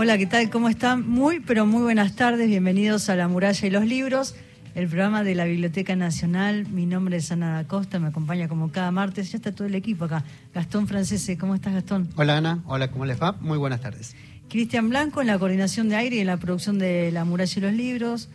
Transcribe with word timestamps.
Hola, 0.00 0.16
¿qué 0.16 0.26
tal? 0.26 0.48
¿Cómo 0.48 0.68
están? 0.68 1.10
Muy, 1.10 1.40
pero 1.40 1.66
muy 1.66 1.82
buenas 1.82 2.14
tardes. 2.14 2.46
Bienvenidos 2.46 3.08
a 3.08 3.16
La 3.16 3.26
Muralla 3.26 3.66
y 3.66 3.68
los 3.68 3.84
Libros, 3.84 4.36
el 4.76 4.86
programa 4.86 5.24
de 5.24 5.34
la 5.34 5.44
Biblioteca 5.44 5.96
Nacional. 5.96 6.68
Mi 6.68 6.86
nombre 6.86 7.16
es 7.16 7.32
Ana 7.32 7.54
da 7.54 7.66
Costa, 7.66 7.98
me 7.98 8.06
acompaña 8.06 8.46
como 8.46 8.70
cada 8.70 8.92
martes. 8.92 9.32
Ya 9.32 9.38
está 9.38 9.52
todo 9.52 9.66
el 9.66 9.74
equipo 9.74 10.04
acá. 10.04 10.22
Gastón 10.54 10.86
Francese, 10.86 11.36
¿cómo 11.36 11.56
estás, 11.56 11.74
Gastón? 11.74 12.08
Hola, 12.14 12.36
Ana. 12.36 12.62
Hola, 12.66 12.92
¿cómo 12.92 13.06
les 13.06 13.20
va? 13.20 13.32
Muy 13.40 13.58
buenas 13.58 13.80
tardes. 13.80 14.14
Cristian 14.48 14.88
Blanco 14.88 15.20
en 15.20 15.26
la 15.26 15.36
coordinación 15.36 15.88
de 15.88 15.96
aire 15.96 16.14
y 16.14 16.20
en 16.20 16.28
la 16.28 16.36
producción 16.36 16.78
de 16.78 17.10
La 17.10 17.24
Muralla 17.24 17.54
y 17.56 17.60
los 17.60 17.72
Libros. 17.72 18.28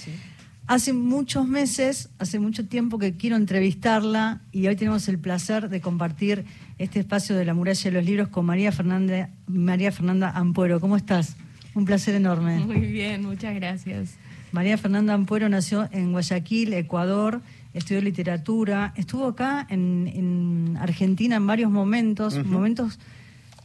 Hace 0.68 0.92
muchos 0.92 1.48
meses, 1.48 2.10
hace 2.18 2.38
mucho 2.38 2.66
tiempo 2.66 2.98
que 2.98 3.16
quiero 3.16 3.36
entrevistarla 3.36 4.42
y 4.52 4.66
hoy 4.66 4.76
tenemos 4.76 5.08
el 5.08 5.18
placer 5.18 5.70
de 5.70 5.80
compartir 5.80 6.44
este 6.78 7.00
espacio 7.00 7.36
de 7.36 7.44
la 7.44 7.54
muralla 7.54 7.82
de 7.82 7.90
los 7.90 8.04
libros 8.04 8.28
con 8.28 8.46
María 8.46 8.72
Fernanda, 8.72 9.30
María 9.46 9.92
Fernanda 9.92 10.30
Ampuero. 10.30 10.80
¿Cómo 10.80 10.96
estás? 10.96 11.36
Un 11.74 11.84
placer 11.84 12.14
enorme. 12.14 12.58
Muy 12.58 12.80
bien, 12.80 13.24
muchas 13.24 13.54
gracias. 13.54 14.16
María 14.52 14.78
Fernanda 14.78 15.14
Ampuero 15.14 15.48
nació 15.48 15.88
en 15.92 16.12
Guayaquil, 16.12 16.72
Ecuador, 16.72 17.42
estudió 17.74 18.00
literatura, 18.00 18.94
estuvo 18.96 19.26
acá 19.26 19.66
en, 19.68 20.76
Argentina 20.80 21.36
en 21.36 21.46
varios 21.46 21.70
momentos, 21.70 22.42
momentos 22.44 22.98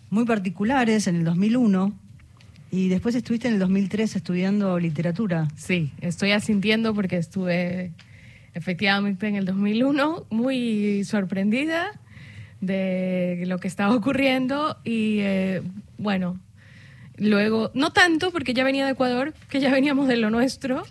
muy 0.09 0.25
particulares, 0.25 1.07
en 1.07 1.17
el 1.17 1.23
2001, 1.23 1.93
y 2.71 2.89
después 2.89 3.15
estuviste 3.15 3.47
en 3.47 3.55
el 3.55 3.59
2003 3.59 4.15
estudiando 4.15 4.77
literatura. 4.79 5.47
Sí, 5.55 5.91
estoy 6.01 6.31
asintiendo 6.31 6.93
porque 6.93 7.17
estuve 7.17 7.91
efectivamente 8.53 9.27
en 9.27 9.35
el 9.35 9.45
2001 9.45 10.25
muy 10.29 11.03
sorprendida 11.05 11.91
de 12.65 13.43
lo 13.45 13.57
que 13.59 13.67
estaba 13.67 13.95
ocurriendo 13.95 14.77
y 14.83 15.19
eh, 15.19 15.61
bueno, 15.97 16.39
luego, 17.17 17.71
no 17.73 17.91
tanto 17.91 18.31
porque 18.31 18.53
ya 18.53 18.63
venía 18.63 18.85
de 18.85 18.93
Ecuador, 18.93 19.33
que 19.49 19.59
ya 19.59 19.71
veníamos 19.71 20.07
de 20.07 20.17
lo 20.17 20.29
nuestro, 20.29 20.83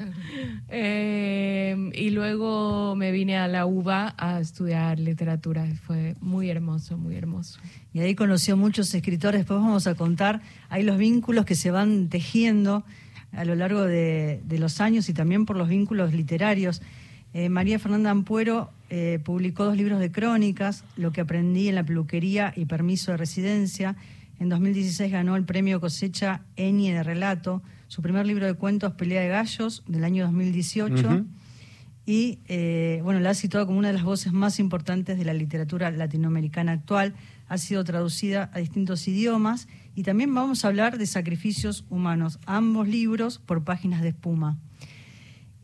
eh, 0.68 1.90
y 1.94 2.10
luego 2.10 2.94
me 2.96 3.10
vine 3.10 3.38
a 3.38 3.48
la 3.48 3.66
UBA 3.66 4.14
a 4.18 4.40
estudiar 4.40 4.98
literatura, 4.98 5.66
fue 5.86 6.16
muy 6.20 6.50
hermoso, 6.50 6.96
muy 6.96 7.16
hermoso. 7.16 7.58
Y 7.92 8.00
ahí 8.00 8.14
conoció 8.14 8.56
muchos 8.56 8.94
escritores, 8.94 9.40
después 9.40 9.60
vamos 9.60 9.86
a 9.86 9.94
contar, 9.94 10.40
hay 10.68 10.82
los 10.82 10.98
vínculos 10.98 11.44
que 11.44 11.54
se 11.54 11.70
van 11.70 12.08
tejiendo 12.08 12.84
a 13.32 13.44
lo 13.44 13.54
largo 13.54 13.82
de, 13.82 14.40
de 14.44 14.58
los 14.58 14.80
años 14.80 15.08
y 15.08 15.14
también 15.14 15.46
por 15.46 15.56
los 15.56 15.68
vínculos 15.68 16.12
literarios. 16.12 16.82
Eh, 17.34 17.48
María 17.48 17.78
Fernanda 17.78 18.10
Ampuero 18.10 18.70
eh, 18.90 19.18
publicó 19.24 19.64
dos 19.64 19.76
libros 19.76 20.00
de 20.00 20.12
crónicas, 20.12 20.84
Lo 20.96 21.12
que 21.12 21.22
aprendí 21.22 21.68
en 21.68 21.76
la 21.76 21.84
peluquería 21.84 22.52
y 22.54 22.66
Permiso 22.66 23.12
de 23.12 23.16
residencia. 23.16 23.96
En 24.38 24.48
2016 24.48 25.10
ganó 25.10 25.36
el 25.36 25.44
premio 25.44 25.80
Cosecha 25.80 26.42
Eni 26.56 26.90
de 26.90 27.02
Relato, 27.02 27.62
su 27.88 28.02
primer 28.02 28.26
libro 28.26 28.46
de 28.46 28.54
cuentos, 28.54 28.92
Pelea 28.94 29.22
de 29.22 29.28
Gallos, 29.28 29.82
del 29.86 30.04
año 30.04 30.24
2018. 30.24 31.24
Y 32.04 32.40
eh, 32.48 33.00
bueno, 33.04 33.20
la 33.20 33.30
ha 33.30 33.34
situado 33.34 33.66
como 33.66 33.78
una 33.78 33.88
de 33.88 33.94
las 33.94 34.02
voces 34.02 34.32
más 34.32 34.58
importantes 34.58 35.16
de 35.16 35.24
la 35.24 35.34
literatura 35.34 35.90
latinoamericana 35.90 36.72
actual. 36.72 37.14
Ha 37.48 37.58
sido 37.58 37.84
traducida 37.84 38.50
a 38.52 38.58
distintos 38.58 39.06
idiomas 39.06 39.68
y 39.94 40.02
también 40.02 40.34
vamos 40.34 40.64
a 40.64 40.68
hablar 40.68 40.98
de 40.98 41.06
sacrificios 41.06 41.84
humanos, 41.90 42.40
ambos 42.44 42.88
libros 42.88 43.38
por 43.38 43.62
páginas 43.62 44.02
de 44.02 44.08
espuma. 44.08 44.58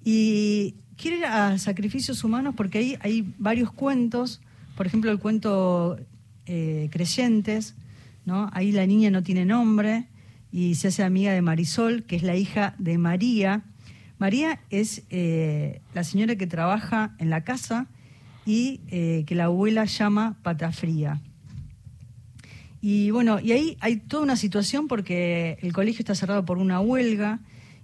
Y 0.05 0.77
quiero 0.98 1.16
ir 1.16 1.25
a 1.25 1.56
sacrificios 1.59 2.25
humanos 2.25 2.54
porque 2.56 2.78
ahí 2.78 2.98
hay 3.00 3.32
varios 3.38 3.72
cuentos, 3.72 4.41
por 4.76 4.86
ejemplo 4.86 5.10
el 5.10 5.19
cuento 5.19 5.98
eh, 6.47 6.88
Creyentes, 6.91 7.75
¿no? 8.26 8.50
ahí 8.53 8.72
la 8.72 8.84
niña 8.86 9.10
no 9.10 9.22
tiene 9.22 9.47
nombre 9.47 10.08
y 10.53 10.75
se 10.75 10.88
hace 10.88 11.04
amiga 11.04 11.32
de 11.32 11.41
Marisol, 11.41 12.03
que 12.03 12.16
es 12.16 12.22
la 12.22 12.34
hija 12.34 12.75
de 12.78 12.98
María. 12.98 13.62
María 14.19 14.60
es 14.70 15.04
eh, 15.10 15.81
la 15.94 16.03
señora 16.04 16.37
que 16.37 16.47
trabaja 16.47 17.14
en 17.19 17.31
la 17.31 17.44
casa 17.44 17.87
y 18.44 18.81
eh, 18.88 19.25
que 19.26 19.34
la 19.34 19.44
abuela 19.44 19.84
llama 19.84 20.37
patafría. 20.42 21.20
Y 22.81 23.10
bueno, 23.10 23.41
y 23.41 23.53
ahí 23.53 23.76
hay 23.81 23.97
toda 23.97 24.22
una 24.22 24.37
situación 24.37 24.88
porque 24.88 25.58
el 25.62 25.72
colegio 25.72 26.00
está 26.00 26.14
cerrado 26.14 26.44
por 26.44 26.58
una 26.58 26.81
huelga 26.81 27.41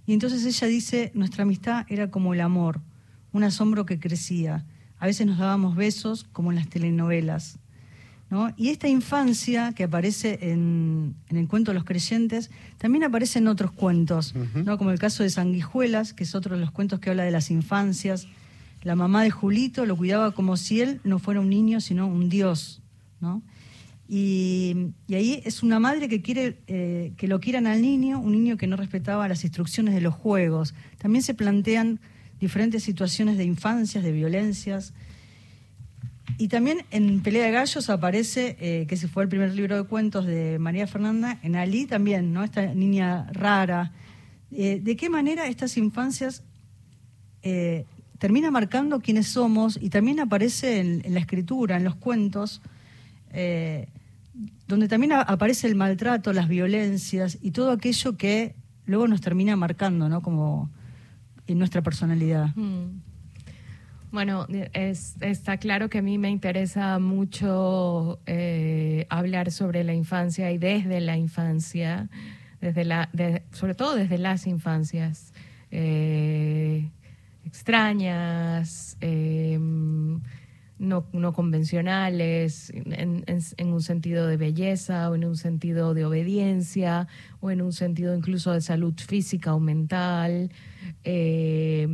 y 0.07 0.13
entonces 0.13 0.43
ella 0.45 0.67
dice, 0.67 1.11
nuestra 1.13 1.43
amistad 1.43 1.85
era 1.87 2.09
como 2.09 2.33
el 2.33 2.41
amor 2.41 2.81
un 3.35 3.43
asombro 3.43 3.85
que 3.85 3.99
crecía. 3.99 4.65
A 4.97 5.07
veces 5.07 5.27
nos 5.27 5.37
dábamos 5.37 5.75
besos 5.75 6.25
como 6.31 6.51
en 6.51 6.55
las 6.55 6.69
telenovelas. 6.69 7.59
¿no? 8.29 8.53
Y 8.55 8.69
esta 8.69 8.87
infancia 8.87 9.73
que 9.73 9.83
aparece 9.83 10.39
en, 10.41 11.15
el 11.29 11.47
cuento 11.47 11.71
de 11.71 11.75
los 11.75 11.83
creyentes 11.83 12.49
también 12.77 13.03
aparece 13.03 13.39
en 13.39 13.47
otros 13.47 13.71
cuentos, 13.71 14.33
¿no? 14.55 14.77
como 14.77 14.91
el 14.91 14.99
caso 14.99 15.21
de 15.21 15.29
Sanguijuelas, 15.29 16.13
que 16.13 16.23
es 16.23 16.33
otro 16.33 16.55
de 16.55 16.61
los 16.61 16.71
cuentos 16.71 16.99
que 16.99 17.09
habla 17.09 17.23
de 17.23 17.31
las 17.31 17.51
infancias. 17.51 18.27
La 18.83 18.95
mamá 18.95 19.23
de 19.23 19.31
Julito 19.31 19.85
lo 19.85 19.97
cuidaba 19.97 20.31
como 20.31 20.55
si 20.55 20.79
él 20.79 21.01
no 21.03 21.19
fuera 21.19 21.41
un 21.41 21.49
niño, 21.49 21.81
sino 21.81 22.07
un 22.07 22.29
dios. 22.29 22.81
¿no? 23.19 23.41
Y, 24.07 24.93
ahí 25.09 25.41
es 25.43 25.61
una 25.61 25.79
madre 25.79 26.07
que 26.07 26.21
quiere 26.21 26.57
eh, 26.67 27.11
que 27.17 27.27
lo 27.27 27.41
quieran 27.41 27.67
al 27.67 27.81
niño, 27.81 28.19
un 28.19 28.31
niño 28.31 28.55
que 28.55 28.67
no 28.67 28.77
respetaba 28.77 29.27
las 29.27 29.43
instrucciones 29.43 29.93
de 29.93 30.01
los 30.01 30.13
juegos. 30.13 30.73
También 30.99 31.21
se 31.21 31.33
plantean 31.33 31.99
diferentes 32.39 32.83
situaciones 32.83 33.37
de 33.37 33.43
infancias, 33.43 34.03
de 34.03 34.11
violencias. 34.11 34.93
Y 36.37 36.47
también 36.47 36.79
en 36.91 37.21
Pelea 37.21 37.45
de 37.45 37.51
Gallos 37.51 37.89
aparece, 37.89 38.57
eh, 38.59 38.85
que 38.87 38.95
ese 38.95 39.07
fue 39.07 39.23
el 39.23 39.29
primer 39.29 39.53
libro 39.53 39.77
de 39.77 39.83
cuentos 39.83 40.25
de 40.25 40.59
María 40.59 40.87
Fernanda, 40.87 41.39
en 41.43 41.55
Ali 41.55 41.85
también, 41.85 42.33
¿no? 42.33 42.43
Esta 42.43 42.73
niña 42.73 43.27
rara. 43.31 43.93
Eh, 44.51 44.81
¿De 44.83 44.95
qué 44.95 45.09
manera 45.09 45.47
estas 45.47 45.77
infancias 45.77 46.43
eh, 47.43 47.85
terminan 48.19 48.51
marcando 48.51 48.99
quiénes 48.99 49.27
somos 49.27 49.77
y 49.81 49.89
también 49.89 50.19
aparece 50.19 50.79
en, 50.79 51.13
la 51.13 51.19
escritura, 51.19 51.77
en 51.77 51.83
los 51.83 51.95
cuentos, 51.95 52.61
donde 54.67 54.87
también 54.87 55.11
aparece 55.11 55.67
el 55.67 55.75
maltrato, 55.75 56.31
las 56.31 56.47
violencias 56.47 57.37
y 57.41 57.51
todo 57.51 57.71
aquello 57.71 58.15
que 58.15 58.55
luego 58.85 59.09
nos 59.09 59.19
termina 59.19 59.57
marcando, 59.57 60.07
¿no? 60.07 60.21
Como, 60.21 60.69
en 61.47 61.59
nuestra 61.59 61.81
personalidad. 61.81 62.55
Mm. 62.55 63.01
Bueno, 64.15 64.47
está 64.71 65.57
claro 65.57 65.89
que 65.89 65.97
a 65.97 66.01
mí 66.01 66.17
me 66.17 66.29
interesa 66.29 66.99
mucho 66.99 68.19
eh, 68.25 69.07
hablar 69.09 69.51
sobre 69.51 69.83
la 69.83 69.93
infancia 69.93 70.51
y 70.53 70.57
desde 70.57 71.01
la 71.01 71.17
infancia, 71.17 72.07
desde 72.61 72.85
la, 72.85 73.09
sobre 73.51 73.75
todo 73.75 73.93
desde 73.93 74.17
las 74.17 74.47
infancias 74.47 75.33
eh, 75.69 76.89
extrañas, 77.45 78.95
em, 79.01 80.21
no, 80.79 81.05
no, 81.11 81.33
convencionales, 81.33 82.71
en, 82.73 83.25
en, 83.27 83.73
un 83.73 83.81
sentido 83.81 84.27
de 84.27 84.37
belleza 84.37 85.09
o 85.09 85.15
en 85.15 85.25
un 85.25 85.35
sentido 85.35 85.93
de 85.93 86.05
obediencia 86.05 87.09
o 87.41 87.51
en 87.51 87.61
un 87.61 87.73
sentido 87.73 88.15
incluso 88.15 88.53
de 88.53 88.61
salud 88.61 88.93
física 88.95 89.53
o 89.53 89.59
mental. 89.59 90.51
Eh, 91.05 91.87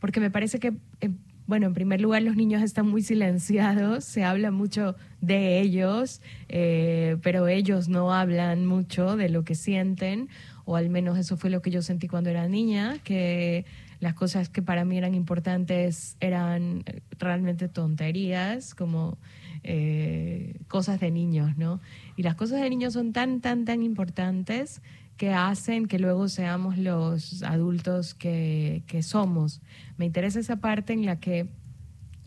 porque 0.00 0.20
me 0.20 0.30
parece 0.30 0.58
que, 0.58 0.74
eh, 1.00 1.08
bueno, 1.46 1.66
en 1.66 1.72
primer 1.72 2.00
lugar 2.00 2.22
los 2.22 2.36
niños 2.36 2.62
están 2.62 2.86
muy 2.86 3.00
silenciados, 3.00 4.04
se 4.04 4.22
habla 4.22 4.50
mucho 4.50 4.96
de 5.22 5.60
ellos, 5.60 6.20
eh, 6.50 7.16
pero 7.22 7.48
ellos 7.48 7.88
no 7.88 8.12
hablan 8.12 8.66
mucho 8.66 9.16
de 9.16 9.30
lo 9.30 9.44
que 9.44 9.54
sienten 9.54 10.28
o 10.64 10.76
al 10.76 10.90
menos 10.90 11.18
eso 11.18 11.36
fue 11.36 11.50
lo 11.50 11.62
que 11.62 11.70
yo 11.70 11.82
sentí 11.82 12.08
cuando 12.08 12.30
era 12.30 12.48
niña, 12.48 12.98
que 13.04 13.64
las 14.00 14.14
cosas 14.14 14.48
que 14.48 14.62
para 14.62 14.84
mí 14.84 14.98
eran 14.98 15.14
importantes 15.14 16.16
eran 16.20 16.84
realmente 17.18 17.68
tonterías, 17.68 18.74
como 18.74 19.18
eh, 19.62 20.56
cosas 20.68 21.00
de 21.00 21.10
niños, 21.10 21.56
¿no? 21.56 21.80
Y 22.16 22.22
las 22.22 22.34
cosas 22.34 22.60
de 22.60 22.70
niños 22.70 22.94
son 22.94 23.12
tan, 23.12 23.40
tan, 23.40 23.64
tan 23.64 23.82
importantes 23.82 24.82
que 25.16 25.32
hacen 25.32 25.86
que 25.86 25.98
luego 25.98 26.28
seamos 26.28 26.76
los 26.78 27.42
adultos 27.42 28.14
que, 28.14 28.82
que 28.86 29.02
somos. 29.02 29.60
Me 29.96 30.06
interesa 30.06 30.40
esa 30.40 30.56
parte 30.56 30.92
en 30.92 31.06
la 31.06 31.20
que 31.20 31.46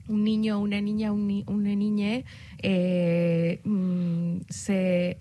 un 0.07 0.23
niño, 0.23 0.59
una 0.59 0.79
niña, 0.79 1.11
una 1.11 1.75
niña 1.75 2.23
eh, 2.59 3.59
mm, 3.63 4.37
se, 4.49 5.19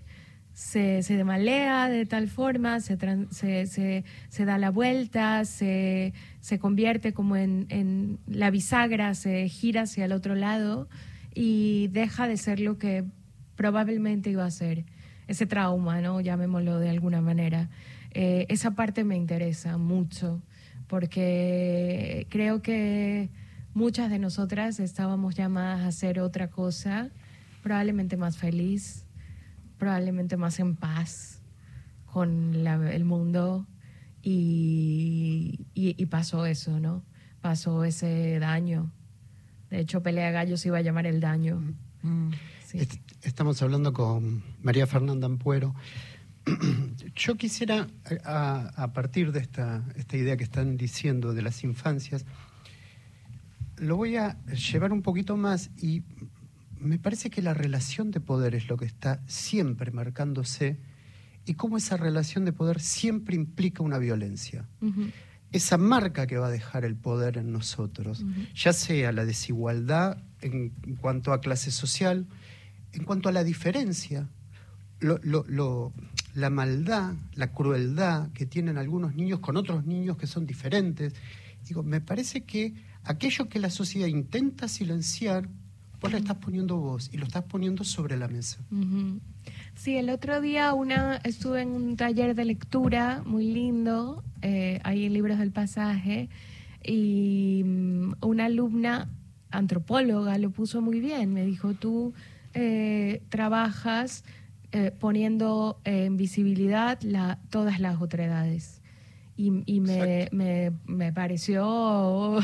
se, 0.53 1.03
se 1.03 1.17
demalea 1.17 1.89
de 1.89 2.05
tal 2.05 2.27
forma, 2.29 2.79
se, 2.79 2.97
se, 3.31 4.03
se, 4.29 4.45
da 4.45 4.57
la 4.57 4.71
vuelta, 4.71 5.43
se, 5.45 6.13
se 6.39 6.59
convierte 6.59 7.13
como 7.13 7.35
en, 7.35 7.65
en 7.69 8.19
la 8.27 8.49
bisagra, 8.49 9.13
se 9.13 9.49
gira 9.49 9.81
hacia 9.81 10.05
el 10.05 10.13
otro 10.13 10.35
lado 10.35 10.87
y 11.33 11.89
deja 11.89 12.27
de 12.27 12.37
ser 12.37 12.59
lo 12.59 12.77
que 12.77 13.03
probablemente 13.55 14.29
iba 14.29 14.45
a 14.45 14.51
ser. 14.51 14.85
Ese 15.27 15.45
trauma, 15.45 16.01
¿no? 16.01 16.21
Llamémoslo 16.21 16.79
de 16.79 16.89
alguna 16.89 17.21
manera. 17.21 17.69
Eh, 18.11 18.45
esa 18.49 18.71
parte 18.71 19.03
me 19.03 19.15
interesa 19.15 19.77
mucho 19.77 20.41
porque 20.87 22.25
creo 22.29 22.61
que 22.61 23.29
muchas 23.73 24.09
de 24.09 24.19
nosotras 24.19 24.79
estábamos 24.79 25.35
llamadas 25.35 25.81
a 25.81 25.87
hacer 25.87 26.19
otra 26.19 26.49
cosa, 26.49 27.09
probablemente 27.61 28.17
más 28.17 28.37
feliz, 28.37 29.05
probablemente 29.77 30.37
más 30.37 30.59
en 30.59 30.75
paz 30.75 31.41
con 32.05 32.55
el 32.65 33.05
mundo 33.05 33.67
y, 34.23 36.05
pasó 36.09 36.45
eso, 36.45 36.79
¿no? 36.79 37.03
Pasó 37.41 37.83
ese 37.83 38.39
daño. 38.39 38.91
De 39.69 39.79
hecho, 39.79 40.01
Pelea 40.01 40.31
Gallos 40.31 40.65
iba 40.65 40.79
a 40.79 40.81
llamar 40.81 41.05
el 41.05 41.19
daño. 41.19 41.61
Mm. 42.01 42.31
Estamos 43.23 43.61
hablando 43.63 43.91
con 43.91 44.43
María 44.61 44.85
Fernanda 44.85 45.25
Ampuero. 45.25 45.73
Yo 47.15 47.35
quisiera, 47.35 47.87
a, 48.23 48.91
partir 48.93 49.31
de 49.31 49.39
esta, 49.39 49.83
esta 49.95 50.15
idea 50.15 50.37
que 50.37 50.43
están 50.43 50.77
diciendo 50.77 51.33
de 51.33 51.41
las 51.41 51.63
infancias, 51.63 52.25
lo 53.77 53.95
voy 53.97 54.17
a 54.17 54.37
llevar 54.45 54.93
un 54.93 55.01
poquito 55.01 55.37
más 55.37 55.71
y 55.81 56.03
me 56.79 56.99
parece 56.99 57.31
que 57.31 57.41
la 57.41 57.55
relación 57.55 58.11
de 58.11 58.19
poder 58.19 58.53
es 58.53 58.67
lo 58.69 58.77
que 58.77 58.85
está 58.85 59.21
siempre 59.25 59.91
marcándose 59.91 60.77
y 61.45 61.55
cómo 61.55 61.77
esa 61.77 61.97
relación 61.97 62.45
de 62.45 62.53
poder 62.53 62.79
siempre 62.79 63.35
implica 63.35 63.81
una 63.81 63.97
violencia. 63.97 64.67
Esa 65.51 65.77
marca 65.77 66.27
que 66.27 66.37
va 66.37 66.47
a 66.47 66.51
dejar 66.51 66.85
el 66.85 66.95
poder 66.95 67.37
en 67.37 67.51
nosotros, 67.51 68.23
ya 68.53 68.73
sea 68.73 69.11
la 69.11 69.25
desigualdad 69.25 70.17
en, 70.41 70.69
cuanto 71.01 71.33
a 71.33 71.41
clase 71.41 71.71
social, 71.71 72.27
en 72.97 73.03
cuanto 73.05 73.29
a 73.29 73.31
la 73.31 73.43
diferencia, 73.43 74.27
la 74.99 76.49
maldad, 76.49 77.13
la 77.35 77.51
crueldad 77.51 78.31
que 78.31 78.47
tienen 78.47 78.77
algunos 78.77 79.15
niños 79.15 79.39
con 79.39 79.55
otros 79.55 79.85
niños 79.85 80.17
que 80.17 80.25
son 80.25 80.47
diferentes. 80.47 81.13
Digo, 81.67 81.83
me 81.83 82.01
parece 82.01 82.41
que 82.41 82.73
aquello 83.03 83.49
que 83.49 83.59
la 83.59 83.69
sociedad 83.69 84.07
intenta 84.07 84.67
silenciar, 84.67 85.47
vos 86.01 86.11
lo 86.11 86.17
estás 86.17 86.37
poniendo 86.37 86.77
vos 86.77 87.09
y 87.13 87.17
lo 87.17 87.27
estás 87.27 87.43
poniendo 87.43 87.83
sobre 87.83 88.17
la 88.17 88.27
mesa. 88.27 88.57
Sí, 89.75 89.95
el 89.95 90.09
otro 90.09 90.41
día 90.41 90.73
una 90.73 91.17
estuve 91.17 91.61
en 91.61 91.69
un 91.69 91.97
taller 91.97 92.33
de 92.33 92.45
lectura 92.45 93.21
muy 93.25 93.51
lindo, 93.51 94.23
eh, 94.41 94.79
ahí 94.83 95.05
en 95.05 95.13
Libros 95.13 95.37
del 95.37 95.51
Pasaje, 95.51 96.29
y 96.83 97.61
mm, 97.63 98.13
una 98.21 98.45
alumna 98.45 99.07
antropóloga 99.51 100.37
lo 100.39 100.49
puso 100.49 100.81
muy 100.81 100.99
bien. 100.99 101.33
Me 101.33 101.45
dijo, 101.45 101.75
tú 101.75 102.13
eh, 102.59 103.21
trabajas 103.29 104.23
eh, 104.71 104.91
poniendo 104.99 105.79
en 105.83 106.17
visibilidad 106.17 106.99
la, 107.01 107.39
todas 107.49 107.79
las 107.79 108.01
otredades 108.01 108.81
y, 109.37 109.79
me, 109.79 110.29
me, 110.87 111.13
pareció 111.13 112.39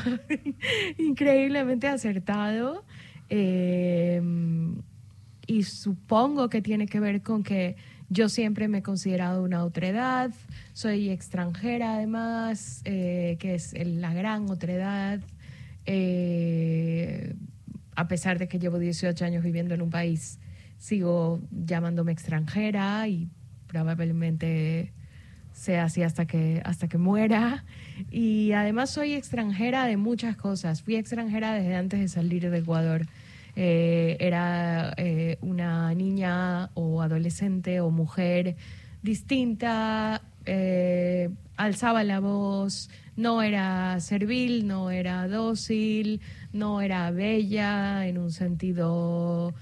increíblemente 1.00 1.88
acertado. 1.88 2.83
Em, 3.30 4.75
y 5.48 5.63
supongo 5.63 6.50
que 6.50 6.62
tiene 6.62 6.86
que 6.86 7.00
ver 7.00 7.24
con 7.24 7.42
que 7.42 7.75
yo 8.09 8.30
siempre 8.30 8.68
me 8.68 8.80
he 8.80 8.83
considerado 8.83 9.44
una 9.44 9.63
otredad, 9.63 10.31
soy 10.74 11.09
extranjera 11.09 11.95
además, 11.95 12.81
eh, 12.86 13.38
que 13.39 13.56
es 13.56 13.74
la 13.74 14.13
gran 14.13 14.50
otredad, 14.51 15.19
eh, 15.88 17.33
a 17.95 18.07
pesar 18.07 18.40
de 18.40 18.48
que 18.48 18.60
llevo 18.60 18.80
18 18.80 19.25
años 19.25 19.44
viviendo 19.44 19.74
en 19.74 19.81
un 19.81 19.90
país, 19.90 20.40
sigo 20.78 21.42
llamándome 21.51 22.12
extranjera 22.12 23.07
y 23.07 23.30
probablemente 23.68 24.94
sea 25.54 25.86
así 25.86 26.04
hasta 26.04 26.25
que, 26.25 26.62
hasta 26.66 26.88
que 26.88 26.98
muera. 26.98 27.63
Y 28.12 28.51
además 28.54 28.90
soy 28.90 29.13
extranjera 29.13 29.86
de 29.86 29.98
muchas 29.98 30.36
cosas. 30.36 30.81
Fui 30.81 30.95
extranjera 30.95 31.54
desde 31.54 31.75
antes 31.75 32.00
de 32.00 32.07
salir 32.07 32.50
de 32.50 32.57
Ecuador. 32.57 33.06
Eh, 33.56 34.18
era 34.19 34.94
eh, 34.98 35.38
una 35.42 35.94
niña 35.94 36.72
o 36.74 37.01
adolescente 37.04 37.81
o 37.81 37.92
mujer 37.92 38.56
distinta, 39.04 40.24
eh, 40.45 41.30
alzaba 41.56 42.04
la 42.04 42.20
voz, 42.20 42.90
no 43.16 43.42
era 43.42 44.00
servil, 44.00 44.68
no 44.68 44.92
era 44.92 45.28
dócil, 45.28 46.22
no 46.52 46.82
era 46.82 47.12
bella 47.12 48.08
en 48.08 48.18
un 48.18 48.32
sentido 48.32 49.54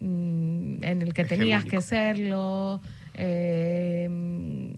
mm, 0.00 0.84
en 0.84 1.02
el 1.02 1.12
que 1.12 1.24
tenías 1.24 1.64
que 1.64 1.80
serlo. 1.80 2.80
Eh, 3.14 4.08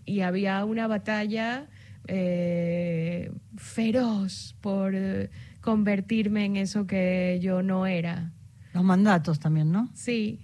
y 0.04 0.20
había 0.20 0.64
una 0.64 0.86
batalla 0.86 1.66
eh, 2.08 3.30
feroz 3.56 4.56
por 4.60 4.94
convertirme 5.60 6.44
en 6.44 6.56
eso 6.56 6.86
que 6.86 7.38
yo 7.40 7.62
no 7.62 7.86
era. 7.86 8.32
Los 8.72 8.84
mandatos 8.84 9.38
también, 9.38 9.70
¿no? 9.72 9.88
Sí. 9.94 10.40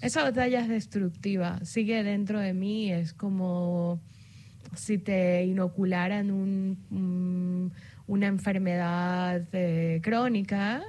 Esa 0.00 0.22
batalla 0.22 0.60
es 0.60 0.68
destructiva, 0.68 1.58
sigue 1.64 2.02
dentro 2.02 2.38
de 2.38 2.52
mí, 2.52 2.92
es 2.92 3.12
como 3.12 4.00
si 4.74 4.98
te 4.98 5.44
inocularan 5.44 6.30
un, 6.30 7.72
una 8.06 8.26
enfermedad 8.26 9.42
eh, 9.52 10.00
crónica 10.02 10.82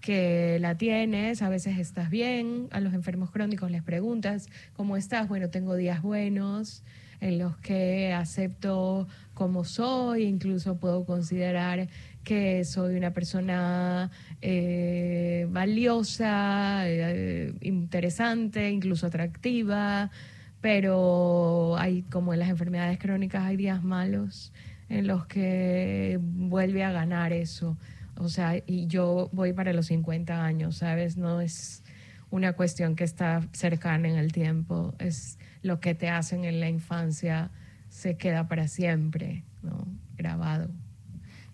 que 0.00 0.58
la 0.60 0.76
tienes, 0.76 1.42
a 1.42 1.48
veces 1.48 1.78
estás 1.78 2.10
bien, 2.10 2.68
a 2.70 2.80
los 2.80 2.94
enfermos 2.94 3.30
crónicos 3.30 3.70
les 3.70 3.82
preguntas, 3.82 4.48
¿cómo 4.74 4.96
estás? 4.96 5.28
Bueno, 5.28 5.50
tengo 5.50 5.74
días 5.74 6.00
buenos 6.02 6.84
en 7.20 7.38
los 7.38 7.56
que 7.56 8.12
acepto 8.12 9.08
como 9.34 9.64
soy, 9.64 10.24
incluso 10.24 10.78
puedo 10.78 11.04
considerar 11.04 11.88
que 12.24 12.64
soy 12.64 12.96
una 12.96 13.12
persona 13.12 14.10
eh, 14.42 15.46
valiosa, 15.50 16.82
eh, 16.88 17.52
interesante, 17.60 18.70
incluso 18.70 19.06
atractiva, 19.06 20.10
pero 20.60 21.76
hay 21.78 22.02
como 22.02 22.32
en 22.32 22.40
las 22.40 22.48
enfermedades 22.48 22.98
crónicas 22.98 23.44
hay 23.44 23.56
días 23.56 23.82
malos 23.82 24.52
en 24.88 25.06
los 25.06 25.26
que 25.26 26.18
vuelve 26.20 26.84
a 26.84 26.92
ganar 26.92 27.32
eso 27.32 27.76
o 28.18 28.28
sea, 28.28 28.56
y 28.66 28.86
yo 28.86 29.28
voy 29.32 29.52
para 29.52 29.72
los 29.72 29.86
50 29.86 30.44
años, 30.44 30.78
¿sabes? 30.78 31.16
No 31.16 31.40
es 31.40 31.82
una 32.30 32.54
cuestión 32.54 32.96
que 32.96 33.04
está 33.04 33.42
cercana 33.52 34.08
en 34.08 34.16
el 34.16 34.32
tiempo, 34.32 34.94
es 34.98 35.38
lo 35.62 35.80
que 35.80 35.94
te 35.94 36.08
hacen 36.08 36.44
en 36.44 36.60
la 36.60 36.68
infancia, 36.68 37.50
se 37.88 38.16
queda 38.16 38.48
para 38.48 38.68
siempre, 38.68 39.44
¿no? 39.62 39.86
Grabado. 40.16 40.70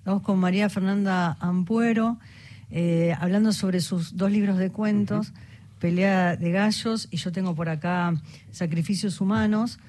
Vamos 0.05 0.23
con 0.23 0.39
María 0.39 0.69
Fernanda 0.69 1.37
Ampuero, 1.41 2.19
eh, 2.71 3.15
hablando 3.19 3.53
sobre 3.53 3.81
sus 3.81 4.17
dos 4.17 4.31
libros 4.31 4.59
de 4.59 4.71
cuentos, 4.71 5.33
Pelea 5.83 6.37
de 6.37 6.53
Gallos, 6.53 7.09
y 7.11 7.17
yo 7.17 7.33
tengo 7.33 7.57
por 7.57 7.69
acá 7.69 8.15
Sacrificios 8.53 9.21
Humanos. 9.21 9.81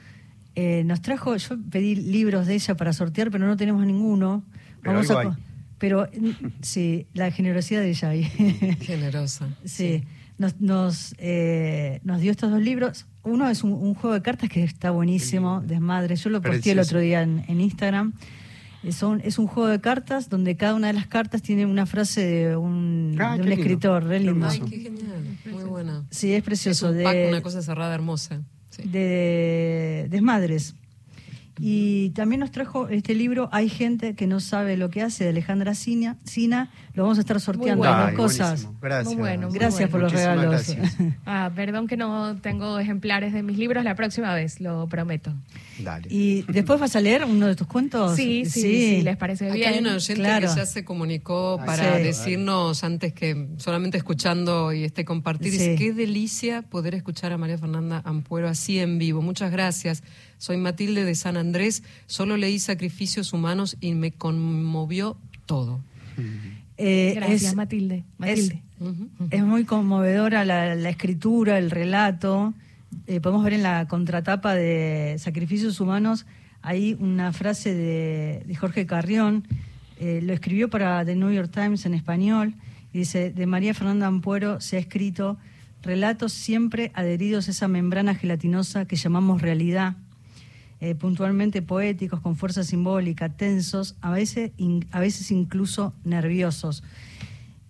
Eh, 0.55 0.83
nos 0.85 1.03
trajo, 1.03 1.35
yo 1.37 1.55
pedí 1.69 1.93
libros 1.93 2.47
de 2.47 2.55
ella 2.55 2.75
para 2.75 2.93
sortear, 2.93 3.29
pero 3.29 3.45
no 3.45 3.55
tenemos 3.57 3.85
ninguno. 3.85 4.43
Vamos 4.83 5.11
a, 5.11 5.37
pero 5.77 6.09
sí, 6.61 7.05
la 7.13 7.29
generosidad 7.29 7.81
de 7.81 7.91
ella 7.91 8.09
ahí. 8.09 8.23
Generosa. 8.81 9.47
sí, 9.65 10.03
Nos, 10.39 10.59
nos, 10.59 11.13
eh, 11.19 12.01
nos, 12.03 12.21
dio 12.21 12.31
estos 12.31 12.49
dos 12.49 12.61
libros. 12.61 13.05
Uno 13.21 13.47
es 13.47 13.63
un, 13.63 13.93
juego 13.93 14.15
de 14.15 14.23
cartas 14.23 14.49
que 14.49 14.63
está 14.63 14.89
buenísimo, 14.89 15.61
Desmadre. 15.61 16.15
Yo 16.15 16.31
lo 16.31 16.41
posté 16.41 16.71
el 16.71 16.79
otro 16.79 17.01
día 17.01 17.21
en, 17.21 17.61
Instagram. 17.61 18.13
Es 18.83 19.01
un, 19.01 19.21
es 19.21 19.39
un 19.39 19.47
juego 19.47 19.69
de 19.69 19.79
cartas 19.79 20.29
donde 20.29 20.57
cada 20.57 20.75
una 20.75 20.87
de 20.87 20.93
las 20.93 21.07
cartas 21.07 21.41
tiene 21.41 21.65
una 21.65 21.85
frase 21.85 22.21
de 22.25 22.57
un, 22.57 23.15
ah, 23.19 23.37
de 23.37 23.43
un 23.43 23.51
escritor, 23.51 24.03
re 24.03 24.19
lindo. 24.19 24.47
Ay, 24.47 24.59
qué 24.61 24.79
genial, 24.79 25.37
muy 25.45 25.63
buena. 25.63 26.03
Sí, 26.09 26.33
es 26.33 26.43
precioso. 26.43 26.89
Es 26.89 26.97
un 26.97 27.03
pack, 27.03 27.17
una 27.29 27.41
cosa 27.41 27.61
cerrada 27.61 27.93
hermosa. 27.95 28.41
De 28.83 30.07
desmadres. 30.09 30.75
Y 31.59 32.09
también 32.11 32.39
nos 32.39 32.51
trajo 32.51 32.87
este 32.89 33.13
libro 33.13 33.47
Hay 33.51 33.69
gente 33.69 34.15
que 34.15 34.25
no 34.27 34.39
sabe 34.39 34.75
lo 34.75 34.89
que 34.89 35.01
hace 35.01 35.23
de 35.23 35.29
Alejandra 35.31 35.75
Sina. 35.75 36.17
Sina. 36.23 36.71
Lo 36.93 37.03
vamos 37.03 37.17
a 37.17 37.21
estar 37.21 37.39
sorteando 37.39 37.77
bueno. 37.79 37.97
las 37.97 38.09
Ay, 38.09 38.15
cosas. 38.15 38.49
buenísimo. 38.49 38.77
Gracias. 38.81 39.05
Muy 39.05 39.15
bueno, 39.21 39.49
muy 39.49 39.57
Gracias 39.59 39.89
por 39.89 39.99
los 40.01 40.11
Muchísimas 40.11 40.37
regalos. 40.39 40.67
gracias. 40.67 40.97
Ah, 41.25 41.51
perdón 41.55 41.87
que 41.87 41.97
no 41.97 42.37
tengo 42.41 42.79
ejemplares 42.79 43.33
de 43.33 43.43
mis 43.43 43.57
libros 43.57 43.83
la 43.83 43.95
próxima 43.95 44.33
vez, 44.35 44.59
lo 44.59 44.87
prometo. 44.87 45.33
Dale. 45.79 46.07
¿Y 46.09 46.43
después 46.43 46.79
vas 46.79 46.95
a 46.95 47.01
leer 47.01 47.23
uno 47.25 47.47
de 47.47 47.55
tus 47.55 47.67
cuentos? 47.67 48.15
Sí, 48.15 48.45
sí, 48.45 48.61
sí, 48.61 49.01
les 49.01 49.17
parece 49.17 49.45
Acá 49.45 49.53
bien. 49.55 49.73
hay 49.73 49.79
una 49.79 49.95
oyente 49.95 50.13
claro. 50.21 50.47
que 50.49 50.55
ya 50.55 50.65
se 50.65 50.83
comunicó 50.85 51.59
para 51.65 51.97
sí. 51.97 52.03
decirnos 52.03 52.83
antes 52.83 53.13
que 53.13 53.47
solamente 53.57 53.97
escuchando 53.97 54.73
y 54.73 54.83
este 54.83 55.05
compartir, 55.05 55.51
dice, 55.51 55.77
Sí. 55.77 55.83
qué 55.83 55.93
delicia 55.93 56.61
poder 56.63 56.93
escuchar 56.95 57.31
a 57.33 57.37
María 57.37 57.57
Fernanda 57.57 58.01
Ampuero 58.05 58.47
así 58.49 58.79
en 58.79 58.97
vivo. 58.99 59.21
Muchas 59.21 59.51
gracias. 59.51 60.03
Soy 60.43 60.57
Matilde 60.57 61.05
de 61.05 61.15
San 61.15 61.37
Andrés, 61.37 61.83
solo 62.05 62.35
leí 62.35 62.59
Sacrificios 62.59 63.31
Humanos 63.31 63.77
y 63.79 63.93
me 63.93 64.11
conmovió 64.11 65.15
todo. 65.45 65.79
Eh, 66.75 67.13
Gracias, 67.15 67.43
es- 67.43 67.55
Matilde. 67.55 68.03
Matilde. 68.17 68.61
Es 69.29 69.41
muy 69.41 69.63
conmovedora 69.63 70.43
la, 70.43 70.75
la 70.75 70.89
escritura, 70.89 71.57
el 71.57 71.71
relato. 71.71 72.53
Eh, 73.07 73.21
podemos 73.21 73.41
ver 73.45 73.53
en 73.53 73.63
la 73.63 73.87
contratapa 73.87 74.53
de 74.53 75.15
Sacrificios 75.17 75.79
Humanos, 75.79 76.25
hay 76.61 76.97
una 76.99 77.31
frase 77.31 77.73
de, 77.73 78.43
de 78.45 78.55
Jorge 78.55 78.85
Carrión, 78.85 79.47
eh, 79.97 80.19
lo 80.21 80.33
escribió 80.33 80.69
para 80.69 81.05
The 81.05 81.15
New 81.15 81.31
York 81.31 81.51
Times 81.53 81.85
en 81.85 81.93
español, 81.93 82.53
y 82.91 82.97
dice, 82.97 83.31
de 83.31 83.45
María 83.45 83.73
Fernanda 83.73 84.07
Ampuero 84.07 84.59
se 84.59 84.75
ha 84.75 84.79
escrito 84.81 85.37
relatos 85.83 86.33
siempre 86.33 86.91
adheridos 86.95 87.47
a 87.47 87.51
esa 87.51 87.69
membrana 87.69 88.13
gelatinosa 88.13 88.83
que 88.83 88.97
llamamos 88.97 89.41
realidad, 89.41 89.95
eh, 90.85 90.95
puntualmente 90.95 91.61
poéticos, 91.61 92.19
con 92.19 92.35
fuerza 92.35 92.65
simbólica, 92.65 93.29
tensos, 93.29 93.95
a 94.01 94.11
veces, 94.11 94.51
in- 94.57 94.85
a 94.91 94.99
veces 94.99 95.31
incluso 95.31 95.93
nerviosos. 96.03 96.83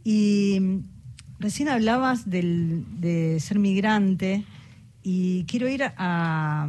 Y 0.03 0.57
mm, 0.59 0.77
recién 1.39 1.69
hablabas 1.69 2.27
del- 2.27 2.85
de 2.99 3.39
ser 3.39 3.59
migrante 3.59 4.45
y 5.03 5.43
quiero 5.43 5.69
ir 5.69 5.83
a- 5.83 6.63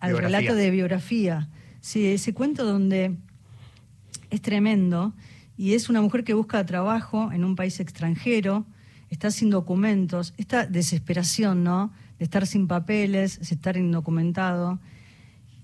al 0.00 0.10
Biografía. 0.10 0.38
relato 0.38 0.54
de 0.54 0.70
biografía. 0.70 1.48
Sí, 1.82 2.06
ese 2.06 2.32
cuento 2.32 2.64
donde 2.64 3.16
es 4.30 4.40
tremendo 4.40 5.12
y 5.58 5.74
es 5.74 5.90
una 5.90 6.00
mujer 6.00 6.24
que 6.24 6.32
busca 6.32 6.64
trabajo 6.64 7.30
en 7.30 7.44
un 7.44 7.56
país 7.56 7.78
extranjero, 7.78 8.64
está 9.10 9.30
sin 9.30 9.50
documentos, 9.50 10.32
esta 10.38 10.64
desesperación, 10.64 11.62
¿no? 11.62 11.92
De 12.18 12.24
estar 12.24 12.46
sin 12.46 12.66
papeles, 12.68 13.38
de 13.38 13.54
estar 13.54 13.76
indocumentado. 13.76 14.78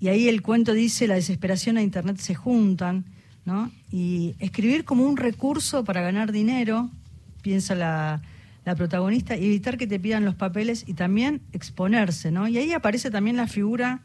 Y 0.00 0.09
ahí 0.09 0.29
el 0.29 0.43
cuento 0.43 0.73
dice, 0.73 1.07
la 1.07 1.15
desesperación 1.15 1.79
e 1.79 1.83
Internet 1.83 2.19
se 2.19 2.35
juntan, 2.35 3.05
¿no? 3.45 3.71
Y 3.91 4.35
escribir 4.38 4.85
como 4.85 5.05
un 5.05 5.17
recurso 5.17 5.85
para 5.85 6.03
ganar 6.03 6.33
dinero, 6.33 6.91
piensa 7.43 7.75
la, 7.75 8.21
la 8.65 8.75
protagonista, 8.75 9.37
y 9.37 9.47
evitar 9.47 9.79
que 9.79 9.87
te 9.87 9.99
pidan 9.99 10.25
los 10.25 10.35
papeles 10.35 10.85
y 10.87 10.95
también 10.95 11.41
exponerse, 11.53 12.31
¿no? 12.31 12.49
Y 12.49 12.59
ahí 12.59 12.73
aparece 12.73 13.11
también 13.11 13.37
la 13.37 13.47
figura 13.47 14.03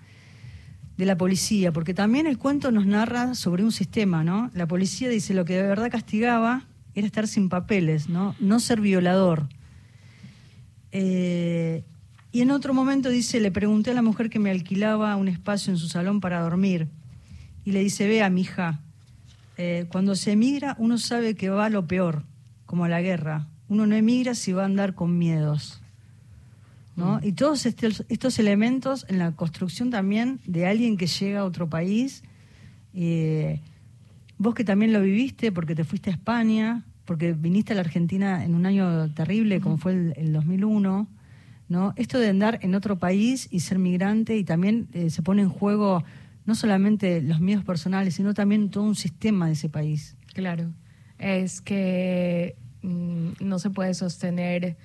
de 0.98 1.06
la 1.06 1.18
policía, 1.18 1.72
porque 1.72 1.94
también 1.94 2.28
el 2.28 2.38
cuento 2.38 2.72
nos 2.72 2.86
narra 2.86 3.34
sobre 3.34 3.64
un 3.64 3.72
sistema, 3.72 4.24
¿no? 4.24 4.52
La 4.54 4.68
policía 4.68 5.10
dice 5.10 5.34
lo 5.34 5.46
que 5.46 5.56
de 5.56 5.64
verdad 5.64 5.90
castigaba 5.90 6.68
era 6.94 7.08
estar 7.08 7.28
sin 7.28 7.50
papeles, 7.50 8.08
¿no? 8.08 8.36
No 8.40 8.60
ser 8.60 8.82
violador. 8.82 9.48
Eh, 10.92 11.84
y 12.32 12.42
en 12.42 12.52
otro 12.52 12.74
momento 12.74 13.10
dice, 13.10 13.40
le 13.40 13.52
pregunté 13.52 13.92
a 13.92 13.94
la 13.94 14.02
mujer 14.02 14.30
que 14.30 14.40
me 14.40 14.52
alquilaba 14.52 15.16
un 15.18 15.28
espacio 15.28 15.72
en 15.72 15.78
su 15.78 15.90
salón 15.90 16.22
para 16.22 16.40
dormir. 16.40 16.88
Y 17.66 17.74
le 17.74 17.82
dice, 17.82 18.08
vea, 18.08 18.30
mija, 18.30 18.80
eh, 19.58 19.86
cuando 19.90 20.16
se 20.16 20.32
emigra 20.32 20.76
uno 20.80 20.98
sabe 20.98 21.36
que 21.36 21.50
va 21.50 21.66
a 21.66 21.70
lo 21.70 21.88
peor, 21.88 22.24
como 22.66 22.86
a 22.86 22.90
la 22.90 23.02
guerra. 23.02 23.48
Uno 23.68 23.86
no 23.86 23.96
emigra 23.96 24.34
si 24.34 24.54
va 24.54 24.64
a 24.64 24.66
andar 24.66 24.96
con 24.96 25.18
miedos. 25.18 25.82
¿no? 26.96 27.20
Y 27.22 27.34
todos 27.34 27.66
estos, 27.66 28.06
estos 28.10 28.40
elementos 28.40 29.06
en 29.10 29.18
la 29.18 29.32
construcción 29.34 29.90
también 29.90 30.40
de 30.46 30.68
alguien 30.68 30.98
que 30.98 31.08
llega 31.08 31.42
a 31.42 31.46
otro 31.46 31.70
país. 31.70 32.24
eh, 32.94 33.60
vos 34.38 34.56
que 34.56 34.64
también 34.64 34.92
lo 34.92 35.02
viviste 35.02 35.52
porque 35.52 35.76
te 35.76 35.84
fuiste 35.84 36.10
a 36.10 36.14
España, 36.14 36.84
porque 37.06 37.34
viniste 37.34 37.74
a 37.74 37.76
la 37.76 37.82
Argentina 37.82 38.44
en 38.44 38.56
un 38.56 38.66
año 38.66 39.14
terrible 39.14 39.62
como 39.62 39.78
fue 39.78 39.94
el, 39.94 40.14
el 40.16 40.34
2001. 40.34 41.08
¿No? 41.72 41.94
Esto 41.96 42.20
de 42.20 42.28
andar 42.28 42.60
en 42.62 42.76
otro 42.76 43.00
país 43.00 43.48
y 43.50 43.62
ser 43.62 43.80
migrante 43.80 44.36
y 44.36 44.44
también 44.44 44.90
eh, 44.92 45.10
se 45.10 45.24
pone 45.24 45.42
en 45.42 45.50
juego 45.50 46.04
no 46.46 46.54
solamente 46.54 47.22
los 47.22 47.40
miedos 47.40 47.64
personales, 47.64 48.16
sino 48.16 48.34
también 48.34 48.70
todo 48.70 48.84
un 48.84 48.96
sistema 48.96 49.48
de 49.48 49.54
ese 49.54 49.70
país. 49.70 50.18
Claro, 50.34 50.70
es 51.18 51.62
que 51.62 52.58
mm, 52.82 53.32
no 53.40 53.58
se 53.58 53.70
puede 53.70 53.94
sostener 53.94 54.76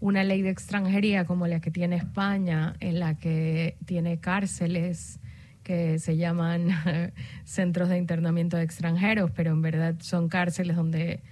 una 0.00 0.24
ley 0.24 0.42
de 0.42 0.50
extranjería 0.50 1.26
como 1.26 1.46
la 1.46 1.60
que 1.60 1.70
tiene 1.70 1.94
España, 1.94 2.74
en 2.80 2.98
la 2.98 3.14
que 3.14 3.76
tiene 3.86 4.18
cárceles 4.18 5.20
que 5.62 6.00
se 6.00 6.16
llaman 6.16 6.70
centros 7.44 7.88
de 7.88 7.98
internamiento 7.98 8.56
de 8.56 8.64
extranjeros, 8.64 9.30
pero 9.30 9.52
en 9.52 9.62
verdad 9.62 9.94
son 10.00 10.28
cárceles 10.28 10.74
donde 10.74 11.22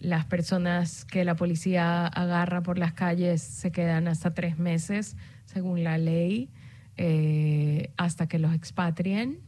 las 0.00 0.24
personas 0.26 1.04
que 1.04 1.24
la 1.24 1.34
policía 1.34 2.06
agarra 2.06 2.62
por 2.62 2.78
las 2.78 2.92
calles 2.92 3.42
se 3.42 3.72
quedan 3.72 4.08
hasta 4.08 4.32
tres 4.34 4.58
meses, 4.58 5.16
según 5.44 5.82
la 5.84 5.98
ley, 5.98 6.48
eh, 6.96 7.90
hasta 7.96 8.26
que 8.28 8.38
los 8.38 8.54
expatrien 8.54 9.38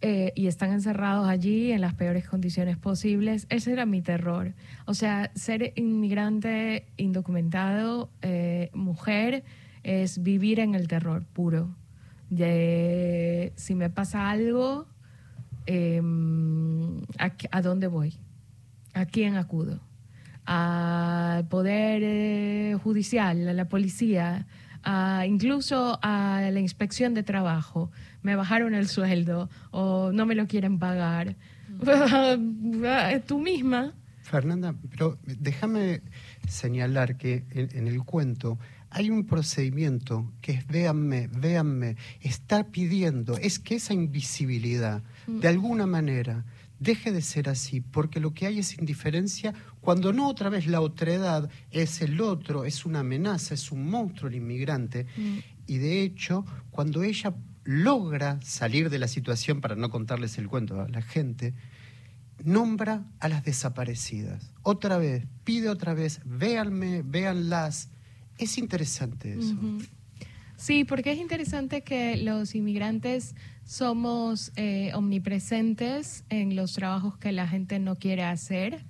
eh, 0.00 0.32
y 0.34 0.48
están 0.48 0.70
encerrados 0.72 1.28
allí 1.28 1.72
en 1.72 1.80
las 1.80 1.94
peores 1.94 2.28
condiciones 2.28 2.76
posibles. 2.76 3.46
Ese 3.48 3.72
era 3.72 3.86
mi 3.86 4.02
terror. 4.02 4.52
O 4.84 4.92
sea, 4.94 5.30
ser 5.34 5.72
inmigrante 5.76 6.86
indocumentado, 6.98 8.10
eh, 8.22 8.70
mujer, 8.74 9.44
es 9.82 10.22
vivir 10.22 10.60
en 10.60 10.74
el 10.74 10.88
terror 10.88 11.24
puro. 11.24 11.74
Si 13.56 13.74
me 13.74 13.88
pasa 13.90 14.28
algo, 14.30 14.86
eh, 15.66 16.02
¿a, 17.18 17.30
qué- 17.30 17.48
a 17.50 17.62
dónde 17.62 17.86
voy? 17.86 18.18
¿A 18.94 19.04
quién 19.06 19.36
acudo? 19.36 19.80
Al 20.46 21.46
poder 21.48 22.02
eh, 22.04 22.76
judicial, 22.82 23.48
a 23.48 23.52
la 23.52 23.68
policía, 23.68 24.46
a- 24.82 25.24
incluso 25.26 25.98
a 26.02 26.48
la 26.52 26.60
inspección 26.60 27.14
de 27.14 27.22
trabajo. 27.22 27.90
Me 28.22 28.36
bajaron 28.36 28.74
el 28.74 28.88
sueldo 28.88 29.48
o 29.70 30.12
no 30.12 30.26
me 30.26 30.34
lo 30.34 30.46
quieren 30.46 30.78
pagar. 30.78 31.36
Tú 33.26 33.38
misma. 33.38 33.94
Fernanda, 34.22 34.74
pero 34.90 35.18
déjame 35.26 36.00
señalar 36.48 37.16
que 37.16 37.44
en, 37.50 37.68
en 37.76 37.86
el 37.88 38.02
cuento 38.04 38.58
hay 38.90 39.10
un 39.10 39.26
procedimiento 39.26 40.30
que 40.40 40.52
es 40.52 40.66
véanme, 40.66 41.28
véanme, 41.28 41.96
está 42.20 42.64
pidiendo, 42.64 43.36
es 43.38 43.58
que 43.58 43.74
esa 43.74 43.92
invisibilidad, 43.92 45.02
de 45.26 45.48
alguna 45.48 45.86
manera, 45.86 46.44
deje 46.78 47.12
de 47.12 47.22
ser 47.22 47.48
así, 47.48 47.80
porque 47.80 48.20
lo 48.20 48.34
que 48.34 48.46
hay 48.46 48.58
es 48.58 48.78
indiferencia, 48.78 49.54
cuando 49.80 50.12
no 50.12 50.28
otra 50.28 50.48
vez 50.48 50.66
la 50.66 50.80
otredad 50.80 51.48
es 51.70 52.02
el 52.02 52.20
otro, 52.20 52.64
es 52.64 52.84
una 52.84 53.00
amenaza, 53.00 53.54
es 53.54 53.70
un 53.72 53.88
monstruo 53.88 54.28
el 54.28 54.36
inmigrante, 54.36 55.06
y 55.66 55.78
de 55.78 56.02
hecho, 56.02 56.44
cuando 56.70 57.02
ella 57.02 57.34
logra 57.64 58.38
salir 58.42 58.90
de 58.90 58.98
la 58.98 59.08
situación, 59.08 59.60
para 59.60 59.76
no 59.76 59.90
contarles 59.90 60.36
el 60.38 60.48
cuento 60.48 60.80
a 60.80 60.88
la 60.88 61.00
gente, 61.00 61.54
nombra 62.42 63.04
a 63.20 63.28
las 63.28 63.44
desaparecidas. 63.44 64.52
Otra 64.62 64.98
vez, 64.98 65.26
pide 65.44 65.68
otra 65.68 65.94
vez, 65.94 66.20
véanme, 66.24 67.02
véanlas. 67.02 67.88
Es 68.38 68.58
interesante 68.58 69.34
eso. 69.38 69.56
Sí, 70.56 70.84
porque 70.84 71.12
es 71.12 71.18
interesante 71.18 71.82
que 71.82 72.16
los 72.16 72.54
inmigrantes 72.54 73.34
somos 73.64 74.52
eh, 74.56 74.92
omnipresentes 74.94 76.24
en 76.28 76.54
los 76.54 76.74
trabajos 76.74 77.16
que 77.16 77.32
la 77.32 77.48
gente 77.48 77.78
no 77.78 77.96
quiere 77.96 78.22
hacer, 78.22 78.84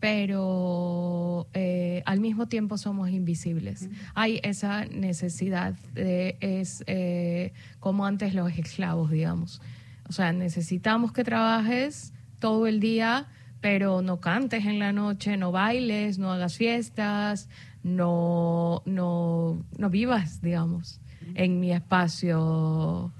pero 0.00 1.48
eh, 1.54 2.02
al 2.04 2.20
mismo 2.20 2.46
tiempo 2.46 2.78
somos 2.78 3.10
invisibles. 3.10 3.88
Hay 4.14 4.40
esa 4.42 4.84
necesidad, 4.86 5.74
de, 5.94 6.36
es 6.40 6.84
eh, 6.86 7.52
como 7.80 8.06
antes 8.06 8.34
los 8.34 8.52
esclavos, 8.52 9.10
digamos. 9.10 9.60
O 10.08 10.12
sea, 10.12 10.32
necesitamos 10.32 11.12
que 11.12 11.24
trabajes 11.24 12.12
todo 12.38 12.66
el 12.66 12.80
día, 12.80 13.26
pero 13.60 14.02
no 14.02 14.20
cantes 14.20 14.66
en 14.66 14.78
la 14.78 14.92
noche, 14.92 15.36
no 15.36 15.52
bailes, 15.52 16.18
no 16.18 16.32
hagas 16.32 16.56
fiestas, 16.56 17.48
no, 17.82 18.82
no, 18.84 19.64
no 19.76 19.90
vivas, 19.90 20.40
digamos, 20.40 21.00
en 21.34 21.60
mi 21.60 21.72
espacio 21.72 23.12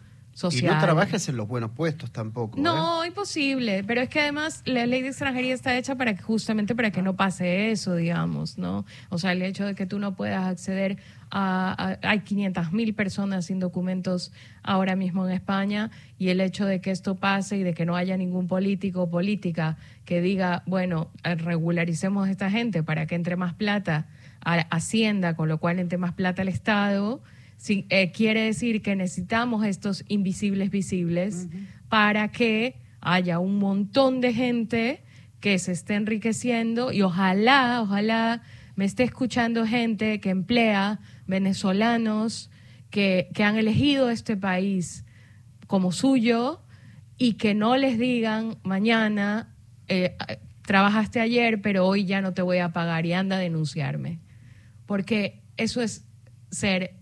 y 0.52 0.62
no 0.62 0.78
trabajes 0.78 1.28
en 1.28 1.36
los 1.36 1.48
buenos 1.48 1.70
puestos 1.72 2.10
tampoco. 2.10 2.60
No, 2.60 3.02
¿eh? 3.02 3.08
imposible. 3.08 3.82
Pero 3.84 4.00
es 4.00 4.08
que 4.08 4.20
además 4.20 4.62
la 4.64 4.86
ley 4.86 5.02
de 5.02 5.08
extranjería 5.08 5.54
está 5.54 5.76
hecha 5.76 5.96
para 5.96 6.14
que, 6.14 6.22
justamente 6.22 6.74
para 6.74 6.90
que 6.90 7.02
no 7.02 7.16
pase 7.16 7.70
eso, 7.70 7.96
digamos, 7.96 8.58
¿no? 8.58 8.84
O 9.08 9.18
sea, 9.18 9.32
el 9.32 9.42
hecho 9.42 9.64
de 9.64 9.74
que 9.74 9.86
tú 9.86 9.98
no 9.98 10.14
puedas 10.14 10.46
acceder 10.46 10.98
a... 11.30 11.98
hay 12.02 12.20
500 12.20 12.72
mil 12.72 12.94
personas 12.94 13.46
sin 13.46 13.58
documentos 13.58 14.32
ahora 14.62 14.96
mismo 14.96 15.26
en 15.26 15.32
España 15.32 15.90
y 16.18 16.28
el 16.28 16.40
hecho 16.40 16.66
de 16.66 16.80
que 16.80 16.90
esto 16.90 17.16
pase 17.16 17.56
y 17.56 17.62
de 17.62 17.74
que 17.74 17.84
no 17.84 17.96
haya 17.96 18.16
ningún 18.16 18.46
político 18.46 19.02
o 19.02 19.10
política 19.10 19.76
que 20.04 20.20
diga, 20.20 20.62
bueno, 20.66 21.10
regularicemos 21.24 22.28
a 22.28 22.30
esta 22.30 22.50
gente 22.50 22.82
para 22.82 23.06
que 23.06 23.14
entre 23.14 23.36
más 23.36 23.54
plata 23.54 24.06
a 24.40 24.54
Hacienda, 24.70 25.34
con 25.34 25.48
lo 25.48 25.58
cual 25.58 25.78
entre 25.78 25.98
más 25.98 26.12
plata 26.12 26.42
al 26.42 26.48
Estado 26.48 27.20
Sí, 27.58 27.86
eh, 27.90 28.12
quiere 28.12 28.42
decir 28.42 28.82
que 28.82 28.96
necesitamos 28.96 29.66
estos 29.66 30.04
invisibles 30.08 30.70
visibles 30.70 31.48
para 31.88 32.30
que 32.30 32.76
haya 33.00 33.40
un 33.40 33.58
montón 33.58 34.20
de 34.20 34.32
gente 34.32 35.02
que 35.40 35.58
se 35.58 35.72
esté 35.72 35.94
enriqueciendo 35.94 36.92
y 36.92 37.02
ojalá, 37.02 37.82
ojalá 37.82 38.42
me 38.76 38.84
esté 38.84 39.02
escuchando 39.02 39.66
gente 39.66 40.20
que 40.20 40.30
emplea 40.30 41.00
venezolanos 41.26 42.48
que, 42.90 43.28
que 43.34 43.42
han 43.42 43.56
elegido 43.56 44.08
este 44.08 44.36
país 44.36 45.04
como 45.66 45.90
suyo 45.90 46.62
y 47.18 47.34
que 47.34 47.54
no 47.54 47.76
les 47.76 47.98
digan 47.98 48.58
mañana, 48.62 49.52
eh, 49.88 50.16
trabajaste 50.62 51.20
ayer, 51.20 51.60
pero 51.60 51.86
hoy 51.86 52.04
ya 52.04 52.20
no 52.20 52.34
te 52.34 52.42
voy 52.42 52.58
a 52.58 52.72
pagar 52.72 53.04
y 53.04 53.12
anda 53.14 53.36
a 53.36 53.40
denunciarme. 53.40 54.20
Porque 54.86 55.42
eso 55.56 55.82
es 55.82 56.06
ser 56.50 56.97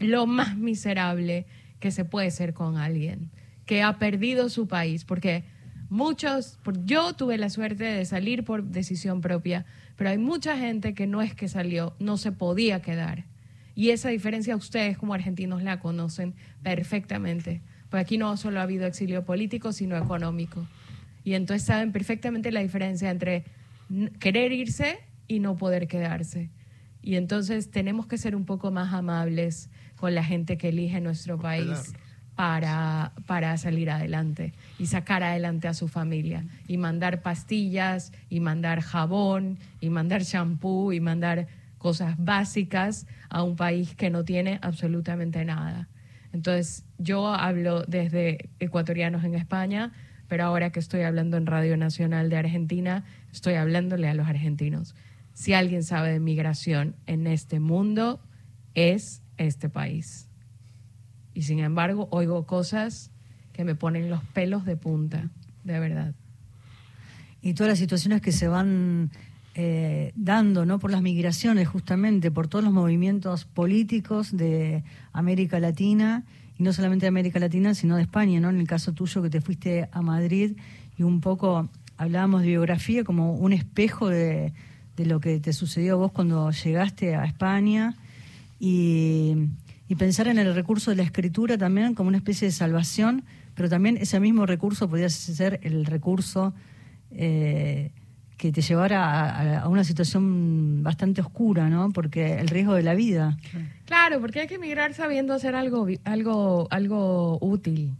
lo 0.00 0.26
más 0.26 0.56
miserable 0.56 1.46
que 1.78 1.90
se 1.92 2.04
puede 2.04 2.30
ser 2.30 2.52
con 2.52 2.76
alguien 2.76 3.30
que 3.66 3.82
ha 3.82 3.98
perdido 3.98 4.48
su 4.48 4.66
país, 4.66 5.04
porque 5.04 5.44
muchos, 5.90 6.58
yo 6.84 7.12
tuve 7.12 7.38
la 7.38 7.50
suerte 7.50 7.84
de 7.84 8.04
salir 8.04 8.44
por 8.44 8.64
decisión 8.64 9.20
propia, 9.20 9.64
pero 9.94 10.10
hay 10.10 10.18
mucha 10.18 10.58
gente 10.58 10.92
que 10.92 11.06
no 11.06 11.22
es 11.22 11.34
que 11.34 11.46
salió, 11.46 11.94
no 12.00 12.16
se 12.16 12.32
podía 12.32 12.82
quedar. 12.82 13.26
Y 13.76 13.90
esa 13.90 14.08
diferencia 14.08 14.56
ustedes 14.56 14.98
como 14.98 15.14
argentinos 15.14 15.62
la 15.62 15.78
conocen 15.78 16.34
perfectamente, 16.64 17.60
porque 17.88 18.02
aquí 18.02 18.18
no 18.18 18.36
solo 18.36 18.58
ha 18.58 18.64
habido 18.64 18.86
exilio 18.86 19.24
político, 19.24 19.72
sino 19.72 19.96
económico. 19.96 20.66
Y 21.22 21.34
entonces 21.34 21.64
saben 21.64 21.92
perfectamente 21.92 22.50
la 22.50 22.62
diferencia 22.62 23.08
entre 23.08 23.44
querer 24.18 24.50
irse 24.50 24.98
y 25.28 25.38
no 25.38 25.56
poder 25.56 25.86
quedarse. 25.86 26.50
Y 27.02 27.14
entonces 27.14 27.70
tenemos 27.70 28.06
que 28.06 28.18
ser 28.18 28.34
un 28.34 28.44
poco 28.44 28.70
más 28.70 28.92
amables 28.92 29.70
con 30.00 30.14
la 30.14 30.24
gente 30.24 30.56
que 30.56 30.70
elige 30.70 30.98
nuestro 31.02 31.38
país 31.38 31.92
para, 32.34 33.12
para 33.26 33.58
salir 33.58 33.90
adelante 33.90 34.54
y 34.78 34.86
sacar 34.86 35.22
adelante 35.22 35.68
a 35.68 35.74
su 35.74 35.88
familia 35.88 36.46
y 36.66 36.78
mandar 36.78 37.20
pastillas 37.20 38.12
y 38.30 38.40
mandar 38.40 38.80
jabón 38.80 39.58
y 39.78 39.90
mandar 39.90 40.22
shampoo 40.22 40.94
y 40.94 41.00
mandar 41.00 41.48
cosas 41.76 42.14
básicas 42.16 43.06
a 43.28 43.42
un 43.42 43.56
país 43.56 43.94
que 43.94 44.08
no 44.08 44.24
tiene 44.24 44.58
absolutamente 44.62 45.44
nada. 45.44 45.88
Entonces, 46.32 46.86
yo 46.96 47.28
hablo 47.28 47.82
desde 47.82 48.48
ecuatorianos 48.58 49.22
en 49.24 49.34
España, 49.34 49.92
pero 50.28 50.44
ahora 50.44 50.70
que 50.70 50.80
estoy 50.80 51.02
hablando 51.02 51.36
en 51.36 51.44
Radio 51.44 51.76
Nacional 51.76 52.30
de 52.30 52.38
Argentina, 52.38 53.04
estoy 53.32 53.54
hablándole 53.54 54.08
a 54.08 54.14
los 54.14 54.26
argentinos. 54.28 54.94
Si 55.34 55.52
alguien 55.52 55.82
sabe 55.82 56.12
de 56.12 56.20
migración 56.20 56.96
en 57.06 57.26
este 57.26 57.60
mundo, 57.60 58.22
es 58.74 59.22
este 59.46 59.68
país. 59.68 60.28
Y 61.34 61.42
sin 61.42 61.58
embargo, 61.60 62.08
oigo 62.10 62.46
cosas 62.46 63.10
que 63.52 63.64
me 63.64 63.74
ponen 63.74 64.10
los 64.10 64.22
pelos 64.22 64.64
de 64.64 64.76
punta, 64.76 65.30
de 65.64 65.80
verdad. 65.80 66.14
Y 67.42 67.54
todas 67.54 67.70
las 67.70 67.78
situaciones 67.78 68.20
que 68.20 68.32
se 68.32 68.48
van 68.48 69.10
eh, 69.54 70.12
dando, 70.14 70.66
¿no? 70.66 70.78
Por 70.78 70.90
las 70.90 71.02
migraciones, 71.02 71.68
justamente, 71.68 72.30
por 72.30 72.48
todos 72.48 72.64
los 72.64 72.74
movimientos 72.74 73.46
políticos 73.46 74.36
de 74.36 74.84
América 75.12 75.58
Latina, 75.58 76.24
y 76.58 76.62
no 76.62 76.72
solamente 76.74 77.04
de 77.04 77.08
América 77.08 77.38
Latina, 77.38 77.74
sino 77.74 77.96
de 77.96 78.02
España, 78.02 78.40
¿no? 78.40 78.50
En 78.50 78.60
el 78.60 78.66
caso 78.66 78.92
tuyo 78.92 79.22
que 79.22 79.30
te 79.30 79.40
fuiste 79.40 79.88
a 79.92 80.02
Madrid 80.02 80.56
y 80.98 81.02
un 81.02 81.22
poco 81.22 81.70
hablábamos 81.96 82.42
de 82.42 82.48
biografía 82.48 83.04
como 83.04 83.34
un 83.34 83.54
espejo 83.54 84.08
de, 84.08 84.52
de 84.96 85.06
lo 85.06 85.20
que 85.20 85.40
te 85.40 85.54
sucedió 85.54 85.94
a 85.94 85.96
vos 85.96 86.12
cuando 86.12 86.50
llegaste 86.50 87.14
a 87.16 87.24
España 87.24 87.96
y, 88.60 89.48
pensar 89.98 90.28
en 90.28 90.38
el 90.38 90.54
recurso 90.54 90.90
de 90.90 90.96
la 90.98 91.02
escritura 91.02 91.58
también 91.58 91.94
como 91.94 92.08
una 92.08 92.18
especie 92.18 92.46
de 92.46 92.52
salvación, 92.52 93.24
pero 93.54 93.68
también 93.68 93.96
ese 93.96 94.20
mismo 94.20 94.46
recurso 94.46 94.88
podría 94.88 95.08
ser 95.08 95.58
el 95.64 95.84
recurso 95.84 96.54
eh, 97.10 97.90
que 98.36 98.52
te 98.52 98.62
llevara 98.62 99.62
a, 99.62 99.68
una 99.68 99.82
situación 99.82 100.82
bastante 100.82 101.20
oscura, 101.20 101.68
¿no? 101.68 101.90
Porque 101.90 102.38
el 102.38 102.48
riesgo 102.48 102.74
de 102.74 102.82
la 102.82 102.94
vida. 102.94 103.36
Claro, 103.86 104.20
porque 104.20 104.40
hay 104.40 104.46
que 104.46 104.54
emigrar 104.54 104.94
sabiendo 104.94 105.34
hacer 105.34 105.56
algo, 105.56 105.88
algo, 106.04 106.68
algo 106.70 107.38
útil. 107.40 107.96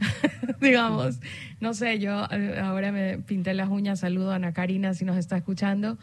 digamos, 0.60 1.20
no 1.60 1.74
sé, 1.74 1.98
yo 1.98 2.26
eh, 2.30 2.60
ahora 2.62 2.92
me 2.92 3.18
pinté 3.18 3.54
las 3.54 3.68
uñas, 3.68 4.00
saludo 4.00 4.32
a 4.32 4.36
Ana 4.36 4.52
Karina 4.52 4.94
si 4.94 5.04
nos 5.04 5.16
está 5.16 5.36
escuchando, 5.36 5.98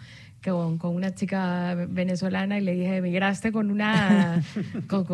con, 0.52 0.78
con 0.78 0.96
una 0.96 1.14
chica 1.14 1.76
venezolana 1.88 2.58
y 2.58 2.62
le 2.62 2.74
dije, 2.74 2.98
emigraste 2.98 3.52
con 3.52 3.72
una 3.72 4.42
con, 4.88 5.06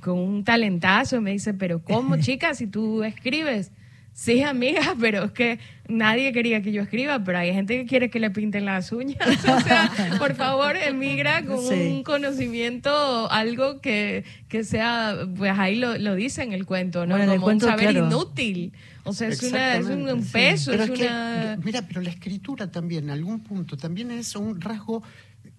con, 0.00 0.18
un 0.18 0.44
talentazo. 0.44 1.20
me 1.20 1.32
dice, 1.32 1.54
pero 1.54 1.80
¿cómo, 1.80 2.16
chica, 2.18 2.54
si 2.54 2.66
tú 2.66 3.02
escribes? 3.02 3.72
Sí, 4.18 4.42
amiga, 4.42 4.96
pero 5.00 5.26
es 5.26 5.30
que 5.30 5.60
nadie 5.86 6.32
quería 6.32 6.60
que 6.60 6.72
yo 6.72 6.82
escriba, 6.82 7.22
pero 7.22 7.38
hay 7.38 7.54
gente 7.54 7.78
que 7.78 7.86
quiere 7.86 8.10
que 8.10 8.18
le 8.18 8.30
pinten 8.30 8.64
las 8.64 8.90
uñas. 8.90 9.16
O 9.48 9.60
sea, 9.60 9.92
por 10.18 10.34
favor, 10.34 10.76
emigra 10.76 11.44
con 11.44 11.58
un 11.58 12.02
conocimiento, 12.02 13.30
algo 13.30 13.80
que, 13.80 14.24
que 14.48 14.64
sea, 14.64 15.16
pues 15.36 15.56
ahí 15.56 15.76
lo, 15.76 15.96
lo 15.98 16.16
dice 16.16 16.42
en 16.42 16.52
el 16.52 16.66
cuento, 16.66 17.06
¿no? 17.06 17.16
Como 17.16 17.46
un 17.46 17.60
saber 17.60 17.96
inútil. 17.96 18.72
O 19.04 19.12
sea, 19.12 19.28
es, 19.28 19.40
una, 19.44 19.76
es 19.76 19.86
un, 19.86 20.24
peso, 20.32 20.72
es, 20.72 20.90
una... 20.90 21.56
mira, 21.62 21.82
pero 21.82 22.00
la 22.02 22.10
escritura 22.10 22.72
también, 22.72 23.04
en 23.04 23.10
algún 23.10 23.40
punto, 23.40 23.76
también 23.76 24.10
es 24.10 24.34
un 24.34 24.60
rasgo 24.60 25.04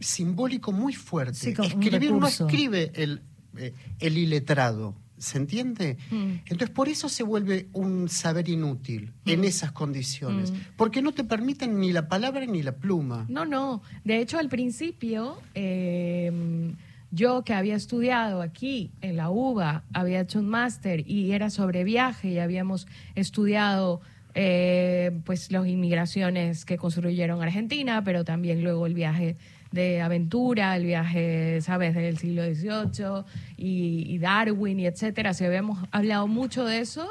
simbólico 0.01 0.73
muy 0.73 0.93
fuerte. 0.93 1.51
Escribir 1.51 2.11
no 2.11 2.27
escribe 2.27 2.91
el, 2.93 3.21
eh, 3.57 3.73
el 4.01 4.17
iletrado. 4.17 4.95
¿Se 5.19 5.37
entiende? 5.37 5.97
Mm. 6.09 6.31
Entonces, 6.45 6.69
por 6.69 6.89
eso 6.89 7.09
se 7.09 7.23
vuelve 7.23 7.67
un 7.73 8.09
saber 8.09 8.49
inútil 8.49 9.13
en 9.25 9.41
mm. 9.41 9.43
esas 9.43 9.71
condiciones, 9.71 10.51
mm. 10.51 10.55
porque 10.77 11.01
no 11.01 11.11
te 11.11 11.23
permiten 11.23 11.79
ni 11.79 11.91
la 11.91 12.07
palabra 12.07 12.45
ni 12.45 12.63
la 12.63 12.71
pluma. 12.71 13.25
No, 13.29 13.45
no. 13.45 13.83
De 14.03 14.19
hecho, 14.19 14.39
al 14.39 14.49
principio, 14.49 15.37
eh, 15.53 16.73
yo 17.11 17.43
que 17.43 17.53
había 17.53 17.75
estudiado 17.75 18.41
aquí 18.41 18.91
en 19.01 19.17
la 19.17 19.29
UBA, 19.29 19.83
había 19.93 20.21
hecho 20.21 20.39
un 20.39 20.47
máster 20.47 21.03
y 21.07 21.31
era 21.31 21.49
sobre 21.49 21.83
viaje 21.83 22.29
y 22.29 22.39
habíamos 22.39 22.87
estudiado 23.15 24.01
eh, 24.35 25.11
pues 25.25 25.51
las 25.51 25.67
inmigraciones 25.67 26.65
que 26.65 26.77
construyeron 26.77 27.41
Argentina, 27.41 28.03
pero 28.03 28.23
también 28.23 28.63
luego 28.63 28.85
el 28.85 28.93
viaje 28.93 29.37
de 29.71 30.01
aventura, 30.01 30.75
el 30.75 30.85
viaje, 30.85 31.61
¿sabes?, 31.61 31.95
del 31.95 32.17
siglo 32.17 32.43
XVIII 32.43 33.23
y, 33.57 34.17
Darwin 34.17 34.79
y 34.79 34.85
etcétera. 34.85 35.33
Si 35.33 35.45
habíamos 35.45 35.79
hablado 35.91 36.27
mucho 36.27 36.65
de 36.65 36.79
eso. 36.79 37.07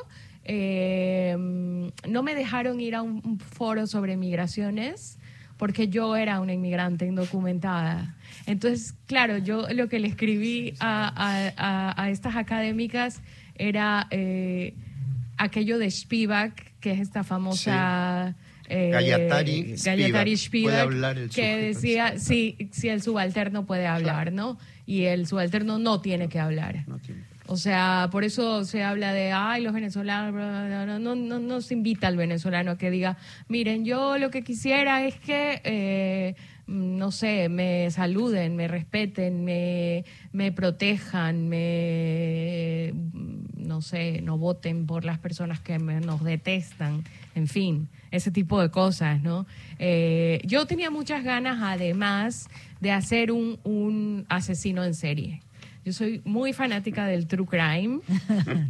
Eh, 0.51 1.37
no 2.09 2.23
me 2.23 2.35
dejaron 2.35 2.81
ir 2.81 2.95
a 2.95 3.03
un, 3.03 3.39
foro 3.39 3.87
sobre 3.87 4.17
migraciones 4.17 5.19
porque 5.59 5.89
yo 5.89 6.17
era 6.17 6.41
una 6.41 6.55
inmigrante 6.55 7.05
indocumentada. 7.05 8.17
Entonces, 8.47 8.95
claro, 9.07 9.37
yo 9.37 9.69
lo 9.75 9.89
que 9.89 9.99
le 9.99 10.09
escribí 10.09 10.73
a, 10.81 12.09
estas 12.11 12.37
académicas 12.37 13.21
era 13.57 14.07
eh, 14.11 14.75
aquello 15.37 15.79
de 15.79 15.91
Spivak, 15.91 16.79
que 16.81 16.93
es 16.93 17.01
esta 17.01 17.25
famosa... 17.25 18.35
Eh, 18.71 18.91
Gallatari, 19.83 20.37
Spivak, 20.37 21.31
que 21.35 21.57
decía 21.57 22.19
si, 22.19 22.69
si 22.71 22.89
el 22.89 23.01
subalterno 23.03 23.65
puede 23.65 23.87
hablar, 23.87 24.33
¿no? 24.33 24.59
Y 24.85 25.05
el 25.05 25.27
subalterno 25.27 25.79
no 25.79 26.01
tiene 26.01 26.29
que 26.29 26.39
hablar. 26.39 26.85
O 27.47 27.57
sea, 27.57 28.11
por 28.13 28.25
eso 28.25 28.65
se 28.65 28.83
habla 28.83 29.15
de, 29.15 29.33
ay, 29.33 29.63
los 29.63 29.73
venezolanos, 29.73 30.35
no, 30.35 30.99
no, 30.99 31.15
no, 31.15 31.39
no 31.39 31.61
se 31.63 31.73
invita 31.73 32.07
al 32.07 32.19
venezolano 32.19 32.73
a 32.73 32.79
que 32.79 32.91
diga, 32.91 33.17
miren, 33.49 33.87
yo 33.87 34.19
lo 34.19 34.31
que 34.31 34.45
quisiera 34.45 35.07
es 35.07 35.15
que 35.15 35.63
eh, 35.65 36.35
no 36.67 37.11
sé, 37.11 37.49
me 37.49 37.91
saluden, 37.91 38.55
me 38.55 38.69
respeten, 38.69 39.45
me, 39.45 40.05
me 40.33 40.53
protejan, 40.53 41.49
me, 41.49 42.93
no 43.69 43.83
sé, 43.83 44.23
no 44.23 44.39
voten 44.39 44.87
por 44.87 45.05
las 45.05 45.19
personas 45.19 45.61
que 45.61 45.79
nos 45.79 46.25
detestan, 46.25 47.05
en 47.35 47.47
fin, 47.47 47.89
ese 48.11 48.31
tipo 48.31 48.61
de 48.61 48.71
cosas, 48.71 49.23
¿no? 49.23 49.47
Eh, 49.79 50.41
yo 50.45 50.67
tenía 50.67 50.91
muchas 50.91 51.23
ganas, 51.23 51.59
además, 51.63 52.49
de 52.81 52.91
hacer 52.91 53.31
un, 53.31 53.61
un 53.65 54.25
asesino 54.29 54.83
en 54.83 54.95
serie. 54.95 55.43
Yo 55.85 55.93
soy 55.93 56.23
muy 56.25 56.53
fanática 56.53 57.07
del 57.07 57.27
true 57.27 57.47
crime, 57.47 58.01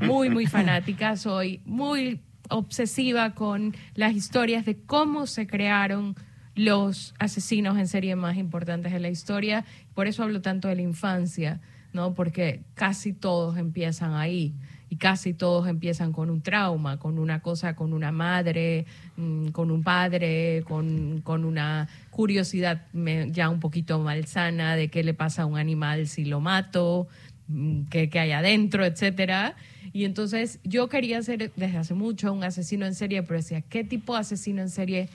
muy, 0.01 0.31
muy 0.31 0.47
fanática. 0.47 1.17
Soy 1.17 1.61
muy 1.65 2.21
obsesiva 2.49 3.35
con 3.35 3.75
las 3.95 4.15
historias 4.15 4.65
de 4.65 4.77
cómo 4.77 5.27
se 5.27 5.47
crearon 5.47 6.17
los 6.55 7.15
asesinos 7.19 7.79
en 7.79 7.87
serie 7.87 8.17
más 8.17 8.37
importantes 8.37 8.93
de 8.93 9.01
la 9.01 9.09
historia. 9.09 9.65
Por 9.95 10.07
eso 10.07 10.23
hablo 10.23 10.43
tanto 10.43 10.69
de 10.69 10.77
la 10.77 10.83
infancia, 10.83 11.61
¿no? 11.93 12.15
Porque 12.15 12.63
casi 12.75 13.13
todos 13.13 13.57
empiezan 13.59 14.15
ahí 14.15 14.55
y 14.91 14.97
casi 14.97 15.35
todos 15.35 15.69
empiezan 15.69 16.13
con 16.13 16.31
un 16.31 16.41
trauma, 16.41 16.99
con 16.99 17.19
una 17.19 17.41
cosa, 17.41 17.77
con 17.77 17.93
una 17.93 18.13
madre, 18.13 18.87
mm, 19.17 19.49
con 19.49 19.71
un 19.71 19.83
padre, 19.83 20.63
con, 20.67 21.21
con 21.23 21.45
una 21.45 21.89
curiosidad 22.11 22.87
ya 23.31 23.49
un 23.49 23.61
poquito 23.61 23.99
malsana 23.99 24.77
de 24.77 24.89
qué 24.89 25.05
le 25.05 25.15
pasa 25.15 25.43
a 25.43 25.47
un 25.47 25.59
animal 25.59 26.09
si 26.09 26.25
lo 26.25 26.41
mato, 26.41 27.09
mm, 27.49 27.83
qué, 27.91 28.09
qué 28.09 28.21
hay 28.21 28.33
adentro, 28.33 28.85
etcétera. 28.85 29.57
Y 29.93 30.05
entonces 30.05 30.61
yo 30.65 30.89
quería 30.89 31.23
ser 31.23 31.53
desde 31.55 31.77
hace 31.77 31.95
mucho 31.95 32.33
un 32.33 32.45
asesino 32.45 32.87
en 32.87 32.95
serie, 32.95 33.23
pero 33.23 33.39
decía, 33.41 33.63
¿qué 33.63 33.85
tipo 33.85 34.15
de 34.15 34.21
asesino 34.21 34.63
en 34.63 34.71
serie 34.71 35.09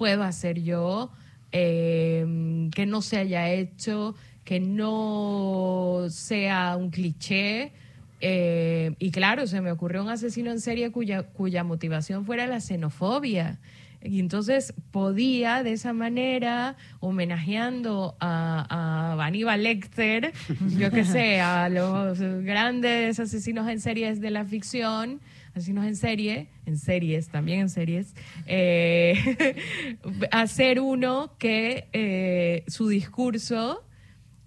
puedo 0.00 0.22
hacer 0.22 0.62
yo 0.62 1.10
em, 1.52 2.70
que 2.70 2.86
no 2.86 3.02
se 3.02 3.18
haya 3.18 3.50
hecho, 3.50 4.14
que 4.44 4.60
no 4.60 6.06
sea 6.08 6.76
un 6.76 6.88
cliché. 6.88 7.72
Eh, 8.20 8.94
y 8.98 9.10
claro, 9.10 9.46
se 9.46 9.60
me 9.60 9.72
ocurrió 9.72 10.02
un 10.02 10.10
asesino 10.10 10.50
en 10.50 10.60
serie 10.60 10.90
cuya, 10.90 11.64
motivación 11.64 12.24
fuera 12.24 12.46
la 12.46 12.60
xenofobia. 12.60 13.58
Y 14.02 14.20
entonces 14.20 14.72
podía 14.90 15.62
de 15.62 15.72
esa 15.72 15.92
manera, 15.92 16.76
homenajeando 17.00 18.16
a, 18.18 19.14
a 19.18 19.56
Lecter, 19.58 20.32
yo 20.78 20.90
qué 20.90 21.04
sé, 21.04 21.40
a 21.40 21.68
los 21.68 22.18
grandes 22.18 23.20
asesinos 23.20 23.68
en 23.68 23.78
series 23.78 24.20
de 24.22 24.30
la 24.30 24.46
ficción, 24.46 25.20
asesinos 25.54 25.86
en 25.86 25.96
serie, 25.96 26.48
en 26.66 26.78
series, 26.78 27.28
también 27.28 27.60
en 27.60 27.68
series, 27.68 28.14
eh, 28.46 29.56
hacer 30.30 30.80
uno 30.80 31.32
que 31.38 31.88
eh, 31.92 32.64
su 32.68 32.88
discurso, 32.88 33.84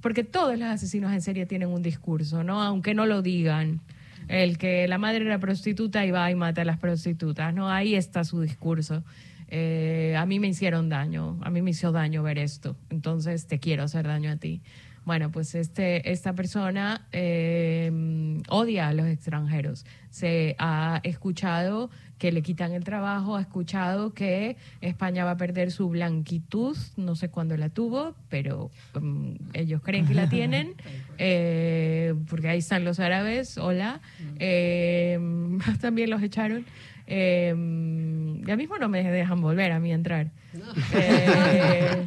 porque 0.03 0.25
todos 0.25 0.59
los 0.59 0.67
asesinos 0.67 1.13
en 1.13 1.21
serie 1.21 1.45
tienen 1.45 1.69
un 1.69 1.81
discurso, 1.81 2.43
¿no? 2.43 2.61
Aunque 2.61 2.93
no 2.93 3.05
lo 3.05 3.21
digan. 3.21 3.79
El 4.27 4.57
que 4.57 4.85
la 4.89 4.97
madre 4.97 5.25
era 5.25 5.39
prostituta 5.39 6.05
y 6.05 6.11
va 6.11 6.29
y 6.29 6.35
mata 6.35 6.61
a 6.61 6.65
las 6.65 6.77
prostitutas, 6.77 7.53
¿no? 7.53 7.69
Ahí 7.69 7.95
está 7.95 8.25
su 8.25 8.41
discurso. 8.41 9.03
Eh, 9.47 10.13
a 10.17 10.25
mí 10.25 10.41
me 10.41 10.47
hicieron 10.47 10.89
daño, 10.89 11.39
a 11.41 11.49
mí 11.49 11.61
me 11.61 11.71
hizo 11.71 11.93
daño 11.93 12.21
ver 12.21 12.37
esto, 12.37 12.75
entonces 12.89 13.47
te 13.47 13.59
quiero 13.59 13.83
hacer 13.83 14.05
daño 14.05 14.31
a 14.31 14.35
ti. 14.35 14.61
Bueno, 15.05 15.31
pues 15.31 15.53
este, 15.55 16.11
esta 16.11 16.33
persona 16.33 17.07
eh, 17.11 17.91
odia 18.49 18.87
a 18.87 18.93
los 18.93 19.07
extranjeros. 19.07 19.85
Se 20.09 20.55
ha 20.59 21.01
escuchado 21.03 21.89
que 22.17 22.31
le 22.31 22.41
quitan 22.41 22.71
el 22.71 22.85
trabajo, 22.85 23.35
ha 23.35 23.41
escuchado 23.41 24.13
que 24.13 24.55
España 24.79 25.25
va 25.25 25.31
a 25.31 25.37
perder 25.37 25.71
su 25.71 25.89
blanquitud, 25.89 26.77
no 26.95 27.15
sé 27.15 27.27
cuándo 27.27 27.57
la 27.57 27.67
tuvo, 27.67 28.15
pero 28.29 28.71
um, 28.95 29.35
ellos 29.51 29.81
creen 29.81 30.07
que 30.07 30.13
la 30.13 30.29
tienen, 30.29 30.75
eh, 31.17 32.13
porque 32.29 32.47
ahí 32.47 32.59
están 32.59 32.85
los 32.85 33.01
árabes, 33.01 33.57
hola, 33.57 33.99
eh, 34.39 35.19
también 35.81 36.09
los 36.09 36.21
echaron. 36.21 36.65
Eh, 37.07 37.53
ya 38.45 38.55
mismo 38.55 38.77
no 38.77 38.89
me 38.89 39.03
dejan 39.03 39.41
volver 39.41 39.71
a 39.71 39.79
mí 39.79 39.91
entrar. 39.91 40.31
Eh, 40.93 42.05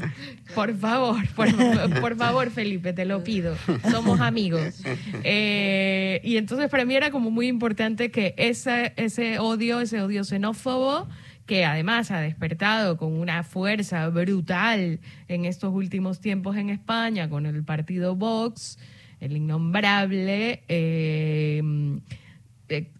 por 0.54 0.76
favor, 0.76 1.16
por, 2.00 2.16
favor, 2.16 2.50
Felipe, 2.50 2.92
te 2.92 3.04
lo 3.04 3.24
pido. 3.24 3.56
Somos 3.90 4.20
amigos. 4.20 4.82
Eh, 5.24 6.20
y 6.22 6.36
entonces 6.36 6.68
para 6.70 6.84
mí 6.84 6.94
era 6.94 7.10
como 7.10 7.30
muy 7.30 7.48
importante 7.48 8.10
que 8.10 8.34
ese, 8.36 8.92
ese 8.96 9.38
odio, 9.38 9.80
ese 9.80 10.00
odio 10.00 10.24
xenófobo, 10.24 11.08
que 11.46 11.64
además 11.64 12.10
ha 12.10 12.20
despertado 12.20 12.96
con 12.96 13.12
una 13.12 13.42
fuerza 13.42 14.08
brutal 14.08 15.00
en 15.28 15.44
estos 15.44 15.72
últimos 15.72 16.20
tiempos 16.20 16.56
en 16.56 16.70
España 16.70 17.28
con 17.28 17.46
el 17.46 17.62
partido 17.64 18.16
Vox, 18.16 18.78
el 19.20 19.36
innombrable. 19.36 20.62
Eh, 20.68 21.62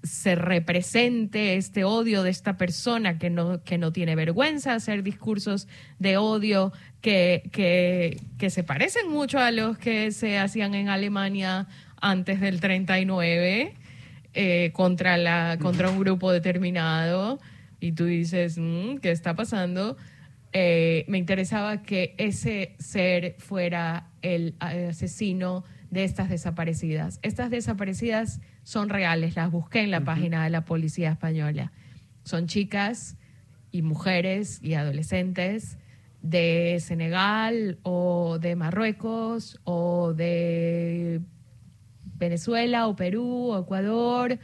se 0.02 0.34
represente 0.36 1.56
este 1.56 1.84
odio 1.84 2.22
de 2.22 2.30
esta 2.30 2.56
persona 2.56 3.18
que 3.18 3.30
no, 3.30 3.62
que 3.64 3.78
no 3.78 3.92
tiene 3.92 4.14
vergüenza 4.14 4.74
hacer 4.74 5.02
discursos 5.02 5.66
de 5.98 6.16
odio 6.16 6.72
que, 7.00 7.48
que, 7.52 8.20
que 8.38 8.50
se 8.50 8.62
parecen 8.62 9.10
mucho 9.10 9.38
a 9.38 9.50
los 9.50 9.76
que 9.78 10.12
se 10.12 10.38
hacían 10.38 10.74
en 10.74 10.88
Alemania 10.88 11.66
antes 12.00 12.40
del 12.40 12.60
39 12.60 13.74
eh, 14.34 14.70
contra, 14.74 15.16
la, 15.16 15.58
contra 15.60 15.90
un 15.90 15.98
grupo 15.98 16.30
determinado. 16.30 17.40
Y 17.80 17.92
tú 17.92 18.04
dices, 18.04 18.58
mm, 18.58 18.98
¿qué 18.98 19.10
está 19.10 19.34
pasando? 19.34 19.96
Eh, 20.52 21.04
me 21.08 21.18
interesaba 21.18 21.82
que 21.82 22.14
ese 22.18 22.76
ser 22.78 23.36
fuera 23.38 24.08
el 24.22 24.54
asesino 24.58 25.64
de 25.90 26.04
estas 26.04 26.28
desaparecidas. 26.28 27.18
Estas 27.22 27.50
desaparecidas 27.50 28.40
son 28.62 28.88
reales, 28.88 29.36
las 29.36 29.50
busqué 29.50 29.80
en 29.80 29.90
la 29.90 30.04
página 30.04 30.44
de 30.44 30.50
la 30.50 30.64
Policía 30.64 31.10
Española. 31.10 31.72
Son 32.24 32.46
chicas 32.46 33.16
y 33.70 33.82
mujeres 33.82 34.60
y 34.62 34.74
adolescentes 34.74 35.78
de 36.22 36.78
Senegal 36.80 37.78
o 37.82 38.38
de 38.40 38.56
Marruecos 38.56 39.60
o 39.64 40.12
de 40.14 41.20
Venezuela 42.18 42.88
o 42.88 42.96
Perú 42.96 43.52
o 43.52 43.60
Ecuador, 43.60 44.38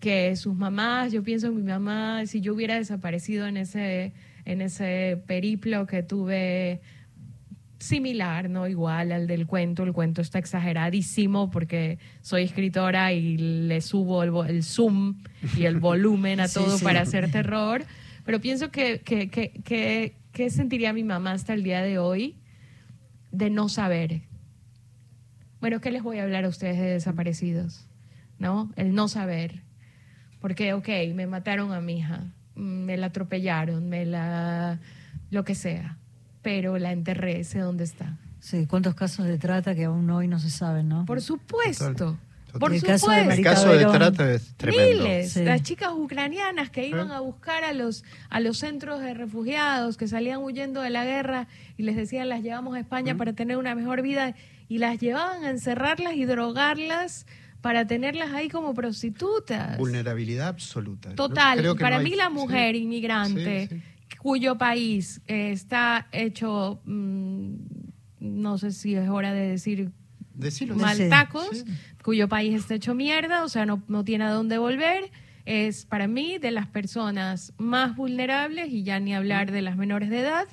que 0.00 0.36
sus 0.36 0.54
mamás, 0.54 1.12
yo 1.12 1.22
pienso 1.22 1.46
en 1.46 1.56
mi 1.56 1.62
mamá, 1.62 2.26
si 2.26 2.40
yo 2.40 2.52
hubiera 2.52 2.74
desaparecido 2.74 3.46
en 3.46 3.56
ese, 3.56 4.12
en 4.44 4.60
ese 4.60 5.22
periplo 5.26 5.86
que 5.86 6.02
tuve 6.02 6.82
similar, 7.84 8.48
no 8.48 8.66
igual 8.66 9.12
al 9.12 9.26
del 9.26 9.46
cuento. 9.46 9.82
El 9.82 9.92
cuento 9.92 10.22
está 10.22 10.38
exageradísimo 10.38 11.50
porque 11.50 11.98
soy 12.22 12.42
escritora 12.42 13.12
y 13.12 13.36
le 13.36 13.80
subo 13.80 14.24
el, 14.44 14.62
zoom 14.62 15.22
y 15.56 15.64
el 15.66 15.78
volumen 15.80 16.40
a 16.40 16.48
todo 16.48 16.78
para 16.80 17.02
hacer 17.02 17.30
terror. 17.30 17.84
Pero 18.24 18.40
pienso 18.40 18.70
que, 18.70 19.00
que, 19.00 19.28
que, 19.28 20.16
que, 20.32 20.50
sentiría 20.50 20.92
mi 20.92 21.04
mamá 21.04 21.32
hasta 21.32 21.52
el 21.52 21.62
día 21.62 21.82
de 21.82 21.98
hoy 21.98 22.38
de 23.30 23.50
no 23.50 23.68
saber. 23.68 24.22
Bueno, 25.60 25.80
¿qué 25.80 25.90
les 25.90 26.02
voy 26.02 26.18
a 26.18 26.22
hablar 26.22 26.44
a 26.44 26.48
ustedes 26.48 26.78
de 26.78 26.86
desaparecidos? 26.86 27.86
¿No? 28.38 28.72
El 28.76 28.94
no 28.94 29.08
saber. 29.08 29.62
Porque, 30.40 30.72
ok, 30.72 30.88
me 31.14 31.26
mataron 31.26 31.72
a 31.72 31.80
mi 31.80 31.98
hija, 31.98 32.32
me 32.54 32.96
la 32.96 33.06
atropellaron, 33.06 33.88
me 33.88 34.04
la... 34.04 34.80
lo 35.30 35.44
que 35.44 35.54
sea 35.54 35.98
pero 36.44 36.78
la 36.78 36.92
enterré, 36.92 37.42
sé 37.42 37.58
dónde 37.58 37.82
está. 37.82 38.16
Sí, 38.38 38.66
cuántos 38.66 38.94
casos 38.94 39.26
de 39.26 39.38
trata 39.38 39.74
que 39.74 39.84
aún 39.84 40.08
hoy 40.10 40.28
no 40.28 40.38
se 40.38 40.50
saben, 40.50 40.88
¿no? 40.88 41.06
Por 41.06 41.20
supuesto. 41.22 42.18
Por 42.60 42.72
el 42.72 42.80
supuesto. 42.80 43.42
Caso 43.42 43.72
de, 43.72 43.84
trata 43.86 44.30
es 44.30 44.54
tremendo. 44.56 45.04
Miles. 45.04 45.36
Las 45.38 45.62
chicas 45.62 45.90
ucranianas 45.92 46.70
que 46.70 46.86
iban 46.86 47.10
a 47.10 47.18
buscar 47.20 47.64
a 47.64 47.72
los, 47.72 48.04
a 48.28 48.38
los 48.38 48.58
centros 48.58 49.00
de 49.00 49.14
refugiados, 49.14 49.96
que 49.96 50.06
salían 50.06 50.40
huyendo 50.40 50.82
de 50.82 50.90
la 50.90 51.04
guerra 51.04 51.48
y 51.76 51.82
les 51.82 51.96
decían 51.96 52.28
las 52.28 52.42
llevamos 52.42 52.76
a 52.76 52.80
España 52.80 53.16
para 53.16 53.32
tener 53.32 53.56
una 53.56 53.74
mejor 53.74 54.02
vida 54.02 54.36
y 54.68 54.78
las 54.78 55.00
llevaban 55.00 55.44
a 55.44 55.50
encerrarlas 55.50 56.14
y 56.14 56.26
drogarlas 56.26 57.26
para 57.62 57.86
tenerlas 57.86 58.32
ahí 58.34 58.50
como 58.50 58.74
prostitutas. 58.74 59.78
Vulnerabilidad 59.78 60.48
absoluta. 60.48 61.14
Total. 61.14 61.74
para 61.80 61.98
mí 61.98 62.14
la 62.14 62.28
mujer 62.28 62.76
inmigrante 62.76 63.82
cuyo 64.18 64.56
país 64.56 65.20
eh, 65.26 65.52
está 65.52 66.08
hecho, 66.12 66.80
mm, 66.84 67.54
no 68.20 68.58
sé 68.58 68.72
si 68.72 68.94
es 68.94 69.08
hora 69.08 69.32
de 69.32 69.48
decir 69.48 69.92
mal 70.74 71.08
tacos, 71.08 71.64
cuyo 72.02 72.28
país 72.28 72.54
está 72.54 72.74
hecho 72.74 72.94
mierda, 72.94 73.44
o 73.44 73.48
sea, 73.48 73.66
no, 73.66 73.82
no 73.88 74.04
tiene 74.04 74.24
a 74.24 74.30
dónde 74.30 74.58
volver, 74.58 75.10
es 75.44 75.84
para 75.84 76.06
mí 76.08 76.38
de 76.38 76.50
las 76.50 76.66
personas 76.66 77.52
más 77.58 77.96
vulnerables, 77.96 78.70
y 78.70 78.82
ya 78.82 78.98
ni 78.98 79.14
hablar 79.14 79.52
de 79.52 79.62
las 79.62 79.76
menores 79.76 80.10
de 80.10 80.20
edad, 80.20 80.48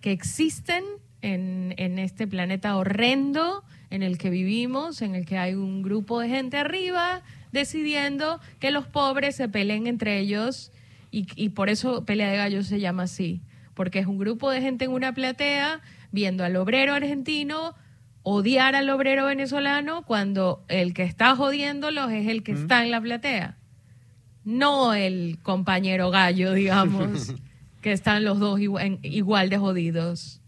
que 0.00 0.12
existen 0.12 0.84
en, 1.20 1.74
en 1.76 1.98
este 1.98 2.26
planeta 2.26 2.76
horrendo 2.76 3.64
en 3.90 4.02
el 4.02 4.18
que 4.18 4.30
vivimos, 4.30 5.02
en 5.02 5.14
el 5.14 5.26
que 5.26 5.38
hay 5.38 5.54
un 5.54 5.82
grupo 5.82 6.20
de 6.20 6.28
gente 6.28 6.56
arriba 6.56 7.22
decidiendo 7.52 8.40
que 8.60 8.70
los 8.70 8.86
pobres 8.86 9.36
se 9.36 9.48
peleen 9.48 9.86
entre 9.86 10.18
ellos 10.18 10.70
y, 11.10 11.48
por 11.50 11.68
eso 11.70 12.04
Pelea 12.04 12.30
de 12.30 12.36
Gallos 12.36 12.66
se 12.66 12.80
llama 12.80 13.04
así, 13.04 13.42
porque 13.74 13.98
es 13.98 14.06
un 14.06 14.18
grupo 14.18 14.50
de 14.50 14.60
gente 14.60 14.84
en 14.84 14.90
una 14.90 15.14
platea 15.14 15.80
viendo 16.12 16.44
al 16.44 16.56
obrero 16.56 16.94
argentino 16.94 17.74
odiar 18.22 18.74
al 18.74 18.90
obrero 18.90 19.26
venezolano 19.26 20.02
cuando 20.02 20.64
el 20.68 20.92
que 20.92 21.04
está 21.04 21.34
jodiéndolos 21.34 22.10
es 22.12 22.28
el 22.28 22.42
que 22.42 22.52
está 22.52 22.84
en 22.84 22.90
la 22.90 23.00
platea, 23.00 23.56
no 24.44 24.92
el 24.92 25.38
compañero 25.42 26.10
gallo, 26.10 26.52
digamos, 26.54 27.34
que 27.80 27.92
están 27.92 28.24
los 28.24 28.38
dos 28.38 28.60
igual, 28.60 28.98
igual 29.02 29.48
de 29.48 29.58
jodidos. 29.58 30.42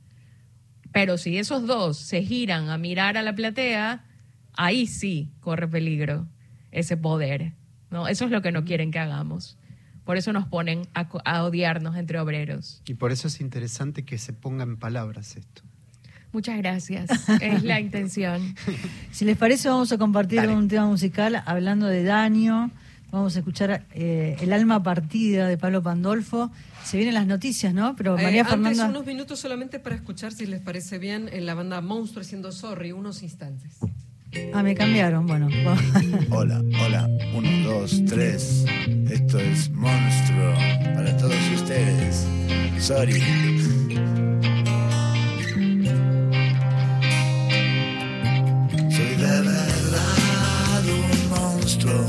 Pero 0.92 1.16
si 1.18 1.38
esos 1.38 1.66
dos 1.66 1.96
se 1.96 2.22
giran 2.22 2.68
a 2.68 2.76
mirar 2.76 3.16
a 3.16 3.22
la 3.22 3.34
platea, 3.34 4.04
ahí 4.54 4.86
sí 4.86 5.30
corre 5.40 5.68
peligro 5.68 6.26
ese 6.72 6.96
poder. 6.96 7.54
¿no? 7.90 8.08
Eso 8.08 8.24
es 8.24 8.30
lo 8.30 8.42
que 8.42 8.52
no 8.52 8.64
quieren 8.64 8.90
que 8.90 8.98
hagamos. 8.98 9.56
Por 10.04 10.16
eso 10.16 10.32
nos 10.32 10.46
ponen 10.46 10.82
a, 10.94 11.08
a 11.24 11.44
odiarnos 11.44 11.96
entre 11.96 12.18
obreros. 12.18 12.82
Y 12.86 12.94
por 12.94 13.12
eso 13.12 13.28
es 13.28 13.40
interesante 13.40 14.04
que 14.04 14.18
se 14.18 14.32
ponga 14.32 14.64
en 14.64 14.76
palabras 14.76 15.36
esto. 15.36 15.62
Muchas 16.32 16.56
gracias. 16.58 17.10
Es 17.40 17.62
la 17.64 17.80
intención. 17.80 18.54
Si 19.12 19.24
les 19.24 19.36
parece, 19.36 19.68
vamos 19.68 19.90
a 19.92 19.98
compartir 19.98 20.40
un 20.48 20.68
tema 20.68 20.86
musical 20.86 21.42
hablando 21.44 21.86
de 21.86 22.04
daño. 22.04 22.70
Vamos 23.10 23.34
a 23.34 23.40
escuchar 23.40 23.84
eh, 23.92 24.36
El 24.40 24.52
alma 24.52 24.80
partida 24.84 25.48
de 25.48 25.58
Pablo 25.58 25.82
Pandolfo. 25.82 26.52
Se 26.84 26.96
vienen 26.96 27.14
las 27.14 27.26
noticias, 27.26 27.74
¿no? 27.74 27.96
Pero 27.96 28.16
Eh, 28.16 28.22
María 28.22 28.42
antes, 28.42 28.52
Fernanda. 28.54 28.88
unos 28.88 29.04
minutos 29.04 29.40
solamente 29.40 29.80
para 29.80 29.96
escuchar, 29.96 30.32
si 30.32 30.46
les 30.46 30.60
parece 30.60 30.98
bien, 30.98 31.28
en 31.32 31.44
la 31.46 31.54
banda 31.54 31.80
Monstruo 31.80 32.22
haciendo 32.22 32.52
Sorry, 32.52 32.92
unos 32.92 33.24
instantes. 33.24 33.78
Ah, 34.52 34.62
me 34.62 34.74
cambiaron. 34.74 35.26
Bueno, 35.26 35.48
Hola, 36.30 36.62
hola, 36.84 37.08
uno, 37.34 37.50
dos, 37.64 38.00
tres. 38.06 38.64
Esto 39.10 39.38
es 39.38 39.70
Monstruo 39.70 40.54
para 40.94 41.16
todos 41.16 41.36
ustedes. 41.54 42.26
Sorry. 42.78 43.20
Soy 48.90 49.16
de 49.16 49.40
verdad 49.42 50.84
un 50.86 51.28
monstruo 51.30 52.06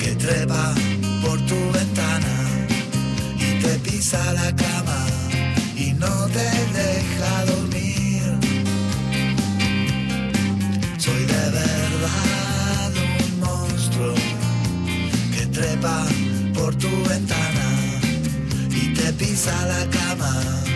que 0.00 0.14
trepa 0.14 0.74
por 1.22 1.38
tu 1.46 1.56
ventana 1.72 2.66
y 3.38 3.62
te 3.62 3.78
pisa 3.90 4.32
la 4.32 4.54
cama 4.56 5.06
y 5.76 5.92
no 5.92 6.26
te 6.28 6.44
deja 6.72 7.44
dormir. 7.44 7.53
Pisa 19.24 19.56
la 19.66 19.80
cama 19.88 20.73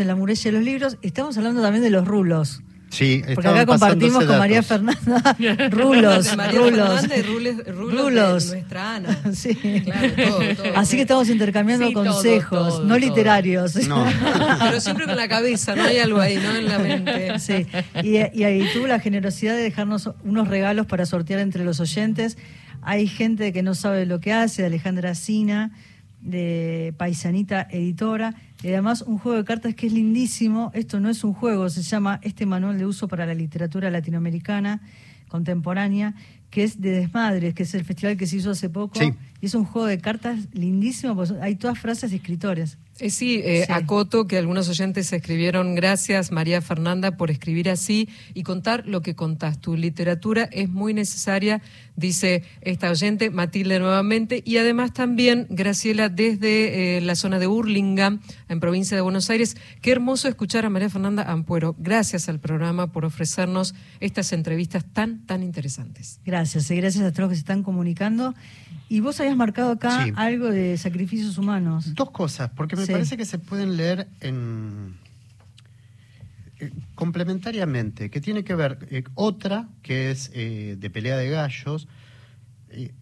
en 0.00 0.06
la 0.08 0.14
muralla 0.16 0.42
de 0.44 0.52
los 0.52 0.62
libros. 0.62 0.98
Estamos 1.02 1.36
hablando 1.38 1.62
también 1.62 1.82
de 1.82 1.90
los 1.90 2.06
rulos. 2.06 2.62
Sí, 2.88 3.20
Porque 3.34 3.48
acá 3.48 3.66
compartimos 3.66 4.24
con 4.24 4.38
María. 4.38 4.62
Fernanda 4.62 5.36
rulos, 5.70 6.30
de 6.30 6.36
María 6.36 6.60
rulos. 6.60 7.00
Fernanda 7.00 7.16
y 7.16 7.22
rules, 7.22 7.56
rulos, 7.66 8.00
Rulos. 8.04 8.50
de 8.50 8.56
nuestra 8.58 8.94
Ana. 8.94 9.18
Sí. 9.34 9.54
Claro, 9.84 10.12
todo, 10.14 10.38
todo. 10.56 10.76
Así 10.76 10.94
que 10.96 11.02
estamos 11.02 11.28
intercambiando 11.28 11.88
Sí, 11.88 11.92
todo, 11.92 12.04
consejos, 12.04 12.68
todo, 12.68 12.80
no 12.82 12.88
todo. 12.88 12.98
literarios. 12.98 13.74
No, 13.88 14.06
Pero 14.60 14.80
siempre 14.80 15.04
con 15.06 15.16
la 15.16 15.26
cabeza, 15.28 15.74
no 15.74 15.82
hay 15.82 15.98
algo 15.98 16.20
ahí, 16.20 16.36
¿no? 16.36 16.54
En 16.54 16.68
la 16.68 16.78
mente. 16.78 17.38
Sí, 17.40 17.66
y, 18.04 18.18
y 18.38 18.44
ahí 18.44 18.66
tuvo 18.72 18.86
la 18.86 19.00
generosidad 19.00 19.54
de 19.56 19.62
dejarnos 19.62 20.10
unos 20.24 20.46
regalos 20.48 20.86
para 20.86 21.06
sortear 21.06 21.40
entre 21.40 21.64
los 21.64 21.80
oyentes. 21.80 22.38
Hay 22.82 23.08
gente 23.08 23.52
que 23.52 23.64
no 23.64 23.74
sabe 23.74 24.06
lo 24.06 24.20
que 24.20 24.32
hace, 24.32 24.62
de 24.62 24.68
Alejandra 24.68 25.16
Sina, 25.16 25.72
de 26.20 26.94
Paisanita 26.96 27.66
Editora, 27.70 28.34
y 28.66 28.70
además 28.70 29.02
un 29.02 29.18
juego 29.18 29.38
de 29.38 29.44
cartas 29.44 29.76
que 29.76 29.86
es 29.86 29.92
lindísimo. 29.92 30.72
Esto 30.74 30.98
no 30.98 31.08
es 31.08 31.22
un 31.22 31.32
juego, 31.32 31.70
se 31.70 31.82
llama 31.82 32.18
Este 32.24 32.46
Manual 32.46 32.76
de 32.76 32.84
Uso 32.84 33.06
para 33.06 33.24
la 33.24 33.32
Literatura 33.32 33.92
Latinoamericana 33.92 34.80
Contemporánea, 35.28 36.16
que 36.50 36.64
es 36.64 36.80
de 36.80 36.90
Desmadres, 36.90 37.54
que 37.54 37.62
es 37.62 37.72
el 37.74 37.84
festival 37.84 38.16
que 38.16 38.26
se 38.26 38.38
hizo 38.38 38.50
hace 38.50 38.68
poco. 38.68 38.98
Sí. 38.98 39.14
Y 39.40 39.46
es 39.46 39.54
un 39.54 39.66
juego 39.66 39.86
de 39.86 39.98
cartas 40.00 40.48
lindísimo, 40.52 41.14
pues 41.14 41.30
hay 41.40 41.54
todas 41.54 41.78
frases 41.78 42.10
de 42.10 42.16
escritores. 42.16 42.76
Eh, 42.98 43.10
sí, 43.10 43.40
eh, 43.44 43.64
Sí. 43.66 43.72
acoto 43.72 44.26
que 44.26 44.38
algunos 44.38 44.68
oyentes 44.68 45.12
escribieron 45.12 45.74
gracias 45.74 46.32
María 46.32 46.62
Fernanda 46.62 47.16
por 47.16 47.30
escribir 47.30 47.68
así 47.68 48.08
y 48.34 48.42
contar 48.42 48.86
lo 48.86 49.02
que 49.02 49.14
contás. 49.14 49.60
Tu 49.60 49.76
literatura 49.76 50.48
es 50.50 50.68
muy 50.70 50.94
necesaria, 50.94 51.60
dice 51.94 52.42
esta 52.62 52.90
oyente, 52.90 53.30
Matilde 53.30 53.78
nuevamente, 53.78 54.42
y 54.46 54.56
además 54.56 54.94
también 54.94 55.46
Graciela 55.50 56.08
desde 56.08 56.96
eh, 56.96 57.00
la 57.02 57.16
zona 57.16 57.38
de 57.38 57.46
Hurlingham, 57.46 58.20
en 58.48 58.60
provincia 58.60 58.96
de 58.96 59.02
Buenos 59.02 59.28
Aires. 59.28 59.56
Qué 59.82 59.92
hermoso 59.92 60.28
escuchar 60.28 60.64
a 60.64 60.70
María 60.70 60.88
Fernanda 60.88 61.22
Ampuero. 61.24 61.74
Gracias 61.78 62.28
al 62.30 62.40
programa 62.40 62.92
por 62.92 63.04
ofrecernos 63.04 63.74
estas 64.00 64.32
entrevistas 64.32 64.84
tan, 64.92 65.26
tan 65.26 65.42
interesantes. 65.42 66.20
Gracias, 66.24 66.70
y 66.70 66.76
gracias 66.76 67.04
a 67.04 67.10
todos 67.10 67.20
los 67.20 67.28
que 67.30 67.34
se 67.34 67.40
están 67.40 67.62
comunicando. 67.62 68.34
Y 68.88 69.00
vos 69.00 69.18
habías 69.18 69.36
marcado 69.36 69.72
acá 69.72 70.04
Sí. 70.04 70.12
algo 70.14 70.46
de 70.48 70.78
sacrificios 70.78 71.38
humanos. 71.38 71.94
dos 71.94 72.10
cosas, 72.12 72.50
porque 72.54 72.76
me 72.76 72.85
Sí. 72.86 72.92
parece 72.92 73.16
que 73.16 73.24
se 73.24 73.38
pueden 73.38 73.76
leer 73.76 74.08
en 74.20 74.96
eh, 76.58 76.72
complementariamente, 76.94 78.10
que 78.10 78.20
tiene 78.20 78.44
que 78.44 78.54
ver 78.54 78.86
eh, 78.90 79.04
otra 79.14 79.68
que 79.82 80.10
es 80.10 80.30
eh, 80.34 80.76
de 80.78 80.90
pelea 80.90 81.16
de 81.16 81.30
gallos. 81.30 81.88
eh, 82.70 82.92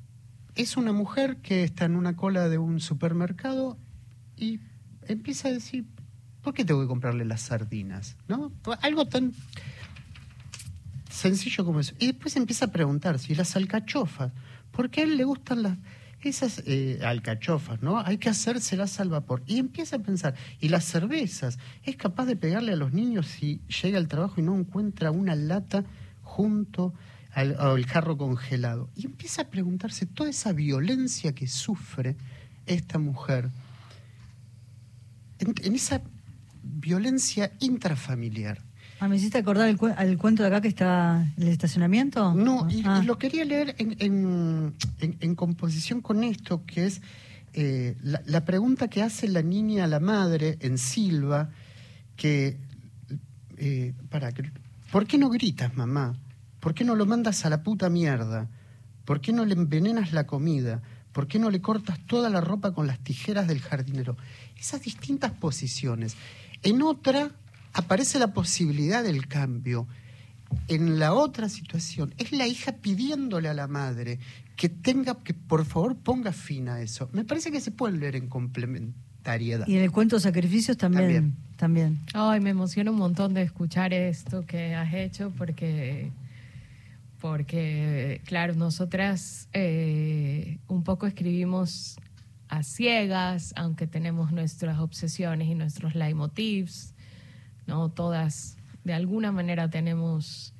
es 0.56 0.76
una 0.76 0.92
mujer 0.92 1.38
que 1.38 1.64
está 1.64 1.84
en 1.84 1.96
una 1.96 2.14
cola 2.14 2.48
de 2.48 2.58
un 2.58 2.78
supermercado 2.80 3.76
y 4.36 4.60
empieza 5.08 5.48
a 5.48 5.52
decir, 5.52 5.84
¿por 6.42 6.54
qué 6.54 6.64
tengo 6.64 6.80
que 6.80 6.86
comprarle 6.86 7.24
las 7.24 7.40
sardinas? 7.40 8.16
¿No? 8.28 8.52
Algo 8.82 9.06
tan 9.06 9.32
sencillo 11.10 11.64
como 11.64 11.80
eso. 11.80 11.94
Y 11.98 12.06
después 12.06 12.36
empieza 12.36 12.66
a 12.66 12.72
preguntar 12.72 13.18
si 13.18 13.34
las 13.34 13.56
alcachofas, 13.56 14.32
¿por 14.70 14.90
qué 14.90 15.00
a 15.02 15.04
él 15.04 15.16
le 15.16 15.24
gustan 15.24 15.62
las 15.62 15.76
esas 16.28 16.62
eh, 16.66 17.00
alcachofas, 17.04 17.82
¿no? 17.82 17.98
Hay 17.98 18.18
que 18.18 18.28
hacérselas 18.28 19.00
al 19.00 19.08
vapor. 19.08 19.42
Y 19.46 19.58
empieza 19.58 19.96
a 19.96 19.98
pensar, 20.00 20.34
¿y 20.60 20.68
las 20.68 20.84
cervezas? 20.84 21.58
¿Es 21.82 21.96
capaz 21.96 22.26
de 22.26 22.36
pegarle 22.36 22.72
a 22.72 22.76
los 22.76 22.92
niños 22.92 23.26
si 23.26 23.60
llega 23.82 23.98
al 23.98 24.08
trabajo 24.08 24.40
y 24.40 24.42
no 24.42 24.56
encuentra 24.56 25.10
una 25.10 25.34
lata 25.34 25.84
junto 26.22 26.94
al, 27.32 27.56
al 27.58 27.84
jarro 27.86 28.16
congelado? 28.16 28.90
Y 28.96 29.06
empieza 29.06 29.42
a 29.42 29.48
preguntarse 29.48 30.06
toda 30.06 30.30
esa 30.30 30.52
violencia 30.52 31.34
que 31.34 31.46
sufre 31.46 32.16
esta 32.66 32.98
mujer 32.98 33.50
en 35.38 35.74
esa 35.74 36.02
violencia 36.62 37.52
intrafamiliar. 37.60 38.63
Ah, 39.04 39.08
¿Me 39.08 39.16
hiciste 39.16 39.36
acordar 39.36 39.68
el, 39.68 39.76
cu- 39.76 39.90
cuento 40.18 40.42
de 40.42 40.48
acá 40.48 40.62
que 40.62 40.68
está 40.68 41.30
el 41.36 41.48
estacionamiento? 41.48 42.32
No, 42.32 42.66
y, 42.70 42.82
Ah. 42.86 43.02
lo 43.04 43.18
quería 43.18 43.44
leer 43.44 43.74
en, 43.76 43.94
en- 43.98 44.74
en- 44.98 45.16
en 45.20 45.34
composición 45.34 46.00
con 46.00 46.24
esto, 46.24 46.64
que 46.64 46.86
es 46.86 47.02
eh, 47.52 47.98
la, 48.02 48.22
la 48.24 48.46
pregunta 48.46 48.88
que 48.88 49.02
hace 49.02 49.28
la 49.28 49.42
niña 49.42 49.84
a 49.84 49.88
la 49.88 50.00
madre 50.00 50.56
en 50.60 50.78
Silva, 50.78 51.50
que, 52.16 52.56
eh, 53.58 53.92
para, 54.08 54.32
que- 54.32 54.50
¿por 54.90 55.06
qué 55.06 55.18
no 55.18 55.28
gritas, 55.28 55.76
mamá? 55.76 56.14
¿Por 56.60 56.72
qué 56.72 56.82
no 56.84 56.94
lo 56.94 57.04
mandas 57.04 57.44
a 57.44 57.50
la 57.50 57.62
puta 57.62 57.90
mierda? 57.90 58.48
¿Por 59.04 59.20
qué 59.20 59.34
no 59.34 59.44
le 59.44 59.52
envenenas 59.52 60.14
la 60.14 60.26
comida? 60.26 60.80
¿Por 61.12 61.28
qué 61.28 61.38
no 61.38 61.50
le 61.50 61.60
cortas 61.60 61.98
toda 62.06 62.30
la 62.30 62.40
ropa 62.40 62.72
con 62.72 62.86
las 62.86 63.00
tijeras 63.00 63.46
del 63.48 63.60
jardinero? 63.60 64.16
Esas 64.58 64.80
distintas 64.80 65.30
posiciones. 65.32 66.16
En 66.62 66.80
otra 66.80 67.32
aparece 67.74 68.18
la 68.18 68.32
posibilidad 68.32 69.02
del 69.02 69.26
cambio. 69.26 69.86
En 70.68 70.98
la 70.98 71.12
otra 71.12 71.48
situación 71.48 72.14
es 72.16 72.32
la 72.32 72.46
hija 72.46 72.72
pidiéndole 72.72 73.48
a 73.48 73.54
la 73.54 73.66
madre 73.66 74.20
que 74.56 74.68
tenga, 74.68 75.16
que 75.22 75.34
por 75.34 75.64
favor 75.64 75.96
ponga 75.96 76.32
fin 76.32 76.68
a 76.68 76.80
eso. 76.80 77.10
Me 77.12 77.24
parece 77.24 77.50
que 77.50 77.60
se 77.60 77.72
pueden 77.72 78.00
leer 78.00 78.16
en 78.16 78.28
complementariedad. 78.28 79.66
Y 79.66 79.76
en 79.76 79.82
el 79.82 79.90
cuento 79.90 80.20
Sacrificios 80.20 80.76
también. 80.76 81.34
También. 81.56 82.00
Ay, 82.14 82.40
me 82.40 82.50
emociona 82.50 82.90
un 82.90 82.98
montón 82.98 83.34
de 83.34 83.42
escuchar 83.42 83.92
esto 83.92 84.44
que 84.46 84.74
has 84.74 84.92
hecho 84.94 85.32
porque, 85.36 86.12
porque 87.20 88.20
claro, 88.24 88.54
nosotras 88.54 89.48
eh, 89.52 90.58
un 90.68 90.84
poco 90.84 91.06
escribimos 91.06 91.96
a 92.48 92.62
ciegas, 92.62 93.52
aunque 93.56 93.86
tenemos 93.86 94.30
nuestras 94.30 94.78
obsesiones 94.78 95.48
y 95.48 95.54
nuestros 95.54 95.94
leitmotivs, 95.94 96.93
¿no? 97.66 97.88
Todas, 97.90 98.56
de 98.84 98.94
alguna 98.94 99.32
manera 99.32 99.70
tenemos 99.70 100.52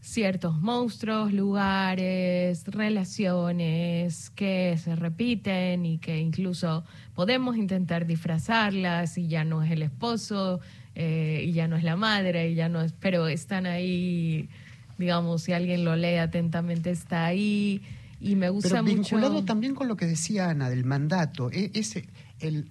ciertos 0.00 0.60
monstruos, 0.60 1.32
lugares, 1.32 2.64
relaciones 2.66 4.30
que 4.30 4.78
se 4.78 4.94
repiten 4.94 5.84
y 5.84 5.98
que 5.98 6.18
incluso 6.20 6.84
podemos 7.14 7.56
intentar 7.56 8.06
disfrazarlas 8.06 9.18
y 9.18 9.26
ya 9.26 9.44
no 9.44 9.64
es 9.64 9.72
el 9.72 9.82
esposo 9.82 10.60
eh, 10.94 11.44
y 11.48 11.52
ya 11.52 11.66
no 11.66 11.76
es 11.76 11.82
la 11.82 11.96
madre 11.96 12.50
y 12.50 12.54
ya 12.54 12.68
no 12.68 12.82
es, 12.82 12.92
pero 12.92 13.26
están 13.26 13.66
ahí, 13.66 14.48
digamos, 14.96 15.42
si 15.42 15.52
alguien 15.52 15.84
lo 15.84 15.96
lee 15.96 16.16
atentamente 16.16 16.90
está 16.90 17.26
ahí 17.26 17.82
y 18.20 18.36
me 18.36 18.48
gusta 18.48 18.70
pero 18.70 18.84
vinculado 18.84 19.32
mucho. 19.34 19.44
también 19.44 19.74
con 19.74 19.88
lo 19.88 19.96
que 19.96 20.06
decía 20.06 20.50
Ana 20.50 20.70
del 20.70 20.84
mandato, 20.84 21.50
e- 21.50 21.72
ese 21.74 22.06
el 22.38 22.70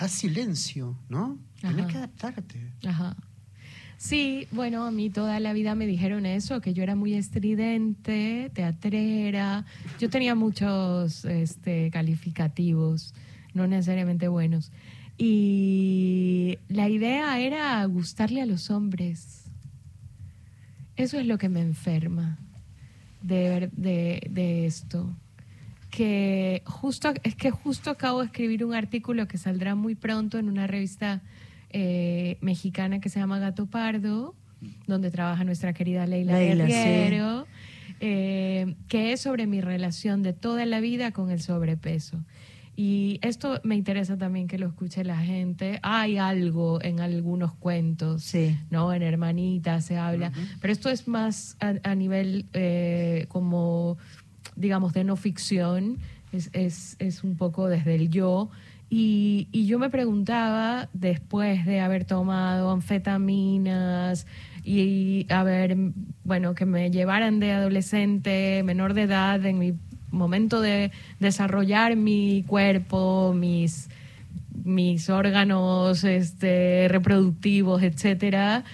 haz 0.00 0.12
silencio, 0.12 0.96
¿no? 1.08 1.38
Tienes 1.60 1.86
que 1.86 1.98
adaptarte. 1.98 2.72
Ajá. 2.86 3.16
Sí, 3.98 4.48
bueno, 4.50 4.86
a 4.86 4.90
mí 4.90 5.10
toda 5.10 5.38
la 5.40 5.52
vida 5.52 5.74
me 5.74 5.86
dijeron 5.86 6.24
eso, 6.24 6.62
que 6.62 6.72
yo 6.72 6.82
era 6.82 6.96
muy 6.96 7.12
estridente, 7.12 8.50
teatrera. 8.54 9.66
Yo 9.98 10.08
tenía 10.08 10.34
muchos 10.34 11.26
este, 11.26 11.90
calificativos, 11.90 13.14
no 13.52 13.66
necesariamente 13.66 14.28
buenos. 14.28 14.72
Y 15.18 16.56
la 16.68 16.88
idea 16.88 17.38
era 17.38 17.84
gustarle 17.84 18.40
a 18.40 18.46
los 18.46 18.70
hombres. 18.70 19.44
Eso 20.96 21.18
es 21.18 21.26
lo 21.26 21.36
que 21.36 21.50
me 21.50 21.60
enferma 21.60 22.38
de, 23.20 23.68
de, 23.72 24.26
de 24.30 24.64
esto. 24.64 25.14
Que 25.90 26.62
justo, 26.66 27.12
es 27.24 27.34
que 27.34 27.50
justo 27.50 27.90
acabo 27.90 28.20
de 28.20 28.26
escribir 28.26 28.64
un 28.64 28.74
artículo 28.74 29.26
que 29.26 29.38
saldrá 29.38 29.74
muy 29.74 29.94
pronto 29.96 30.38
en 30.38 30.48
una 30.48 30.66
revista 30.66 31.20
eh, 31.70 32.38
mexicana 32.40 33.00
que 33.00 33.08
se 33.08 33.18
llama 33.18 33.38
Gato 33.38 33.66
Pardo, 33.66 34.34
donde 34.86 35.10
trabaja 35.10 35.42
nuestra 35.44 35.72
querida 35.72 36.06
Leila, 36.06 36.34
Leila, 36.34 36.66
sí. 36.66 36.72
Guerriero, 36.72 37.46
eh, 38.00 38.74
que 38.88 39.12
es 39.12 39.20
sobre 39.20 39.46
mi 39.46 39.60
relación 39.60 40.22
de 40.22 40.32
toda 40.32 40.64
la 40.66 40.80
vida 40.80 41.10
con 41.12 41.30
el 41.30 41.40
sobrepeso. 41.40 42.18
Y 42.76 43.18
esto 43.20 43.60
me 43.62 43.74
interesa 43.74 44.16
también 44.16 44.46
que 44.48 44.56
lo 44.56 44.68
escuche 44.68 45.04
la 45.04 45.18
gente. 45.18 45.80
Hay 45.82 46.16
algo 46.16 46.80
en 46.82 47.00
algunos 47.00 47.52
cuentos, 47.52 48.22
Sí. 48.22 48.56
¿no? 48.70 48.94
En 48.94 49.02
Hermanita 49.02 49.82
se 49.82 49.98
habla, 49.98 50.32
pero 50.62 50.72
esto 50.72 50.88
es 50.88 51.06
más 51.06 51.56
a, 51.60 51.74
a 51.82 51.94
nivel 51.94 52.46
eh, 52.54 53.26
como, 53.28 53.98
digamos, 54.60 54.92
de 54.92 55.04
no 55.04 55.16
ficción, 55.16 55.98
es, 56.32 56.50
es, 56.52 56.96
es 56.98 57.24
un 57.24 57.36
poco 57.36 57.68
desde 57.68 57.94
el 57.94 58.10
yo. 58.10 58.50
Y, 58.92 59.46
y 59.52 59.66
yo 59.66 59.78
me 59.78 59.88
preguntaba, 59.88 60.88
después 60.92 61.64
de 61.64 61.80
haber 61.80 62.04
tomado 62.04 62.72
anfetaminas 62.72 64.26
y 64.64 65.26
haber, 65.30 65.76
bueno, 66.24 66.54
que 66.54 66.66
me 66.66 66.90
llevaran 66.90 67.38
de 67.40 67.52
adolescente, 67.52 68.62
menor 68.64 68.94
de 68.94 69.02
edad, 69.02 69.44
en 69.46 69.58
mi 69.58 69.74
momento 70.10 70.60
de 70.60 70.90
desarrollar 71.20 71.94
mi 71.96 72.44
cuerpo, 72.46 73.32
mis 73.34 73.88
mis 74.64 75.08
órganos 75.08 76.04
este, 76.04 76.86
reproductivos, 76.88 77.82
etcétera, 77.82 78.64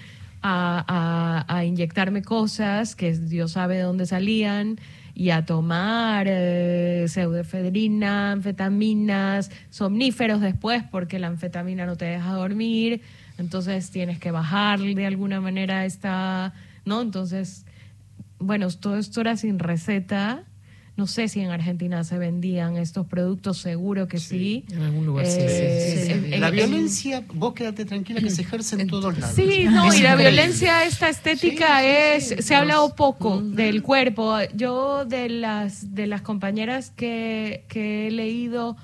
a, 0.42 1.44
a- 1.48 1.56
a 1.58 1.64
inyectarme 1.64 2.22
cosas 2.22 2.96
que 2.96 3.12
Dios 3.16 3.52
sabe 3.52 3.76
de 3.76 3.82
dónde 3.82 4.06
salían 4.06 4.78
y 5.16 5.30
a 5.30 5.46
tomar 5.46 6.26
eh, 6.28 7.06
pseudoefedrina, 7.08 8.32
anfetaminas, 8.32 9.50
somníferos 9.70 10.42
después 10.42 10.84
porque 10.90 11.18
la 11.18 11.28
anfetamina 11.28 11.86
no 11.86 11.96
te 11.96 12.04
deja 12.04 12.34
dormir, 12.34 13.00
entonces 13.38 13.90
tienes 13.90 14.18
que 14.18 14.30
bajar 14.30 14.78
de 14.78 15.06
alguna 15.06 15.40
manera 15.40 15.86
esta, 15.86 16.52
¿no? 16.84 17.00
Entonces, 17.00 17.64
bueno, 18.38 18.68
todo 18.70 18.98
esto 18.98 19.22
era 19.22 19.38
sin 19.38 19.58
receta. 19.58 20.44
No 20.96 21.06
sé 21.06 21.28
si 21.28 21.40
en 21.40 21.50
Argentina 21.50 22.02
se 22.04 22.16
vendían 22.16 22.76
estos 22.78 23.06
productos, 23.06 23.58
seguro 23.58 24.08
que 24.08 24.18
sí. 24.18 24.64
En 24.72 24.80
algún 24.80 25.04
lugar 25.04 25.26
sí, 25.26 25.40
Eh, 25.42 26.04
sí, 26.06 26.30
sí, 26.32 26.38
la 26.38 26.48
en- 26.48 26.54
violencia, 26.54 27.22
vos 27.34 27.52
quédate 27.52 27.84
tranquila 27.84 28.20
que 28.22 28.30
se 28.30 28.40
ejerce 28.42 28.80
en 28.80 28.86
todos 28.88 29.18
lados. 29.18 29.36
Sí, 29.36 29.64
no, 29.70 29.88
Es 29.92 29.98
y 29.98 30.02
la 30.02 30.12
increíble. 30.12 30.30
violencia 30.30 30.84
esta 30.86 31.10
estética 31.10 31.84
es, 31.84 32.28
sí. 32.28 32.36
se 32.40 32.54
ha 32.54 32.60
hablado 32.60 32.94
poco 32.94 33.42
del 33.42 33.82
cuerpo. 33.82 34.38
Yo 34.54 35.04
de 35.04 35.28
las 35.28 35.94
de 35.94 36.06
las 36.06 36.22
compañeras 36.22 36.90
que, 36.96 37.64
que 37.68 38.06
he 38.06 38.10
leído 38.10 38.76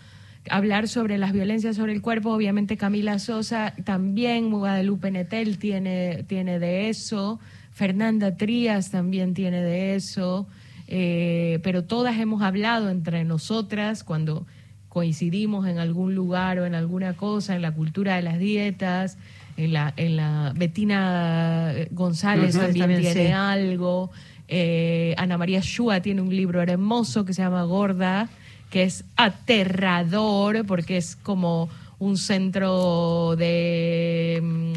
hablar 0.50 0.88
sobre 0.88 1.16
las 1.16 1.32
violencias 1.32 1.76
sobre 1.76 1.92
el 1.94 2.02
cuerpo, 2.02 2.30
obviamente 2.34 2.76
Camila 2.76 3.18
Sosa, 3.20 3.72
también 3.84 4.50
Guadalupe 4.50 5.10
Netel 5.10 5.56
tiene, 5.56 6.24
tiene 6.26 6.58
de 6.58 6.90
eso, 6.90 7.40
Fernanda 7.72 8.36
Trías 8.36 8.90
también 8.90 9.32
tiene 9.34 9.62
de 9.62 9.94
eso, 9.94 10.46
eh, 10.88 11.60
pero 11.62 11.84
todas 11.84 12.18
hemos 12.18 12.42
hablado 12.42 12.90
entre 12.90 13.24
nosotras 13.24 14.04
cuando 14.04 14.46
coincidimos 14.88 15.66
en 15.66 15.78
algún 15.78 16.14
lugar 16.14 16.58
o 16.58 16.66
en 16.66 16.74
alguna 16.74 17.14
cosa, 17.14 17.56
en 17.56 17.62
la 17.62 17.72
cultura 17.72 18.16
de 18.16 18.22
las 18.22 18.38
dietas, 18.38 19.16
en 19.56 19.72
la, 19.72 19.94
en 19.96 20.16
la 20.16 20.52
Betina 20.54 21.72
González 21.90 22.54
Ujú, 22.54 22.64
también, 22.64 22.88
también, 22.88 23.00
tiene 23.00 23.28
sí. 23.28 23.32
algo, 23.32 24.10
eh, 24.48 25.14
Ana 25.16 25.38
María 25.38 25.60
Shua 25.62 26.00
tiene 26.02 26.20
un 26.20 26.34
libro 26.34 26.60
hermoso 26.60 27.24
que 27.24 27.32
se 27.32 27.40
llama 27.40 27.62
Gorda, 27.64 28.28
que 28.70 28.82
es 28.82 29.04
aterrador 29.16 30.66
porque 30.66 30.98
es 30.98 31.16
como 31.16 31.70
un 31.98 32.18
centro 32.18 33.34
de, 33.36 34.40
mm, 34.42 34.72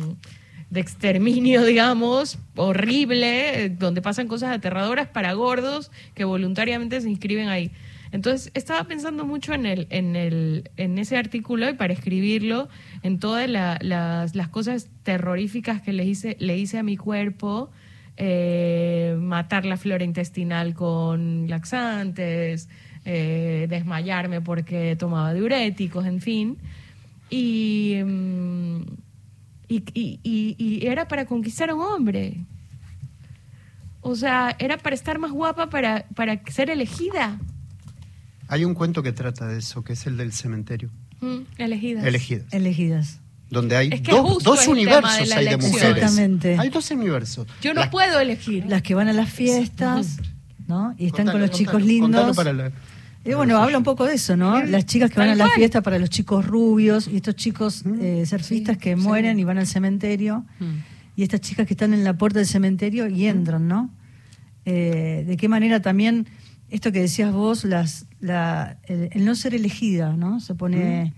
de 0.70 0.80
exterminio, 0.80 1.64
digamos, 1.66 2.38
horrible, 2.56 3.70
donde 3.70 4.02
pasan 4.02 4.28
cosas 4.28 4.56
aterradoras 4.56 5.08
para 5.08 5.34
gordos 5.34 5.92
que 6.14 6.24
voluntariamente 6.24 7.00
se 7.02 7.10
inscriben 7.10 7.50
ahí. 7.50 7.72
Entonces, 8.12 8.50
estaba 8.54 8.84
pensando 8.86 9.26
mucho 9.26 9.54
en, 9.54 9.66
el, 9.66 9.88
en, 9.90 10.16
el, 10.16 10.70
en 10.78 10.98
ese 11.00 11.18
artículo 11.18 11.70
y 11.70 11.74
para 11.74 11.92
escribirlo, 11.92 12.70
en 13.04 13.20
todas 13.20 13.50
la- 13.50 13.78
las, 13.82 14.36
las 14.36 14.48
cosas 14.48 14.88
terroríficas 15.04 15.82
que 15.82 15.92
le 15.92 16.06
hice, 16.06 16.38
le 16.40 16.58
hice 16.58 16.78
a 16.78 16.84
mi 16.84 16.96
cuerpo, 16.96 17.72
eh, 18.18 19.18
matar 19.20 19.66
la 19.66 19.76
flora 19.76 20.06
intestinal 20.06 20.74
con 20.74 21.48
laxantes, 21.50 22.70
eh, 23.04 23.68
desmayarme 23.70 24.40
porque 24.40 24.96
tomaba 24.98 25.34
diuréticos, 25.34 26.06
en 26.06 26.22
fin. 26.22 26.58
Y, 27.30 27.98
mm, 28.06 28.82
y, 29.68 29.84
y- 29.94 30.20
y- 30.24 30.56
y 30.58 30.88
era 30.88 31.08
para 31.08 31.26
conquistar 31.26 31.70
a 31.70 31.76
un 31.76 31.82
hombre. 31.82 32.38
O 34.02 34.16
sea, 34.16 34.56
era 34.60 34.78
para 34.78 34.96
estar 34.96 35.18
más 35.18 35.32
guapa, 35.32 35.70
para, 35.70 36.06
para 36.16 36.40
ser 36.52 36.70
elegida. 36.70 37.40
Hay 38.48 38.64
un 38.64 38.76
cuento 38.76 39.02
que 39.02 39.12
trata 39.12 39.48
de 39.48 39.58
eso, 39.58 39.84
que 39.84 39.94
es 39.94 40.06
el 40.06 40.18
del 40.18 40.32
cementerio. 40.32 40.92
Mm, 41.22 41.38
elegidas. 41.58 42.06
Elegidas. 42.06 42.54
Elegidas. 42.54 43.20
Donde 43.50 43.76
hay 43.76 43.90
Es 43.92 44.02
que 44.02 44.12
dos, 44.12 44.44
dos 44.44 44.68
universos 44.68 45.30
de 45.30 45.34
hay 45.36 45.48
de 45.50 45.58
mujeres. 45.58 45.84
Exactamente. 46.04 46.58
Hay 46.60 46.70
dos 46.70 46.90
universos. 46.92 47.48
Yo 47.62 47.74
no 47.74 47.82
Las- 47.82 47.90
puedo 47.90 48.20
elegir. 48.20 48.66
Las 48.68 48.82
que 48.84 48.94
van 48.96 49.08
a 49.08 49.14
las 49.14 49.30
fiestas, 49.32 50.18
¿no? 50.68 50.94
Y 50.98 51.08
están 51.08 51.26
Contalo, 51.28 51.32
con 51.32 51.42
los 51.42 51.50
contalo, 51.52 51.58
chicos 51.58 51.74
contalo 51.74 51.88
lindos. 52.28 52.36
para 52.36 52.54
la- 52.54 52.72
Y 53.26 53.34
bueno, 53.34 53.58
habla 53.58 53.78
un 53.78 53.84
poco 53.84 54.06
de 54.06 54.14
eso, 54.16 54.38
¿no? 54.38 54.62
Las 54.64 54.86
chicas 54.86 55.10
que 55.10 55.20
van 55.20 55.30
a 55.30 55.36
la 55.36 55.46
cual. 55.46 55.56
fiesta 55.58 55.82
para 55.82 55.98
los 55.98 56.10
chicos 56.12 56.46
rubios 56.46 57.08
y 57.08 57.16
estos 57.18 57.36
chicos 57.36 57.84
eh, 58.00 58.24
surfistas 58.28 58.78
que 58.78 58.96
mueren 58.96 59.40
y 59.40 59.44
van 59.44 59.58
al 59.58 59.66
cementerio. 59.68 60.46
Y 61.16 61.24
estas 61.24 61.42
chicas 61.42 61.66
que 61.66 61.74
están 61.74 61.94
en 61.94 62.04
la 62.04 62.14
puerta 62.18 62.40
del 62.40 62.48
cementerio 62.48 63.08
y 63.08 63.26
entran, 63.28 63.68
¿no? 63.68 63.90
Eh, 64.66 65.24
de 65.28 65.38
qué 65.38 65.48
manera 65.48 65.82
también, 65.82 66.28
esto 66.70 66.92
que 66.92 67.00
decías 67.02 67.32
vos, 67.34 67.64
las, 67.66 68.06
la, 68.20 68.78
el, 68.86 69.10
el 69.12 69.26
no 69.26 69.34
ser 69.36 69.54
elegida, 69.56 70.14
¿no? 70.16 70.40
Se 70.40 70.54
pone... 70.56 71.14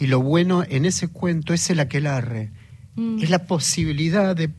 Y 0.00 0.08
lo 0.08 0.20
bueno 0.20 0.64
en 0.68 0.84
ese 0.84 1.06
cuento 1.08 1.54
es 1.54 1.70
el 1.70 1.78
aquelarre. 1.78 2.50
Mm. 2.96 3.20
Es 3.22 3.30
la 3.30 3.46
posibilidad 3.46 4.34
de 4.34 4.50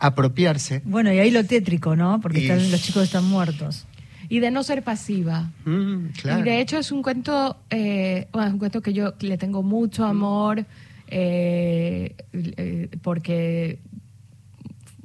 apropiarse. 0.00 0.82
Bueno, 0.84 1.12
y 1.12 1.18
ahí 1.18 1.30
lo 1.30 1.44
tétrico, 1.44 1.94
¿no? 1.94 2.20
Porque 2.20 2.40
Y- 2.40 2.42
están, 2.50 2.70
los 2.70 2.82
chicos 2.82 3.04
están 3.04 3.24
muertos. 3.26 3.86
Y 4.30 4.40
de 4.40 4.50
no 4.50 4.62
ser 4.62 4.82
pasiva. 4.82 5.50
Mm, 5.66 6.06
claro. 6.22 6.40
Y 6.40 6.42
de 6.44 6.60
hecho 6.60 6.78
es 6.78 6.90
un 6.90 7.02
cuento, 7.02 7.58
eh, 7.68 8.28
bueno, 8.32 8.48
es 8.48 8.52
un 8.54 8.58
cuento 8.58 8.80
que 8.80 8.94
yo 8.94 9.12
le 9.20 9.36
tengo 9.36 9.62
mucho 9.62 10.06
amor, 10.06 10.64
eh, 11.08 12.14
eh, 12.32 12.88
porque, 13.02 13.78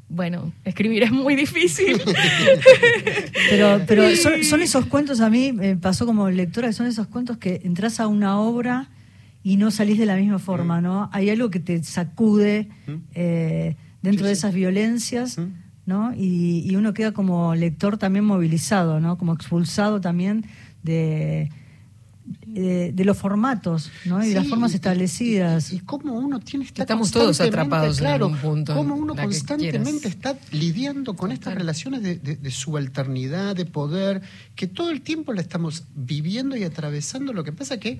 bueno, 0.07 0.53
escribir 0.63 1.03
es 1.03 1.11
muy 1.11 1.35
difícil. 1.35 1.99
Pero, 3.49 3.81
pero 3.85 4.15
son, 4.15 4.43
son 4.43 4.61
esos 4.61 4.85
cuentos, 4.85 5.21
a 5.21 5.29
mí 5.29 5.51
me 5.51 5.75
pasó 5.75 6.05
como 6.05 6.29
lectora, 6.29 6.67
que 6.69 6.73
son 6.73 6.87
esos 6.87 7.07
cuentos 7.07 7.37
que 7.37 7.61
entras 7.63 7.99
a 7.99 8.07
una 8.07 8.39
obra 8.39 8.89
y 9.45 9.57
no 9.57 9.69
salís 9.69 9.99
de 9.99 10.07
la 10.07 10.15
misma 10.15 10.39
forma, 10.39 10.81
¿no? 10.81 11.07
Hay 11.13 11.29
algo 11.29 11.51
que 11.51 11.59
te 11.59 11.83
sacude 11.83 12.67
eh, 13.13 13.75
dentro 14.01 14.25
de 14.25 14.33
esas 14.33 14.55
violencias, 14.55 15.37
¿no? 15.85 16.13
Y, 16.15 16.63
y 16.69 16.75
uno 16.75 16.93
queda 16.93 17.11
como 17.11 17.55
lector 17.55 17.97
también 17.97 18.25
movilizado, 18.25 18.99
¿no? 18.99 19.17
Como 19.17 19.33
expulsado 19.33 20.01
también 20.01 20.45
de, 20.83 21.49
de 22.93 23.05
los 23.05 23.17
formatos, 23.17 23.91
¿no? 24.05 24.23
Y 24.23 24.29
de 24.29 24.35
las 24.35 24.47
formas 24.47 24.73
establecidas. 24.73 25.71
Y, 25.71 25.77
y 25.77 25.79
cómo 25.79 26.13
uno 26.13 26.39
tiene 26.39 26.65
está 26.65 26.83
Estamos 26.83 27.11
todos 27.11 27.27
constantemente, 27.37 27.75
atrapados 27.75 27.97
en 27.99 28.03
claro, 28.03 28.25
algún 28.25 28.39
punto, 28.39 28.73
Cómo 28.75 28.95
uno 28.95 29.15
constantemente 29.15 30.07
está 30.07 30.37
lidiando 30.51 31.15
con 31.15 31.31
estas 31.31 31.53
relaciones 31.53 32.01
de, 32.01 32.15
de- 32.17 32.35
de 32.37 32.51
subalternidad, 32.51 33.55
de 33.55 33.65
poder, 33.65 34.21
que 34.55 34.67
todo 34.67 34.89
el 34.89 35.01
tiempo 35.01 35.33
la 35.33 35.41
estamos 35.41 35.83
viviendo 35.95 36.55
y 36.57 36.63
atravesando. 36.63 37.33
Lo 37.33 37.43
que 37.43 37.51
pasa 37.51 37.79
que 37.79 37.99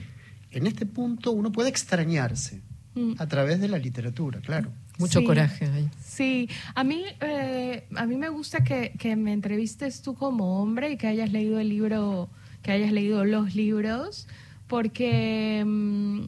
en 0.52 0.68
este 0.68 0.86
punto 0.86 1.32
uno 1.32 1.52
puede 1.52 1.70
extrañarse 1.70 2.62
Mm. 2.98 3.16
a 3.18 3.28
través 3.28 3.60
de 3.60 3.68
la 3.68 3.78
literatura, 3.78 4.40
claro. 4.40 4.72
Mucho 4.98 5.20
Sí. 5.20 5.26
coraje 5.26 5.66
ahí. 5.66 5.90
Sí, 6.04 6.50
a 6.74 6.84
mí, 6.84 7.04
eh, 7.22 7.86
a 7.96 8.06
mí 8.06 8.16
me 8.16 8.30
gusta 8.30 8.64
que, 8.64 8.94
que 8.98 9.16
me 9.16 9.34
entrevistes 9.34 10.02
tú 10.02 10.16
como 10.16 10.62
hombre 10.62 10.92
y 10.92 10.98
que 10.98 11.08
hayas 11.08 11.32
leído 11.32 11.60
el 11.60 11.70
libro, 11.70 12.30
que 12.62 12.72
hayas 12.72 12.92
leído 12.94 13.26
los 13.26 13.56
libros, 13.56 14.28
porque 14.68 15.64
mm, 15.66 16.26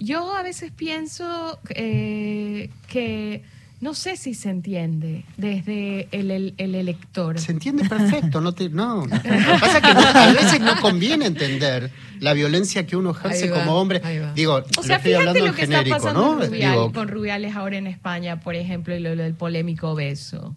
yo 0.00 0.34
a 0.36 0.42
veces 0.42 0.72
pienso 0.72 1.60
eh, 1.70 2.70
que 2.88 3.44
no 3.82 3.92
sé 3.92 4.16
si 4.16 4.32
se 4.32 4.48
entiende 4.48 5.24
desde 5.36 6.08
el, 6.12 6.30
el, 6.30 6.54
el 6.56 6.74
elector. 6.74 7.38
Se 7.38 7.52
entiende 7.52 7.86
perfecto, 7.86 8.40
no 8.40 8.52
te, 8.54 8.70
no. 8.70 9.04
Lo 9.06 9.20
que 9.20 9.28
pasa 9.60 9.78
es 9.78 9.82
que 9.84 9.92
no- 9.94 10.00
a 10.00 10.32
veces 10.32 10.60
no 10.60 10.80
conviene 10.80 11.26
entender 11.26 11.90
la 12.20 12.32
violencia 12.32 12.86
que 12.86 12.96
uno 12.96 13.10
ejerce 13.10 13.50
va, 13.50 13.58
como 13.58 13.74
hombre. 13.80 14.00
Digo, 14.34 14.62
O 14.78 14.82
sea, 14.82 14.96
estoy 14.96 15.12
hablando 15.12 15.34
fíjate 15.34 15.40
lo 15.40 15.46
en 15.48 15.54
que 15.54 15.62
está 15.62 15.76
genérico, 15.78 15.96
pasando 15.98 16.20
¿no? 16.20 16.38
con, 16.38 16.48
Rubial- 16.48 16.70
Digo, 16.72 16.92
con 16.92 17.08
Rubiales 17.08 17.56
ahora 17.56 17.76
en 17.76 17.86
España, 17.88 18.40
por 18.40 18.54
ejemplo, 18.54 18.96
y 18.96 19.00
lo, 19.00 19.14
lo 19.14 19.22
del 19.24 19.34
polémico 19.34 19.94
beso. 19.94 20.54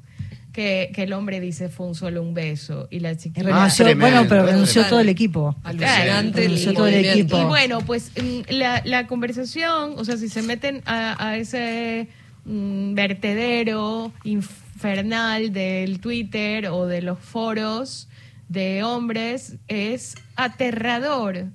Que, 0.54 0.92
que 0.96 1.04
el 1.04 1.12
hombre 1.12 1.42
dice 1.42 1.68
fue 1.68 1.86
un 1.86 1.96
solo 1.96 2.22
un 2.22 2.34
beso 2.34 2.88
y 2.90 3.02
la 3.02 3.10
renunció, 3.14 3.84
tremendo, 3.86 4.16
bueno, 4.20 4.30
pero 4.30 4.46
renunció 4.46 4.74
tremendo. 4.84 4.90
todo 4.90 5.00
el 5.02 5.10
equipo. 5.10 5.56
Alucinante 5.66 6.40
Renunció 6.44 6.70
el 6.70 6.76
todo 6.78 6.88
el 6.88 7.06
equipo. 7.06 7.42
Y 7.42 7.44
bueno, 7.44 7.82
pues 7.82 8.12
mm, 8.16 8.52
la, 8.54 8.82
la 8.86 9.06
conversación, 9.06 9.96
o 9.98 10.06
sea, 10.06 10.16
si 10.16 10.30
se 10.30 10.42
meten 10.44 10.82
a, 10.86 11.22
a 11.28 11.36
ese 11.36 12.08
mm, 12.46 12.94
vertedero 12.94 14.12
infernal 14.24 15.52
del 15.52 16.00
Twitter 16.00 16.68
o 16.68 16.86
de 16.88 17.02
los 17.02 17.20
foros 17.20 18.08
de 18.50 18.84
hombres, 18.84 19.58
es 19.68 20.16
aterrador. 20.36 21.48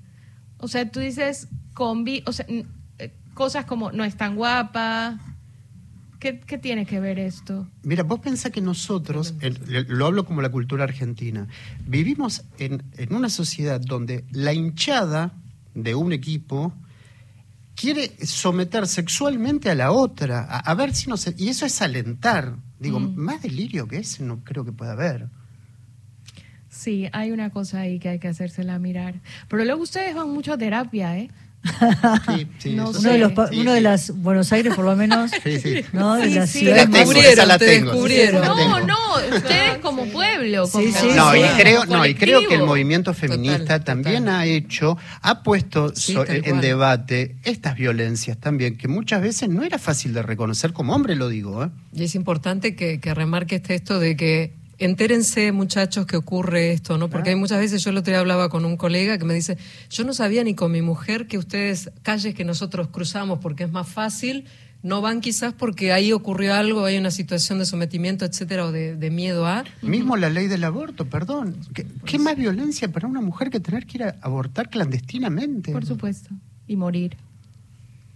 O 0.59 0.69
sea, 0.69 0.91
tú 0.91 1.01
dices, 1.01 1.49
convi 1.75 2.23
o 2.27 2.33
sea, 2.33 2.47
eh, 2.99 3.13
cosas 3.35 3.65
como 3.65 3.93
no 3.93 4.05
es 4.05 4.17
tan 4.17 4.37
guapa. 4.37 5.19
¿Qué, 6.19 6.39
qué 6.41 6.59
tiene 6.59 6.85
que 6.85 7.01
ver 7.01 7.19
esto? 7.19 7.67
Mira, 7.83 8.03
vos 8.03 8.21
pensás 8.21 8.53
que 8.53 8.61
nosotros, 8.61 9.35
en- 9.41 9.57
lo 9.89 10.05
hablo 10.05 10.27
como 10.27 10.43
la 10.43 10.51
cultura 10.51 10.85
argentina, 10.85 11.47
vivimos 11.87 12.45
en, 12.59 12.83
en 12.99 13.15
una 13.15 13.31
sociedad 13.31 13.81
donde 13.81 14.25
la 14.31 14.53
hinchada 14.53 15.33
de 15.75 15.95
un 15.95 16.13
equipo 16.13 16.75
quiere 17.81 18.11
someter 18.27 18.87
sexualmente 18.87 19.71
a 19.71 19.75
la 19.75 19.91
otra, 19.93 20.41
a, 20.49 20.59
a 20.59 20.75
ver 20.75 20.95
si 20.95 21.09
no 21.09 21.17
se... 21.17 21.35
Y 21.39 21.49
eso 21.49 21.65
es 21.67 21.81
alentar. 21.81 22.57
Digo, 22.79 23.01
Mm. 23.01 23.17
más 23.17 23.43
delirio 23.43 23.87
que 23.89 23.99
ese 23.99 24.23
no 24.23 24.45
creo 24.45 24.65
que 24.65 24.73
pueda 24.73 24.93
haber. 24.93 25.29
Sí, 26.69 27.09
hay 27.13 27.33
una 27.33 27.51
cosa 27.51 27.81
ahí 27.81 27.99
que 27.99 28.09
hay 28.11 28.19
que 28.19 28.29
hacérsela 28.29 28.79
mirar. 28.79 29.21
Pero 29.49 29.65
luego 29.65 29.83
ustedes 29.83 30.15
van 30.15 30.31
mucho 30.31 30.53
a 30.53 30.59
terapia, 30.59 31.19
¿eh? 31.19 31.31
Sí, 31.63 32.47
sí, 32.59 32.75
No 32.75 32.91
eso 32.91 33.01
Uno 33.01 33.11
de, 33.13 33.19
los, 33.19 33.33
uno 33.53 33.73
de 33.73 33.79
sí. 33.79 33.83
las 33.85 34.11
Buenos 34.17 34.53
Aires, 34.53 34.75
por 34.75 34.85
lo 34.85 34.97
menos. 34.97 35.31
¿no? 35.93 36.15
De 36.17 36.27
las 36.31 36.51
ciudades 36.51 36.89
La 37.47 37.59
tengo. 37.59 37.91
descubrieron. 37.91 38.41
La 38.41 38.55
tengo. 38.55 38.81
No, 38.81 38.87
no, 38.87 39.37
ustedes 39.37 39.79
como 39.83 40.07
pueblo, 40.07 40.67
como, 40.69 40.85
Sí, 40.85 40.93
sí, 40.93 41.09
no, 41.15 41.33
sí. 41.33 41.39
y 41.41 41.61
creo, 41.61 41.85
no, 41.87 42.07
y 42.07 42.15
creo 42.15 42.47
que 42.49 42.55
el 42.55 42.63
movimiento 42.65 43.13
feminista 43.15 43.59
Total, 43.81 43.85
también 43.85 44.25
total. 44.25 44.41
ha 44.41 44.47
hecho, 44.47 44.97
ha 45.23 45.43
puesto 45.43 45.95
Sí, 45.95 46.15
so- 46.15 46.25
tal 46.25 46.43
en 46.45 46.61
debate 46.61 47.37
estas 47.45 47.77
violencias 47.77 48.39
también, 48.39 48.77
que 48.79 48.89
muchas 48.89 49.21
veces 49.23 49.49
no 49.49 49.63
era 49.63 49.79
fácil 49.79 50.13
de 50.15 50.23
reconocer 50.23 50.73
como 50.73 50.95
hombre, 50.95 51.15
lo 51.17 51.29
digo. 51.29 51.65
¿eh? 51.65 51.69
Y 51.93 52.05
es 52.05 52.15
importante 52.15 52.75
que, 52.75 53.01
que 53.01 53.15
remarques 53.15 53.63
esto 53.69 53.99
de 53.99 54.17
que 54.17 54.55
entérense, 54.81 55.53
muchachos, 55.53 56.07
que 56.07 56.17
ocurre 56.17 56.73
esto, 56.73 56.99
¿no? 56.99 57.09
Porque 57.09 57.31
hay 57.31 57.37
muchas 57.37 57.59
veces, 57.59 57.85
yo 57.85 57.91
el 57.91 57.99
otro 57.99 58.11
día 58.11 58.21
hablaba 58.21 58.49
con 58.49 58.65
un 58.65 58.77
colega 58.77 59.19
que 59.19 59.25
me 59.25 59.35
dice, 59.35 59.57
yo 59.91 60.05
no 60.05 60.13
sabía 60.15 60.43
ni 60.43 60.55
con 60.55 60.73
mi 60.73 60.83
mujer 60.83 61.27
que 61.27 61.39
ustedes, 61.39 61.91
calles 62.03 62.35
que 62.35 62.45
nosotros 62.45 62.89
cruzamos 62.89 63.39
porque 63.39 63.65
es 63.65 63.71
más 63.71 63.89
fácil, 63.89 64.47
no 64.83 65.03
van 65.03 65.21
quizás 65.21 65.53
porque 65.53 65.93
ahí 65.93 66.13
ocurrió 66.13 66.55
algo, 66.55 66.87
hay 66.87 66.97
una 66.97 67.11
situación 67.11 67.59
de 67.59 67.67
sometimiento, 67.67 68.25
etcétera, 68.25 68.65
o 68.67 68.73
de, 68.73 68.97
de 68.97 69.11
miedo 69.11 69.47
a. 69.47 69.65
Mismo 69.83 70.17
la 70.17 70.31
ley 70.31 70.49
del 70.49 70.65
aborto, 70.65 71.05
perdón. 71.05 71.57
¿Qué, 71.75 71.87
qué 72.07 72.19
más 72.19 72.37
violencia 72.37 72.91
para 72.91 73.07
una 73.07 73.21
mujer 73.21 73.51
que 73.51 73.61
tener 73.61 73.87
que 73.87 73.99
ir 73.99 74.05
a 74.05 74.17
abortar 74.23 74.71
clandestinamente? 74.71 75.73
Por 75.73 75.85
supuesto. 75.85 76.31
Y 76.67 76.77
morir. 76.77 77.17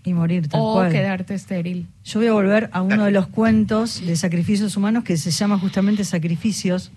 Y 0.05 0.13
morir, 0.13 0.49
tal 0.49 0.61
O 0.63 0.75
cual. 0.75 0.93
quedarte 0.93 1.35
estéril. 1.35 1.87
Yo 2.05 2.21
voy 2.21 2.29
a 2.29 2.33
volver 2.33 2.69
a 2.73 2.83
uno 2.83 3.05
de 3.05 3.11
los 3.11 3.27
cuentos 3.27 4.05
de 4.05 4.17
sacrificios 4.17 4.77
humanos 4.77 5.03
que 5.05 5.17
se 5.17 5.31
llama 5.31 5.59
justamente 5.59 6.05
Sacrificios. 6.05 6.93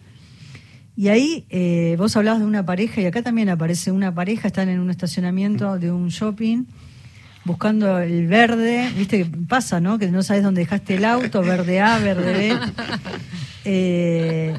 Y 0.95 1.09
ahí 1.09 1.45
eh, 1.49 1.95
vos 1.97 2.15
hablabas 2.17 2.39
de 2.39 2.45
una 2.45 2.65
pareja 2.65 3.01
y 3.01 3.05
acá 3.05 3.21
también 3.21 3.49
aparece 3.49 3.91
una 3.91 4.13
pareja, 4.13 4.47
están 4.47 4.67
en 4.67 4.79
un 4.79 4.89
estacionamiento 4.89 5.77
de 5.79 5.91
un 5.91 6.09
shopping 6.09 6.65
buscando 7.45 7.99
el 7.99 8.27
verde, 8.27 8.91
viste 8.97 9.19
que 9.19 9.25
pasa, 9.47 9.79
¿no? 9.79 9.97
Que 9.97 10.11
no 10.11 10.21
sabes 10.21 10.43
dónde 10.43 10.61
dejaste 10.61 10.95
el 10.95 11.05
auto, 11.05 11.41
verde 11.41 11.79
A, 11.79 11.97
verde 11.99 12.33
B. 12.33 12.59
Eh, 13.69 14.57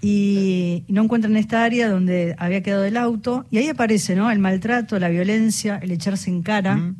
y, 0.00 0.84
y 0.86 0.92
no 0.92 1.02
encuentran 1.02 1.36
esta 1.36 1.64
área 1.64 1.88
donde 1.88 2.36
había 2.38 2.62
quedado 2.62 2.84
el 2.84 2.96
auto 2.96 3.46
y 3.50 3.58
ahí 3.58 3.68
aparece, 3.68 4.14
¿no? 4.14 4.30
El 4.30 4.38
maltrato, 4.38 4.96
la 5.00 5.08
violencia, 5.08 5.80
el 5.82 5.90
echarse 5.90 6.30
en 6.30 6.42
cara. 6.42 6.76
Mm. 6.76 6.96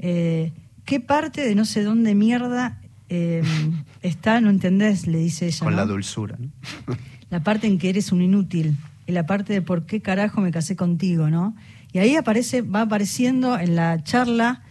Eh, 0.00 0.52
¿Qué 0.84 0.98
parte 0.98 1.46
de 1.46 1.54
no 1.54 1.64
sé 1.64 1.84
dónde 1.84 2.14
mierda 2.14 2.80
eh, 3.08 3.42
está? 4.02 4.40
No 4.40 4.50
entendés, 4.50 5.06
le 5.06 5.18
dice 5.18 5.46
ella. 5.46 5.64
Con 5.64 5.70
¿no? 5.70 5.76
la 5.76 5.86
dulzura. 5.86 6.36
¿no? 6.38 6.50
La 7.28 7.44
parte 7.44 7.66
en 7.66 7.78
que 7.78 7.90
eres 7.90 8.10
un 8.10 8.22
inútil. 8.22 8.76
Y 9.06 9.12
la 9.12 9.26
parte 9.26 9.52
de 9.52 9.62
por 9.62 9.86
qué 9.86 10.00
carajo 10.00 10.40
me 10.40 10.50
casé 10.50 10.76
contigo, 10.76 11.30
¿no? 11.30 11.54
Y 11.92 11.98
ahí 11.98 12.16
aparece, 12.16 12.62
va 12.62 12.82
apareciendo 12.82 13.58
en 13.58 13.74
la 13.74 14.02
charla 14.04 14.62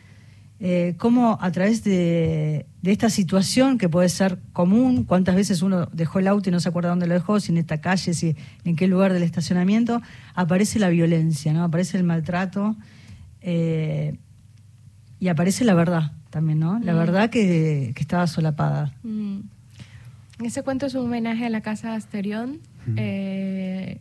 eh, 0.61 0.95
cómo 0.97 1.38
a 1.41 1.51
través 1.51 1.84
de, 1.84 2.65
de 2.82 2.91
esta 2.91 3.09
situación 3.09 3.77
que 3.77 3.89
puede 3.89 4.09
ser 4.09 4.39
común, 4.53 5.03
cuántas 5.03 5.36
veces 5.36 5.61
uno 5.61 5.88
dejó 5.91 6.19
el 6.19 6.27
auto 6.27 6.49
y 6.49 6.51
no 6.51 6.59
se 6.59 6.69
acuerda 6.69 6.89
dónde 6.89 7.07
lo 7.07 7.13
dejó, 7.13 7.39
si 7.39 7.51
en 7.51 7.57
esta 7.57 7.82
calle, 7.82 8.13
si 8.13 8.36
en 8.63 8.75
qué 8.75 8.88
lugar 8.88 9.13
del 9.13 9.23
estacionamiento, 9.23 10.01
aparece 10.34 10.80
la 10.80 10.89
violencia, 10.89 11.51
¿no? 11.53 11.63
Aparece 11.63 11.97
el 11.97 12.03
maltrato 12.03 12.77
eh, 13.41 14.17
y 15.20 15.28
aparece 15.28 15.65
la 15.65 15.74
verdad 15.74 16.11
también, 16.30 16.59
¿no? 16.59 16.80
La 16.80 16.93
Mm. 16.93 16.97
verdad 16.97 17.30
que, 17.30 17.91
que 17.95 18.01
estaba 18.01 18.28
solapada. 18.28 18.93
Mm. 19.03 19.39
Ese 20.43 20.63
cuento 20.63 20.86
es 20.86 20.93
un 20.95 21.05
homenaje 21.05 21.45
a 21.45 21.49
la 21.49 21.61
casa 21.61 21.89
de 21.91 21.95
Asterión, 21.97 22.59
eh, 22.95 23.99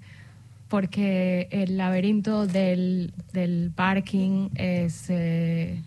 porque 0.69 1.49
el 1.51 1.77
laberinto 1.77 2.47
del, 2.47 3.13
del 3.33 3.73
parking 3.75 4.51
es... 4.55 5.07
eh, 5.09 5.83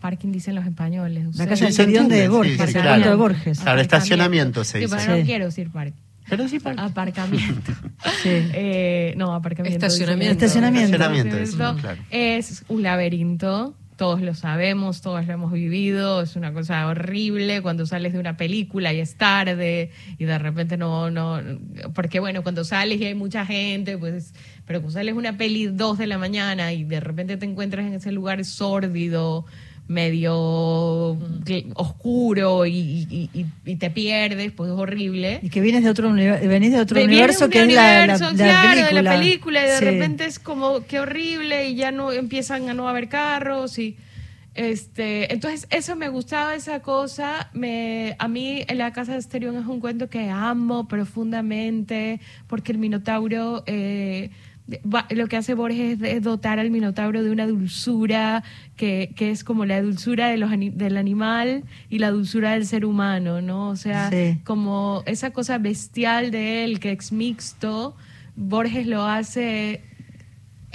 parking 0.00 0.30
dicen 0.30 0.54
los 0.54 0.64
españoles. 0.66 1.36
La 1.36 1.46
casa 1.46 1.66
Sí, 1.66 1.72
se 1.72 1.82
Asterión 1.82 2.08
de 2.08 2.28
Borges, 2.28 2.52
sí, 2.60 2.66
sí, 2.72 2.76
el 2.78 2.82
claro. 2.82 3.10
de 3.10 3.14
Borges. 3.16 3.58
Claro, 3.60 3.80
estacionamiento 3.80 4.62
se 4.62 4.78
Sí, 4.78 4.84
dice. 4.84 4.96
pero 4.96 5.10
no 5.10 5.16
Sí. 5.18 5.24
quiero 5.26 5.44
decir 5.46 5.70
parking. 5.70 6.00
Pero 6.28 6.48
sí, 6.48 6.58
para- 6.60 6.84
Aparcamiento. 6.84 7.72
Sí. 8.22 8.28
Eh, 8.30 9.14
no, 9.16 9.34
aparcamiento. 9.34 9.84
Estacionamiento. 9.84 10.32
Estacionamiento. 10.44 10.94
Estacionamiento, 10.94 11.36
Estacionamiento 11.36 11.80
sí, 11.80 11.82
claro. 11.82 12.02
Es 12.10 12.64
un 12.68 12.82
laberinto, 12.82 13.74
todos 13.96 14.20
lo 14.20 14.34
sabemos, 14.34 15.00
todos 15.00 15.26
lo 15.26 15.32
hemos 15.32 15.52
vivido, 15.52 16.20
es 16.20 16.36
una 16.36 16.52
cosa 16.52 16.86
horrible 16.86 17.62
cuando 17.62 17.86
sales 17.86 18.12
de 18.12 18.18
una 18.18 18.36
película 18.36 18.92
y 18.92 19.00
es 19.00 19.16
tarde 19.16 19.90
y 20.18 20.24
de 20.24 20.38
repente 20.38 20.76
no, 20.76 21.10
no, 21.10 21.40
porque 21.94 22.20
bueno, 22.20 22.42
cuando 22.42 22.64
sales 22.64 23.00
y 23.00 23.06
hay 23.06 23.14
mucha 23.14 23.46
gente, 23.46 23.96
pues, 23.96 24.34
pero 24.66 24.80
cuando 24.80 24.92
sales 24.98 25.14
una 25.14 25.38
peli 25.38 25.66
dos 25.66 25.96
de 25.96 26.06
la 26.06 26.18
mañana 26.18 26.72
y 26.72 26.84
de 26.84 27.00
repente 27.00 27.36
te 27.38 27.46
encuentras 27.46 27.86
en 27.86 27.94
ese 27.94 28.12
lugar 28.12 28.44
sórdido, 28.44 29.46
medio 29.88 31.16
que- 31.44 31.66
oscuro 31.74 32.66
y, 32.66 32.72
y- 32.76 33.30
y- 33.32 33.46
y 33.64 33.76
te 33.76 33.90
pierdes, 33.90 34.52
pues 34.52 34.70
es 34.70 34.76
horrible. 34.78 35.40
Y 35.42 35.48
que 35.50 35.60
vienes 35.60 35.84
de 35.84 35.90
otro, 35.90 36.12
venís 36.12 36.72
de 36.72 36.80
otro 36.80 37.02
universo 37.02 37.44
un 37.46 37.50
que 37.50 37.62
es 37.62 37.72
la, 37.72 37.82
la- 38.06 38.14
universo, 38.14 38.30
la 38.32 38.36
claro, 38.36 38.68
película. 38.70 38.96
de 38.96 39.02
la 39.02 39.10
película 39.18 39.62
y 39.64 39.66
de 39.68 39.78
Sí. 39.78 39.84
repente 39.84 40.24
es 40.24 40.38
como 40.38 40.80
qué 40.86 41.00
horrible 41.00 41.68
y 41.70 41.74
ya 41.76 41.92
no 41.92 42.12
empiezan 42.12 42.68
a 42.68 42.74
no 42.74 42.88
haber 42.88 43.08
carros 43.08 43.78
y 43.78 43.96
este 44.54 45.30
entonces 45.34 45.66
eso 45.70 45.96
me 45.96 46.08
gustaba 46.08 46.54
esa 46.54 46.80
cosa 46.80 47.50
me 47.52 48.16
a 48.18 48.26
mí 48.26 48.64
la 48.74 48.90
casa 48.90 49.12
de 49.12 49.18
Asterión 49.18 49.54
es 49.58 49.66
un 49.66 49.80
cuento 49.80 50.08
que 50.08 50.30
amo 50.30 50.88
profundamente 50.88 52.20
porque 52.46 52.72
el 52.72 52.78
minotauro 52.78 53.62
eh, 53.66 54.30
lo 55.10 55.26
que 55.28 55.36
hace 55.36 55.54
Borges 55.54 56.00
es, 56.02 56.22
dotar 56.22 56.58
al 56.58 56.70
minotauro 56.70 57.22
de 57.22 57.30
una 57.30 57.46
dulzura 57.46 58.42
que, 58.76 59.12
que 59.14 59.30
es 59.30 59.44
como 59.44 59.64
la 59.64 59.80
dulzura 59.80 60.28
de 60.28 60.36
los 60.38 60.50
del 60.50 60.96
animal 60.96 61.62
y 61.88 61.98
la 62.00 62.10
dulzura 62.10 62.52
del 62.52 62.66
ser 62.66 62.84
humano, 62.84 63.40
¿no? 63.40 63.68
O 63.68 63.76
sea, 63.76 64.10
Sí. 64.10 64.38
como 64.44 65.02
esa 65.06 65.30
cosa 65.30 65.58
bestial 65.58 66.30
de 66.32 66.64
él 66.64 66.80
que 66.80 66.90
es 66.92 67.12
mixto, 67.12 67.94
Borges 68.34 68.86
lo 68.86 69.04
hace 69.04 69.82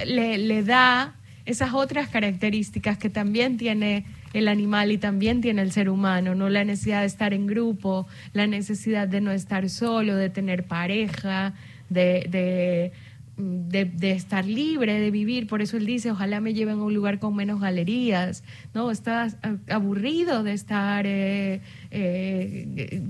le, 0.06 0.38
le 0.38 0.64
da 0.64 1.16
esas 1.46 1.74
otras 1.74 2.08
características 2.08 2.98
que 2.98 3.10
también 3.10 3.58
tiene 3.58 4.06
el 4.34 4.48
animal 4.48 4.92
y 4.92 4.98
también 4.98 5.42
tiene 5.42 5.62
el 5.62 5.72
ser 5.74 5.90
humano, 5.90 6.34
¿no? 6.34 6.48
La 6.50 6.64
necesidad 6.64 7.02
de 7.02 7.08
estar 7.08 7.34
en 7.34 7.46
grupo, 7.48 8.08
la 8.32 8.48
necesidad 8.48 9.08
de 9.08 9.20
no 9.20 9.32
estar 9.32 9.70
solo, 9.70 10.16
de 10.16 10.30
tener 10.30 10.64
pareja, 10.64 11.54
de, 11.90 12.26
de 12.30 12.94
de, 13.42 14.12
estar 14.12 14.46
libre, 14.46 15.00
de 15.00 15.12
vivir. 15.12 15.48
Por 15.48 15.62
eso 15.62 15.78
él 15.78 15.86
dice, 15.86 16.12
ojalá 16.12 16.40
me 16.42 16.54
lleven 16.54 16.80
a 16.80 16.84
un 16.84 16.94
lugar 16.94 17.20
con 17.20 17.36
menos 17.36 17.60
galerías. 17.60 18.44
¿no? 18.74 18.92
Estás 18.92 19.38
aburrido 19.70 20.44
de 20.44 20.54
estar 20.54 21.06
eh, 21.08 21.62
eh, 21.92 23.02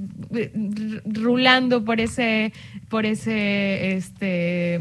rulando 1.05 1.83
por 1.83 1.99
ese, 1.99 2.53
por 2.89 3.05
ese 3.05 3.95
este, 3.95 4.79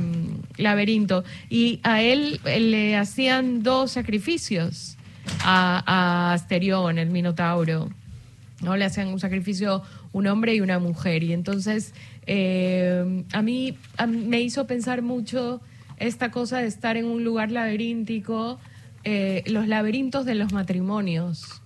laberinto. 0.57 1.25
Y 1.49 1.81
a 1.83 2.03
él 2.03 2.41
le 2.45 2.97
hacían 2.97 3.63
dos 3.63 3.93
sacrificios 3.93 4.97
a, 5.45 5.83
a 5.87 6.33
Asterión, 6.33 6.99
el 6.99 7.11
Minotauro. 7.11 7.91
¿no? 8.63 8.77
Le 8.77 8.85
hacían 8.85 9.09
un 9.09 9.21
sacrificio 9.21 9.83
un 10.13 10.27
hombre 10.27 10.55
y 10.55 10.61
una 10.61 10.79
mujer. 10.79 11.23
Y 11.23 11.33
entonces 11.33 11.95
eh, 12.33 13.25
a, 13.33 13.43
mí, 13.43 13.77
me 14.07 14.41
hizo 14.41 14.65
pensar 14.69 15.03
mucho 15.03 15.61
esta 15.97 16.31
cosa 16.31 16.59
de 16.59 16.69
estar 16.69 16.97
en 16.97 17.07
un 17.07 17.25
lugar 17.25 17.51
laberíntico, 17.51 18.61
eh, 19.03 19.43
los 19.47 19.67
laberintos 19.67 20.25
de 20.27 20.37
los 20.37 20.53
matrimonios. 20.53 21.61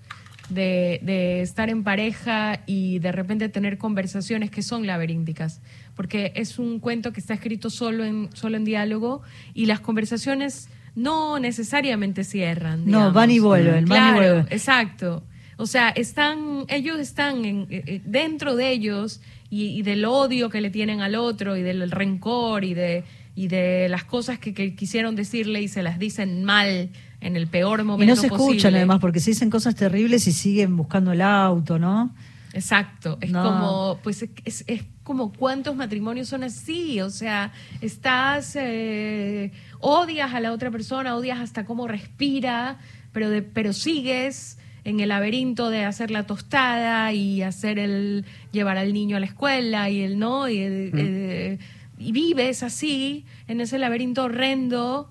De, 0.49 1.41
estar 1.41 1.71
en 1.71 1.85
pareja 1.85 2.61
y 2.67 2.99
de 2.99 3.13
repente 3.13 3.49
tener 3.49 3.79
conversaciones 3.79 4.51
que 4.51 4.63
son 4.63 4.87
laberínticas, 4.87 5.63
porque 5.97 6.33
es 6.35 6.59
un 6.59 6.81
cuento 6.81 7.13
que 7.15 7.21
está 7.21 7.33
escrito 7.33 7.71
solo 7.71 8.05
en, 8.05 8.29
solo 8.35 8.59
en 8.59 8.65
diálogo 8.65 9.23
y 9.55 9.65
las 9.65 9.81
conversaciones 9.81 10.69
no 10.95 11.39
necesariamente 11.39 12.25
cierran. 12.25 12.85
No, 12.87 13.11
van 13.11 13.31
y 13.31 13.39
vuelven, 13.39 13.87
van 13.87 14.11
y 14.15 14.19
vuelven. 14.19 14.47
Exacto. 14.51 15.25
O 15.57 15.67
sea, 15.67 15.89
están, 15.91 16.67
ellos 16.69 16.99
están 16.99 17.45
en, 17.45 17.67
eh, 17.71 18.03
dentro 18.05 18.55
de 18.55 18.71
ellos 18.71 19.21
y, 19.55 19.83
del 19.83 20.05
odio 20.05 20.51
que 20.51 20.61
le 20.61 20.71
tienen 20.71 21.01
al 21.01 21.15
otro 21.15 21.57
y 21.57 21.63
del 21.63 21.91
rencor 21.91 22.65
y 22.65 22.75
de, 22.75 23.05
y 23.37 23.47
de 23.47 23.89
las 23.89 24.05
cosas 24.05 24.39
que, 24.39 24.53
quisieron 24.75 25.15
decirle 25.15 25.63
y 25.63 25.69
se 25.69 25.83
las 25.83 25.99
dicen 25.99 26.45
mal 26.45 26.91
en 27.21 27.37
el 27.37 27.47
peor 27.47 27.85
momento. 27.85 28.05
Y 28.05 28.17
no 28.17 28.21
se 28.21 28.27
escuchan 28.27 28.75
además 28.75 28.99
porque 29.01 29.21
se 29.21 29.31
dicen 29.31 29.51
cosas 29.51 29.77
terribles 29.77 30.27
y 30.27 30.33
siguen 30.33 30.77
buscando 30.77 31.13
el 31.13 31.21
auto, 31.21 31.79
¿no? 31.79 32.13
Exacto, 32.53 33.19
es 33.21 33.33
como, 33.33 33.99
pues 34.03 34.23
es, 34.45 34.65
es, 34.69 34.85
como 35.03 35.33
cuántos 35.33 35.75
matrimonios 35.75 36.29
son 36.29 36.45
así, 36.45 37.01
o 37.01 37.11
sea, 37.11 37.53
estás, 37.81 38.55
eh, 38.55 39.51
odias 39.81 40.33
a 40.35 40.41
la 40.41 40.53
otra 40.53 40.71
persona, 40.71 41.17
odias 41.17 41.41
hasta 41.41 41.65
cómo 41.65 41.89
respira, 41.89 42.79
pero, 43.13 43.29
de, 43.29 43.43
pero 43.43 43.73
sigues 43.73 44.59
en 44.85 45.01
el 45.01 45.09
laberinto 45.09 45.71
de 45.71 45.85
hacer 45.85 46.11
la 46.11 46.25
tostada 46.25 47.13
y 47.13 47.43
hacer 47.43 47.79
el 47.79 48.25
llevar 48.53 48.77
al 48.77 48.93
niño 48.93 49.17
a 49.17 49.21
la 49.21 49.27
escuela 49.27 49.89
y 49.91 50.01
el 50.01 50.19
no 50.19 50.49
y, 50.49 50.59
mm. 50.59 50.91
eh, 50.95 51.59
y 51.99 52.13
vives 52.13 52.63
así 52.63 53.25
en 53.49 53.61
ese 53.61 53.79
laberinto 53.79 54.25
horrendo 54.25 55.09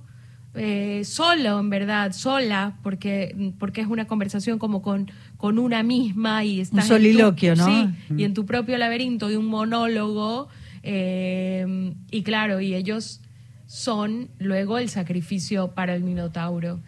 eh, 0.55 1.01
solo 1.03 1.59
en 1.59 1.71
verdad 1.71 2.11
sola 2.13 2.77
porque 2.83 3.53
porque 3.57 3.81
es 3.81 3.87
una 3.87 4.05
conversación 4.05 4.59
como 4.59 4.83
con 4.83 5.09
con 5.37 5.57
una 5.57 5.81
misma 5.81 6.43
y 6.43 6.61
estás 6.61 6.85
un 6.85 6.89
soliloquio 6.89 7.55
no 7.55 7.65
sí 7.65 7.87
y 8.11 8.13
mm. 8.13 8.19
en 8.19 8.33
tu 8.35 8.45
propio 8.45 8.77
laberinto 8.77 9.27
de 9.27 9.37
un 9.37 9.47
monólogo 9.47 10.49
eh, 10.83 11.93
y 12.11 12.21
claro 12.21 12.61
y 12.61 12.75
ellos 12.75 13.21
son 13.65 14.29
luego 14.37 14.77
el 14.77 14.89
sacrificio 14.89 15.69
para 15.69 15.95
el 15.95 16.03
minotauro 16.03 16.79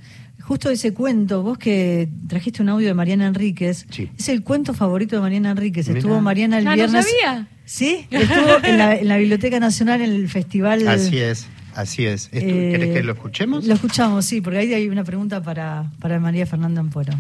Justo 0.47 0.69
ese 0.69 0.93
cuento, 0.93 1.41
vos 1.41 1.57
que 1.57 2.07
trajiste 2.27 2.61
un 2.61 2.69
audio 2.69 2.87
de 2.87 2.93
Mariana 2.93 3.25
Enríquez, 3.25 3.87
es 4.15 4.29
el 4.29 4.43
cuento 4.43 4.75
favorito 4.75 5.15
de 5.15 5.21
Mariana 5.21 5.51
Enríquez. 5.51 5.87
Estuvo 5.87 6.21
Mariana 6.21 6.59
el 6.59 6.67
ah, 6.67 6.75
viernes. 6.75 6.93
No 6.93 7.01
sabía. 7.01 7.47
Sí, 7.65 8.05
estuvo 8.11 8.63
en 8.63 9.07
la, 9.07 9.17
Biblioteca 9.17 9.59
Nacional 9.59 10.01
en 10.01 10.11
el 10.11 10.29
festival. 10.29 10.87
Así 10.87 11.17
es, 11.17 11.47
así 11.73 12.05
es. 12.05 12.29
Eh, 12.31 12.69
¿Querés 12.71 12.93
que 12.93 13.01
lo 13.01 13.13
escuchemos? 13.13 13.65
Lo 13.65 13.73
escuchamos, 13.73 14.23
sí, 14.25 14.39
porque 14.39 14.59
ahí 14.59 14.73
hay 14.75 14.87
una 14.87 15.03
pregunta 15.03 15.41
para, 15.41 15.91
para 15.99 16.19
María 16.19 16.45
Fernanda 16.45 16.79
Ampuero. 16.79 17.13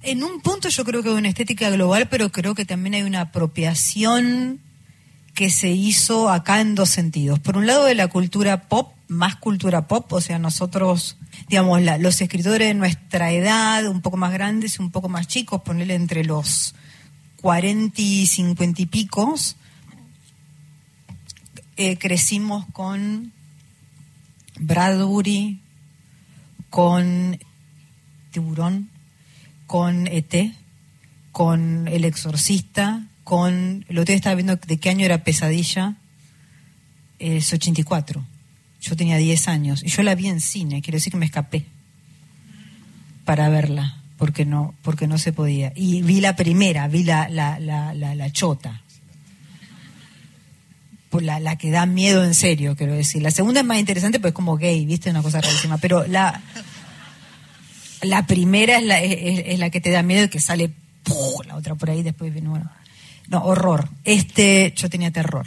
En 0.00 0.24
un 0.24 0.40
punto 0.40 0.70
yo 0.70 0.84
creo 0.84 1.02
que 1.02 1.10
hay 1.10 1.16
una 1.16 1.28
estética 1.28 1.68
global, 1.68 2.08
pero 2.10 2.32
creo 2.32 2.54
que 2.54 2.64
también 2.64 2.94
hay 2.94 3.02
una 3.02 3.20
apropiación 3.20 4.60
que 5.34 5.50
se 5.50 5.70
hizo 5.70 6.30
acá 6.30 6.60
en 6.60 6.74
dos 6.74 6.90
sentidos. 6.90 7.40
Por 7.40 7.56
un 7.56 7.66
lado 7.66 7.84
de 7.84 7.94
la 7.94 8.08
cultura 8.08 8.68
pop, 8.68 8.92
más 9.08 9.36
cultura 9.36 9.88
pop, 9.88 10.12
o 10.12 10.20
sea, 10.20 10.38
nosotros, 10.38 11.18
digamos, 11.48 11.82
los 11.98 12.20
escritores 12.20 12.68
de 12.68 12.74
nuestra 12.74 13.32
edad, 13.32 13.86
un 13.86 14.00
poco 14.00 14.16
más 14.16 14.32
grandes 14.32 14.78
y 14.78 14.82
un 14.82 14.90
poco 14.90 15.08
más 15.08 15.26
chicos, 15.26 15.62
ponerle 15.62 15.94
entre 15.94 16.24
los 16.24 16.74
40 17.42 18.00
y 18.00 18.26
50 18.26 18.82
y 18.82 18.86
picos, 18.86 19.56
eh, 21.76 21.98
crecimos 21.98 22.64
con 22.72 23.32
Bradbury, 24.60 25.60
con 26.70 27.38
Tiburón, 28.30 28.88
con 29.66 30.06
ET, 30.06 30.54
con 31.32 31.88
El 31.88 32.04
Exorcista, 32.04 33.08
con. 33.24 33.84
El 33.88 33.98
otro 33.98 34.12
día 34.12 34.16
estaba 34.16 34.36
viendo 34.36 34.56
de 34.56 34.78
qué 34.78 34.90
año 34.90 35.04
era 35.04 35.24
Pesadilla. 35.24 35.96
Es 37.18 37.52
84. 37.52 38.24
Yo 38.80 38.96
tenía 38.96 39.16
10 39.16 39.48
años. 39.48 39.82
Y 39.82 39.88
yo 39.88 40.02
la 40.02 40.14
vi 40.14 40.28
en 40.28 40.40
cine, 40.40 40.82
quiero 40.82 40.96
decir 40.96 41.10
que 41.10 41.16
me 41.16 41.26
escapé 41.26 41.64
para 43.24 43.48
verla, 43.48 44.02
porque 44.18 44.44
no, 44.44 44.74
porque 44.82 45.06
no 45.06 45.18
se 45.18 45.32
podía. 45.32 45.72
Y 45.74 46.02
vi 46.02 46.20
la 46.20 46.36
primera, 46.36 46.86
vi 46.88 47.02
la, 47.02 47.28
la, 47.28 47.58
la, 47.58 47.94
la, 47.94 48.30
chota. 48.30 48.82
La, 51.12 51.38
la 51.38 51.56
que 51.56 51.70
da 51.70 51.86
miedo 51.86 52.24
en 52.24 52.34
serio, 52.34 52.76
quiero 52.76 52.94
decir. 52.94 53.22
La 53.22 53.30
segunda 53.30 53.60
es 53.60 53.66
más 53.66 53.78
interesante, 53.78 54.20
pues 54.20 54.32
es 54.32 54.34
como 54.34 54.56
gay, 54.56 54.84
viste, 54.84 55.10
una 55.10 55.22
cosa 55.22 55.40
rarísima. 55.40 55.78
Pero 55.78 56.06
la, 56.06 56.42
la 58.02 58.26
primera 58.26 58.78
es 58.78 58.84
la, 58.84 59.00
es, 59.00 59.58
la 59.58 59.70
que 59.70 59.80
te 59.80 59.90
da 59.90 60.02
miedo 60.02 60.24
y 60.24 60.28
que 60.28 60.40
sale 60.40 60.72
la 61.46 61.56
otra 61.56 61.74
por 61.74 61.90
ahí, 61.90 62.02
después 62.02 62.32
viene, 62.32 62.48
bueno. 62.48 62.70
No, 63.28 63.44
horror. 63.44 63.88
Este, 64.04 64.72
yo 64.76 64.90
tenía 64.90 65.10
terror. 65.10 65.46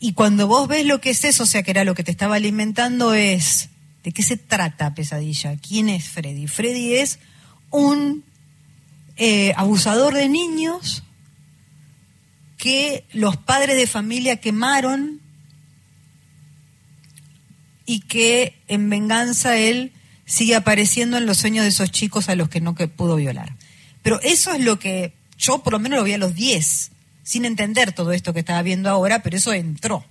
Y 0.00 0.12
cuando 0.12 0.46
vos 0.46 0.68
ves 0.68 0.86
lo 0.86 1.00
que 1.00 1.10
es 1.10 1.24
eso, 1.24 1.42
o 1.42 1.46
sea, 1.46 1.62
que 1.62 1.70
era 1.70 1.84
lo 1.84 1.94
que 1.94 2.04
te 2.04 2.10
estaba 2.10 2.36
alimentando, 2.36 3.14
es 3.14 3.70
¿de 4.04 4.12
qué 4.12 4.22
se 4.22 4.36
trata 4.36 4.94
Pesadilla? 4.94 5.56
¿Quién 5.56 5.88
es 5.88 6.08
Freddy? 6.08 6.46
Freddy 6.46 6.94
es 6.94 7.18
un 7.70 8.24
eh, 9.16 9.52
abusador 9.56 10.14
de 10.14 10.28
niños 10.28 11.02
que 12.56 13.04
los 13.12 13.36
padres 13.36 13.76
de 13.76 13.86
familia 13.86 14.36
quemaron 14.36 15.20
y 17.86 18.00
que 18.00 18.60
en 18.68 18.90
venganza 18.90 19.56
él 19.56 19.92
sigue 20.26 20.54
apareciendo 20.54 21.16
en 21.16 21.26
los 21.26 21.38
sueños 21.38 21.64
de 21.64 21.70
esos 21.70 21.90
chicos 21.90 22.28
a 22.28 22.36
los 22.36 22.48
que 22.48 22.60
no 22.60 22.74
pudo 22.74 23.16
violar. 23.16 23.54
Pero 24.02 24.20
eso 24.20 24.52
es 24.52 24.60
lo 24.60 24.78
que 24.78 25.14
yo 25.38 25.62
por 25.62 25.72
lo 25.72 25.78
menos 25.78 25.98
lo 25.98 26.04
vi 26.04 26.12
a 26.12 26.18
los 26.18 26.34
10 26.34 26.90
sin 27.28 27.44
entender 27.44 27.92
todo 27.92 28.12
esto 28.12 28.32
que 28.32 28.40
estaba 28.40 28.62
viendo 28.62 28.88
ahora, 28.88 29.22
pero 29.22 29.36
eso 29.36 29.52
entró. 29.52 30.02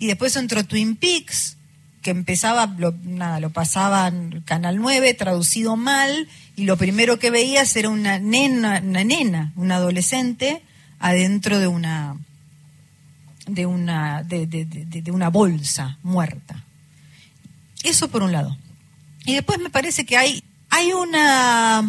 Y 0.00 0.08
después 0.08 0.34
entró 0.34 0.64
Twin 0.64 0.96
Peaks, 0.96 1.56
que 2.02 2.10
empezaba, 2.10 2.66
lo, 2.76 2.92
nada, 3.04 3.38
lo 3.38 3.50
pasaba 3.50 4.08
en 4.08 4.40
Canal 4.40 4.78
9, 4.78 5.14
traducido 5.14 5.76
mal, 5.76 6.28
y 6.56 6.64
lo 6.64 6.76
primero 6.76 7.20
que 7.20 7.30
veías 7.30 7.76
era 7.76 7.88
una 7.88 8.18
nena, 8.18 8.82
una 8.84 9.04
nena, 9.04 9.52
una 9.54 9.76
adolescente, 9.76 10.62
adentro 10.98 11.60
de 11.60 11.68
una 11.68 12.16
de 13.46 13.66
una 13.66 14.24
de, 14.24 14.46
de 14.48 15.10
una 15.12 15.30
bolsa 15.30 15.98
muerta. 16.02 16.64
Eso 17.84 18.08
por 18.08 18.24
un 18.24 18.32
lado. 18.32 18.58
Y 19.24 19.34
después 19.34 19.60
me 19.60 19.70
parece 19.70 20.04
que 20.04 20.16
hay, 20.16 20.42
hay 20.68 20.92
una 20.92 21.88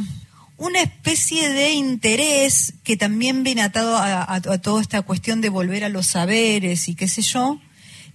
una 0.59 0.81
especie 0.81 1.49
de 1.49 1.71
interés 1.71 2.73
que 2.83 2.97
también 2.97 3.43
viene 3.43 3.61
atado 3.61 3.97
a, 3.97 4.41
toda 4.41 4.81
esta 4.81 5.01
cuestión 5.01 5.39
de 5.39 5.47
volver 5.47 5.85
a 5.85 5.89
los 5.89 6.05
saberes 6.05 6.89
y 6.89 6.95
qué 6.95 7.07
sé 7.07 7.21
yo, 7.21 7.61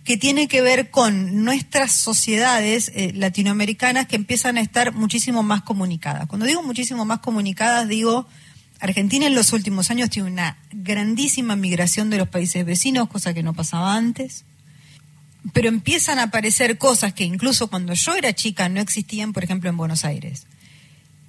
que 0.05 0.19
tiene 0.19 0.47
que 0.47 0.61
ver 0.61 0.91
con 0.91 1.43
nuestras 1.43 1.93
sociedades 1.93 2.93
eh, 2.95 3.13
latinoamericanas 3.15 4.07
que 4.07 4.17
empiezan 4.17 4.59
a 4.59 4.61
estar 4.61 4.93
muchísimo 4.93 5.43
más 5.43 5.63
comunicadas. 5.63 6.27
Cuando 6.27 6.45
digo 6.45 6.63
muchísimo 6.63 7.07
más 7.07 7.21
comunicadas, 7.21 7.89
digo, 7.89 8.29
Argentina 8.79 9.27
en 9.27 9.35
los 9.35 9.55
últimos 9.55 9.91
años 9.91 10.11
tiene 10.11 10.31
una 10.31 10.59
grandísima 10.71 11.57
migración 11.57 12.11
de 12.11 12.19
los 12.19 12.29
países 12.29 12.67
vecinos, 12.67 13.09
cosa 13.09 13.33
que 13.33 13.43
no 13.43 13.55
pasaba 13.55 13.97
antes. 13.97 14.45
Pero 15.55 15.69
empiezan 15.69 16.19
a 16.19 16.25
aparecer 16.25 16.77
cosas 16.77 17.15
que 17.15 17.25
incluso 17.25 17.69
cuando 17.69 17.95
yo 17.95 18.15
era 18.15 18.35
chica 18.35 18.69
no 18.69 18.83
existían, 18.83 19.33
por 19.33 19.45
ejemplo, 19.45 19.71
en 19.71 19.79
Buenos 19.79 20.05
Aires 20.05 20.47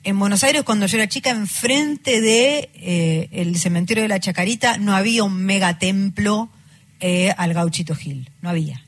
en 0.06 0.20
Buenos 0.20 0.44
Aires, 0.44 0.62
cuando 0.64 0.86
yo 0.86 0.98
era 0.98 1.10
chica, 1.10 1.32
enfrente 1.32 2.22
de 2.22 2.70
eh, 2.76 3.28
el 3.32 3.58
cementerio 3.58 4.04
de 4.04 4.08
la 4.08 4.20
Chacarita, 4.20 4.78
no 4.78 4.96
había 4.96 5.24
un 5.24 5.36
megatemplo 5.36 6.50
eh, 7.00 7.34
al 7.38 7.56
Gauchito 7.56 7.96
Gil. 7.96 8.30
No 8.42 8.52
había. 8.52 8.84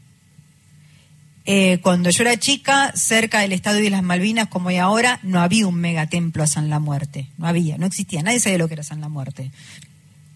Eh, 1.45 1.79
cuando 1.81 2.11
yo 2.11 2.21
era 2.21 2.37
chica, 2.37 2.93
cerca 2.95 3.39
del 3.39 3.51
Estadio 3.51 3.81
de 3.83 3.89
las 3.89 4.03
Malvinas, 4.03 4.47
como 4.47 4.69
hay 4.69 4.77
ahora, 4.77 5.19
no 5.23 5.41
había 5.41 5.65
un 5.65 5.75
megatemplo 5.75 6.43
a 6.43 6.47
San 6.47 6.69
la 6.69 6.79
Muerte. 6.79 7.27
No 7.39 7.47
había, 7.47 7.79
no 7.79 7.87
existía. 7.87 8.21
Nadie 8.21 8.39
sabía 8.39 8.59
lo 8.59 8.67
que 8.67 8.75
era 8.75 8.83
San 8.83 9.01
la 9.01 9.09
Muerte. 9.09 9.49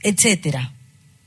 Etcétera. 0.01 0.73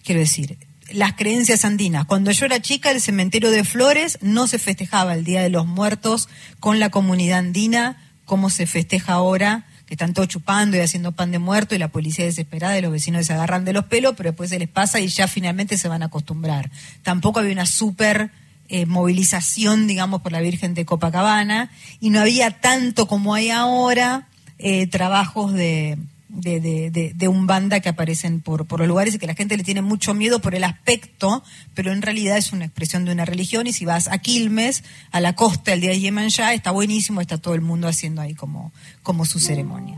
Quiero 0.03 0.21
decir, 0.21 0.59
las 0.91 1.13
creencias 1.13 1.65
andinas. 1.65 2.07
Cuando 2.07 2.33
yo 2.33 2.45
era 2.45 2.61
chica, 2.61 2.91
el 2.91 3.01
cementerio 3.01 3.53
de 3.53 3.63
Flores 3.63 4.19
no 4.21 4.49
se 4.49 4.59
festejaba 4.59 5.15
el 5.15 5.23
Día 5.23 5.43
de 5.43 5.49
los 5.51 5.65
Muertos 5.65 6.29
con 6.59 6.81
la 6.81 6.91
comunidad 6.91 7.39
andina 7.39 8.01
como 8.25 8.51
se 8.51 8.67
festeja 8.67 9.15
ahora, 9.15 9.67
que 9.87 9.95
están 9.95 10.15
todos 10.15 10.29
chupando 10.29 10.77
y 10.77 10.81
haciendo 10.81 11.13
pan 11.13 11.31
de 11.31 11.39
muerto 11.39 11.75
y 11.75 11.79
la 11.79 11.89
policía 11.89 12.25
desesperada 12.25 12.79
y 12.79 12.83
los 12.83 12.93
vecinos 12.93 13.27
se 13.27 13.33
agarran 13.35 13.65
de 13.65 13.73
los 13.73 13.85
pelos, 13.85 14.15
pero 14.17 14.31
después 14.31 14.51
se 14.51 14.59
les 14.59 14.69
pasa 14.69 15.01
y 15.01 15.09
ya 15.09 15.29
finalmente 15.29 15.77
se 15.77 15.89
van 15.89 16.03
a 16.03 16.07
acostumbrar. 16.07 16.71
Tampoco 17.03 17.41
había 17.41 17.53
una 17.53 17.67
super 17.67 18.31
eh, 18.69 18.87
movilización, 18.87 19.87
digamos, 19.87 20.23
por 20.23 20.33
la 20.33 20.41
Virgen 20.41 20.73
de 20.75 20.87
Copacabana 20.87 21.71
y 22.01 22.11
no 22.11 22.21
había 22.21 22.51
tanto 22.51 23.07
como 23.07 23.35
hay 23.35 23.51
ahora 23.51 24.27
eh, 24.59 24.87
trabajos 24.87 25.53
de 25.53 25.99
de, 26.35 26.61
de, 26.61 27.13
de, 27.15 27.29
un 27.29 27.47
banda 27.47 27.81
que 27.81 27.89
aparecen 27.89 28.41
por, 28.41 28.67
por 28.67 28.81
los 28.81 28.89
lugares 28.89 29.15
y 29.15 29.19
que 29.19 29.27
la 29.27 29.35
gente 29.35 29.57
le 29.57 29.65
tiene 29.65 29.83
mucho 29.83 30.15
miedo 30.15 30.41
por 30.41 30.55
el 30.55 30.65
aspecto, 30.65 31.43
pero 31.75 31.93
en 31.93 32.03
realidad 32.03 32.37
es 32.37 32.53
una 32.53 32.65
expresión 32.65 33.05
de 33.05 33.13
una 33.13 33.25
religión 33.25 33.67
y 33.67 33.73
si 33.73 33.85
vas 33.85 34.09
a 34.09 34.19
Quilmes, 34.19 34.85
a 35.11 35.21
la 35.21 35.35
costa 35.35 35.73
el 35.73 35.81
día 35.81 35.91
de 35.91 36.01
Yemanjá, 36.01 36.55
está 36.55 36.71
buenísimo, 36.71 37.21
está 37.21 37.39
todo 37.39 37.55
el 37.55 37.61
mundo 37.61 37.89
haciendo 37.89 38.21
ahí 38.21 38.35
como, 38.35 38.73
como 39.03 39.25
su 39.25 39.39
ceremonia. 39.39 39.97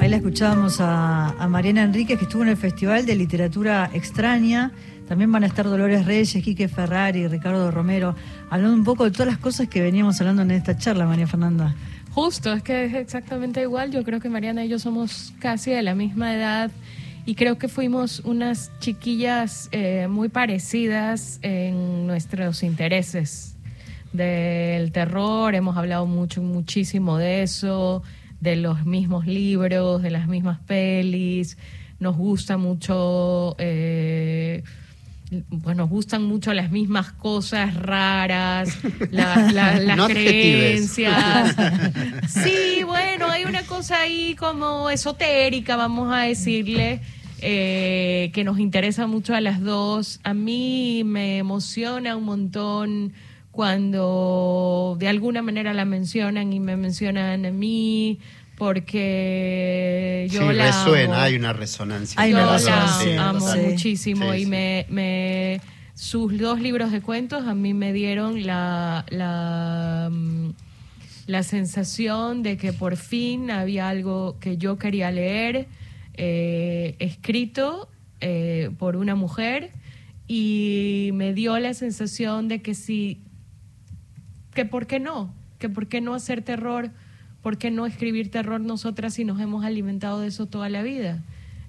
Ahí 0.00 0.08
la 0.08 0.16
escuchábamos 0.16 0.80
a, 0.80 1.30
a 1.30 1.48
Mariana 1.48 1.82
Enríquez, 1.82 2.18
que 2.18 2.24
estuvo 2.24 2.42
en 2.42 2.48
el 2.50 2.56
Festival 2.56 3.04
de 3.04 3.16
Literatura 3.16 3.90
Extraña. 3.92 4.72
También 5.08 5.32
van 5.32 5.42
a 5.42 5.46
estar 5.46 5.64
Dolores 5.64 6.04
Reyes, 6.04 6.44
Quique 6.44 6.68
Ferrari, 6.68 7.26
Ricardo 7.26 7.70
Romero, 7.70 8.14
hablando 8.50 8.76
un 8.76 8.84
poco 8.84 9.04
de 9.04 9.10
todas 9.10 9.26
las 9.26 9.38
cosas 9.38 9.66
que 9.66 9.80
veníamos 9.80 10.20
hablando 10.20 10.42
en 10.42 10.50
esta 10.50 10.76
charla, 10.76 11.06
María 11.06 11.26
Fernanda. 11.26 11.74
Justo, 12.20 12.52
es 12.52 12.64
que 12.64 12.84
es 12.84 12.94
exactamente 12.94 13.62
igual. 13.62 13.92
Yo 13.92 14.02
creo 14.02 14.18
que 14.18 14.28
Mariana 14.28 14.64
y 14.64 14.68
yo 14.68 14.80
somos 14.80 15.32
casi 15.38 15.70
de 15.70 15.82
la 15.82 15.94
misma 15.94 16.34
edad 16.34 16.68
y 17.24 17.36
creo 17.36 17.58
que 17.58 17.68
fuimos 17.68 18.18
unas 18.24 18.72
chiquillas 18.80 19.68
eh, 19.70 20.08
muy 20.10 20.28
parecidas 20.28 21.38
en 21.42 22.08
nuestros 22.08 22.64
intereses 22.64 23.54
del 24.12 24.90
terror. 24.90 25.54
Hemos 25.54 25.76
hablado 25.76 26.06
mucho, 26.06 26.42
muchísimo 26.42 27.18
de 27.18 27.44
eso, 27.44 28.02
de 28.40 28.56
los 28.56 28.84
mismos 28.84 29.24
libros, 29.24 30.02
de 30.02 30.10
las 30.10 30.26
mismas 30.26 30.58
pelis. 30.66 31.56
Nos 32.00 32.16
gusta 32.16 32.56
mucho. 32.56 33.54
Eh, 33.60 34.64
pues 35.62 35.76
nos 35.76 35.90
gustan 35.90 36.24
mucho 36.24 36.54
las 36.54 36.70
mismas 36.70 37.12
cosas 37.12 37.74
raras, 37.74 38.70
las 39.10 40.06
creencias. 40.06 41.56
Sí, 42.28 42.82
bueno, 42.84 43.28
hay 43.28 43.44
una 43.44 43.62
cosa 43.62 44.00
ahí 44.00 44.34
como 44.36 44.90
esotérica, 44.90 45.76
vamos 45.76 46.12
a 46.12 46.20
decirle, 46.20 47.00
eh, 47.40 48.30
que 48.32 48.44
nos 48.44 48.58
interesa 48.58 49.06
mucho 49.06 49.34
a 49.34 49.40
las 49.40 49.60
dos. 49.62 50.20
A 50.24 50.34
mí 50.34 51.02
me 51.04 51.38
emociona 51.38 52.16
un 52.16 52.24
montón 52.24 53.12
cuando 53.50 54.96
de 54.98 55.08
alguna 55.08 55.42
manera 55.42 55.74
la 55.74 55.84
mencionan 55.84 56.52
y 56.52 56.60
me 56.60 56.76
mencionan 56.76 57.44
a 57.44 57.50
mí 57.50 58.20
porque 58.58 60.26
yo 60.30 60.52
la 60.52 60.66
resuena, 60.66 61.22
hay 61.22 61.36
una 61.36 61.52
resonancia. 61.52 62.20
Hay 62.20 62.32
una 62.32 62.52
resonancia. 62.52 63.14
La 63.14 63.28
amo 63.30 63.46
muchísimo 63.56 64.34
y 64.34 64.46
me, 64.46 64.84
me, 64.88 65.60
sus 65.94 66.36
dos 66.36 66.60
libros 66.60 66.90
de 66.90 67.00
cuentos 67.00 67.46
a 67.46 67.54
mí 67.54 67.72
me 67.72 67.92
dieron 67.92 68.44
la, 68.44 69.06
la, 69.10 70.08
mm, 70.10 70.50
la 71.28 71.44
sensación 71.44 72.42
de 72.42 72.56
que 72.56 72.72
por 72.72 72.96
fin 72.96 73.52
había 73.52 73.88
algo 73.88 74.38
que 74.40 74.56
yo 74.56 74.76
quería 74.76 75.12
leer 75.12 75.68
eh, 76.14 76.96
escrito 76.98 77.88
eh, 78.20 78.70
por 78.76 78.96
una 78.96 79.14
mujer 79.14 79.70
y 80.26 81.10
me 81.14 81.32
dio 81.32 81.56
la 81.60 81.74
sensación 81.74 82.48
de 82.48 82.60
que 82.60 82.74
sí, 82.74 83.20
que 84.52 84.64
por 84.64 84.88
qué 84.88 84.98
no, 84.98 85.32
que 85.60 85.68
por 85.68 85.86
qué 85.86 86.00
no 86.00 86.14
hacer 86.14 86.42
terror 86.42 86.90
¿por 87.48 87.56
qué 87.56 87.70
no 87.70 87.86
escribir 87.86 88.30
terror 88.30 88.60
nosotras 88.60 89.14
si 89.14 89.24
nos 89.24 89.40
hemos 89.40 89.64
alimentado 89.64 90.20
de 90.20 90.28
eso 90.28 90.44
toda 90.44 90.68
la 90.68 90.82
vida? 90.82 91.22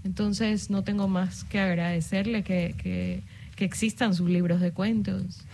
Entonces 0.04 0.70
no 0.70 0.84
tengo 0.84 1.08
más 1.08 1.46
que 1.46 1.58
agradecerle 1.58 2.44
que, 2.44 2.76
que, 2.78 3.24
que 3.56 3.64
existan 3.64 4.14
sus 4.14 4.30
libros 4.30 4.60
de 4.60 4.74
cuentos. 4.74 5.46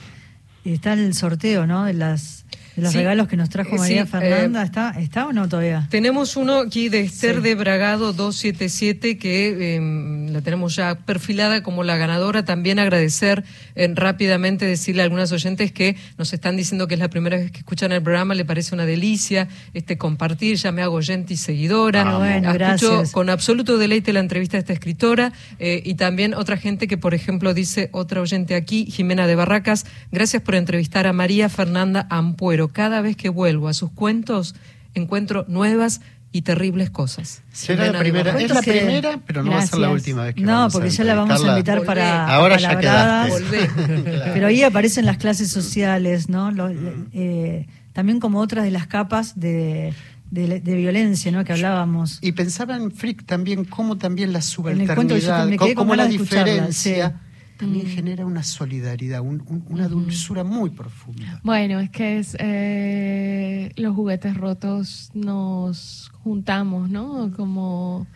Y 0.64 0.74
está 0.74 0.94
el 0.94 1.14
sorteo, 1.14 1.68
¿no? 1.68 1.86
De 1.86 1.94
las 1.94 2.44
los 2.76 2.94
regalos 2.94 3.28
que 3.28 3.38
nos 3.38 3.50
trajo 3.50 3.76
María 3.78 4.04
eh, 4.04 4.06
Fernanda, 4.06 4.64
¿está, 4.64 4.92
¿está 5.00 5.28
o 5.28 5.34
no 5.34 5.48
todavía? 5.48 5.88
Tenemos 5.90 6.36
uno 6.36 6.60
aquí 6.60 6.90
de 6.90 7.02
Esther 7.02 7.42
de 7.42 7.56
Bragado 7.56 8.14
277 8.14 9.18
que 9.18 9.76
em, 9.76 10.28
la 10.32 10.42
tenemos 10.42 10.76
ya 10.76 10.96
perfilada 10.96 11.64
como 11.64 11.84
la 11.84 11.98
ganadora. 11.98 12.44
También 12.44 12.80
agradecer 12.80 13.44
eh, 13.76 13.90
rápidamente, 13.94 14.66
decirle 14.66 15.02
a 15.02 15.06
algunas 15.06 15.32
oyentes 15.32 15.72
que 15.72 15.96
nos 16.18 16.34
están 16.34 16.58
diciendo 16.58 16.88
que 16.88 16.96
es 16.96 17.00
la 17.00 17.10
primera 17.10 17.38
vez 17.38 17.52
que 17.52 17.60
escuchan 17.60 17.92
el 17.92 18.02
programa, 18.02 18.36
le 18.36 18.46
parece 18.46 18.76
una 18.76 18.86
delicia 18.86 19.48
este 19.74 19.98
compartir, 19.98 20.58
ya 20.58 20.72
me 20.72 20.82
hago 20.82 20.96
oyente 20.96 21.34
y 21.34 21.38
seguidora. 21.38 22.04
Ah, 22.06 22.18
bueno, 22.18 22.54
gracias. 22.54 23.12
con 23.12 23.30
absoluto 23.30 23.78
deleite 23.78 24.12
la 24.14 24.20
entrevista 24.20 24.58
de 24.58 24.62
esta 24.62 24.74
escritora 24.74 25.32
eh, 25.60 25.82
y 25.86 25.96
también 25.96 26.34
otra 26.34 26.58
gente 26.58 26.88
que, 26.88 26.98
por 26.98 27.14
ejemplo, 27.14 27.54
dice 27.54 27.90
otra 27.92 28.22
oyente 28.22 28.56
aquí, 28.56 28.86
Jimena 28.86 29.28
de 29.28 29.36
Barracas, 29.36 29.86
gracias 30.12 30.42
por 30.42 30.56
entrevistar 30.56 31.08
a 31.08 31.14
María 31.14 31.50
Fernanda 31.50 32.08
Ampuero 32.10 32.65
cada 32.70 33.02
vez 33.02 33.16
que 33.16 33.30
vuelvo 33.30 33.68
a 33.68 33.74
sus 33.74 33.92
cuentos 33.92 34.56
encuentro 34.94 35.46
nuevas 35.48 36.02
y 36.36 36.42
terribles 36.42 36.90
cosas. 36.90 37.44
Será 37.54 37.92
la 37.94 38.00
primera, 38.00 38.38
es 38.38 38.50
la 38.50 38.62
primera, 38.62 39.22
pero 39.26 39.42
no 39.42 39.52
va 39.52 39.60
a 39.60 39.68
ser 39.68 39.80
la 39.80 39.90
última 39.90 40.24
vez 40.26 40.36
que 40.36 40.42
No, 40.42 40.68
porque 40.70 40.90
ya 40.90 41.06
la 41.06 41.16
vamos 41.16 41.42
a 41.42 41.48
invitar 41.48 41.84
para 41.84 42.28
Ahora 42.28 42.58
ya 42.58 42.78
quedaste. 42.78 43.70
Pero 44.34 44.48
ahí 44.48 44.62
aparecen 44.62 45.06
las 45.06 45.16
clases 45.16 45.50
sociales, 45.50 46.28
¿no? 46.28 46.52
Eh, 47.14 47.68
también 47.94 48.20
como 48.20 48.42
otras 48.42 48.66
de 48.66 48.72
las 48.72 48.86
capas 48.86 49.40
de, 49.40 49.94
de, 50.30 50.76
violencia, 50.76 51.32
¿no? 51.32 51.46
Que 51.46 51.54
hablábamos. 51.54 52.20
Y 52.22 52.34
pensaba 52.34 52.76
en 52.76 52.92
Frick 52.92 53.26
también, 53.26 53.64
cómo 53.64 53.98
también 53.98 54.34
la 54.34 54.42
subalternidad, 54.42 55.48
cómo, 55.74 55.96
la 55.96 56.08
diferencia 56.08 57.22
también 57.58 57.86
mm. 57.86 57.90
genera 57.90 58.26
una 58.26 58.44
solidaridad, 58.44 59.22
una 59.22 59.88
dulzura 59.88 60.44
muy 60.44 60.70
profunda. 60.70 61.40
Bueno, 61.44 61.80
es 61.80 61.90
que 61.90 62.20
es 62.20 62.36
eh, 62.40 63.72
los 63.78 63.96
juguetes 63.96 64.36
rotos 64.36 65.12
nos 65.14 66.12
juntamos, 66.24 66.90
¿no? 66.90 67.32
Como, 67.36 68.08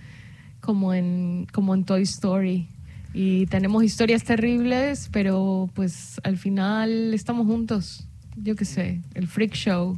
como, 0.59 0.93
en, 0.93 1.47
como 1.53 1.73
en 1.73 1.85
Toy 1.85 2.03
Story. 2.03 2.67
Y 3.13 3.45
tenemos 3.47 3.83
historias 3.83 4.23
terribles, 4.23 5.09
pero 5.11 5.69
pues 5.73 6.19
al 6.23 6.37
final 6.37 7.13
estamos 7.13 7.47
juntos. 7.47 8.05
Yo 8.35 8.55
qué 8.55 8.65
sé, 8.65 9.01
el 9.15 9.27
Freak 9.27 9.53
Show, 9.53 9.97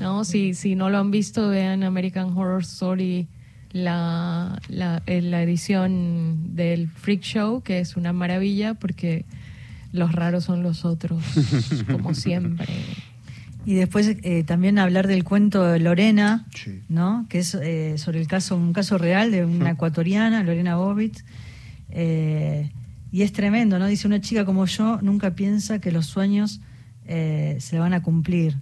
¿no? 0.00 0.24
Si, 0.24 0.54
si 0.54 0.74
no 0.74 0.90
lo 0.90 0.98
han 0.98 1.10
visto, 1.10 1.48
vean 1.48 1.82
American 1.82 2.36
Horror 2.36 2.62
Story 2.62 3.28
la, 3.72 4.60
la, 4.68 5.02
la 5.06 5.42
edición 5.42 6.54
del 6.54 6.88
Freak 6.88 7.22
Show, 7.22 7.62
que 7.62 7.80
es 7.80 7.96
una 7.96 8.12
maravilla 8.12 8.74
porque 8.74 9.24
los 9.92 10.12
raros 10.12 10.44
son 10.44 10.62
los 10.62 10.84
otros, 10.84 11.22
como 11.90 12.14
siempre. 12.14 12.66
Y 13.64 13.74
después 13.74 14.16
eh, 14.22 14.42
también 14.44 14.78
hablar 14.78 15.06
del 15.06 15.22
cuento 15.22 15.64
de 15.64 15.78
Lorena, 15.78 16.46
¿no? 16.88 17.26
Que 17.28 17.38
es 17.38 17.54
eh, 17.54 17.96
sobre 17.96 18.20
el 18.20 18.26
caso, 18.26 18.56
un 18.56 18.72
caso 18.72 18.98
real 18.98 19.30
de 19.30 19.44
una 19.44 19.70
ecuatoriana, 19.70 20.42
Lorena 20.42 20.76
Bobbitt. 20.76 21.20
Eh, 21.90 22.70
y 23.12 23.22
es 23.22 23.32
tremendo, 23.32 23.78
¿no? 23.78 23.86
Dice 23.86 24.06
una 24.06 24.20
chica 24.20 24.44
como 24.44 24.66
yo 24.66 24.98
nunca 25.02 25.34
piensa 25.34 25.80
que 25.80 25.92
los 25.92 26.06
sueños 26.06 26.60
se 27.04 27.68
le 27.72 27.78
van 27.78 27.92
a 27.92 28.02
cumplir, 28.02 28.56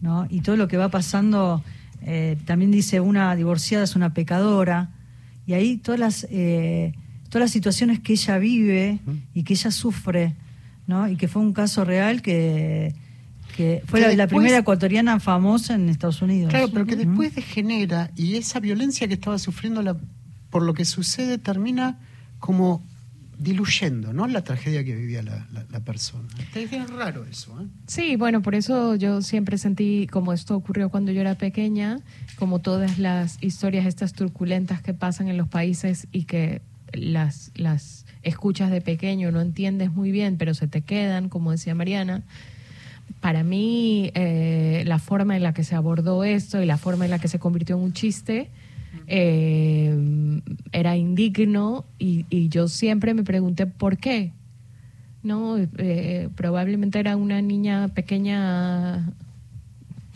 ¿no? 0.00 0.26
Y 0.28 0.40
todo 0.40 0.56
lo 0.56 0.66
que 0.66 0.76
va 0.76 0.88
pasando 0.88 1.62
eh, 2.02 2.36
también 2.44 2.70
dice 2.70 3.00
una 3.00 3.34
divorciada 3.36 3.84
es 3.84 3.96
una 3.96 4.14
pecadora, 4.14 4.90
y 5.46 5.54
ahí 5.54 5.76
todas 5.78 5.98
las, 5.98 6.26
eh, 6.30 6.92
todas 7.28 7.44
las 7.44 7.50
situaciones 7.50 8.00
que 8.00 8.12
ella 8.12 8.38
vive 8.38 8.98
y 9.34 9.44
que 9.44 9.54
ella 9.54 9.70
sufre, 9.70 10.34
¿no? 10.86 11.08
y 11.08 11.16
que 11.16 11.28
fue 11.28 11.42
un 11.42 11.52
caso 11.52 11.84
real 11.84 12.22
que, 12.22 12.94
que 13.56 13.82
fue 13.86 14.14
la, 14.14 14.26
primera 14.26 14.58
ecuatoriana 14.58 15.20
famosa 15.20 15.74
en 15.74 15.88
Estados 15.88 16.20
Unidos. 16.22 16.50
Claro, 16.50 16.68
pero 16.72 16.86
que 16.86 16.96
después 16.96 17.34
degenera 17.34 18.10
y 18.14 18.36
esa 18.36 18.60
violencia 18.60 19.08
que 19.08 19.14
estaba 19.14 19.38
sufriendo 19.38 19.82
la, 19.82 19.96
por 20.50 20.62
lo 20.62 20.74
que 20.74 20.84
sucede 20.84 21.38
termina 21.38 21.98
como 22.38 22.82
diluyendo, 23.38 24.12
¿no? 24.12 24.26
La 24.26 24.42
tragedia 24.42 24.84
que 24.84 24.94
vivía 24.94 25.22
la, 25.22 25.46
la, 25.70 25.80
persona. 25.80 26.28
Es 26.54 26.90
raro 26.90 27.24
eso, 27.24 27.58
¿eh? 27.60 27.66
Sí, 27.86 28.16
bueno, 28.16 28.42
por 28.42 28.54
eso 28.54 28.96
yo 28.96 29.22
siempre 29.22 29.58
sentí, 29.58 30.08
como 30.08 30.32
esto 30.32 30.56
ocurrió 30.56 30.90
cuando 30.90 31.12
yo 31.12 31.20
era 31.20 31.36
pequeña, 31.36 32.00
como 32.36 32.58
todas 32.58 32.98
las 32.98 33.38
historias 33.40 33.86
estas 33.86 34.12
turbulentas 34.12 34.82
que 34.82 34.92
pasan 34.92 35.28
en 35.28 35.36
los 35.36 35.48
países 35.48 36.08
y 36.10 36.24
que 36.24 36.62
las, 36.92 37.52
las 37.54 38.06
escuchas 38.22 38.70
de 38.70 38.80
pequeño, 38.80 39.30
no 39.30 39.40
entiendes 39.40 39.92
muy 39.92 40.10
bien, 40.10 40.36
pero 40.36 40.52
se 40.54 40.66
te 40.66 40.82
quedan, 40.82 41.28
como 41.28 41.52
decía 41.52 41.74
Mariana. 41.74 42.22
Para 43.20 43.44
mí, 43.44 44.10
eh, 44.14 44.82
la 44.86 44.98
forma 44.98 45.36
en 45.36 45.42
la 45.42 45.54
que 45.54 45.64
se 45.64 45.74
abordó 45.74 46.24
esto 46.24 46.60
y 46.60 46.66
la 46.66 46.76
forma 46.76 47.04
en 47.04 47.12
la 47.12 47.18
que 47.18 47.28
se 47.28 47.38
convirtió 47.38 47.76
en 47.76 47.82
un 47.82 47.92
chiste 47.92 48.50
eh, 49.06 50.40
era 50.72 50.96
indigno 50.96 51.84
y, 51.98 52.48
yo 52.48 52.68
siempre 52.68 53.14
me 53.14 53.24
pregunté 53.24 53.66
por 53.66 53.96
qué. 53.98 54.32
No, 55.22 55.56
Eh, 55.56 56.28
probablemente 56.36 56.98
era 56.98 57.16
una 57.16 57.42
niña 57.42 57.88
pequeña 57.88 59.12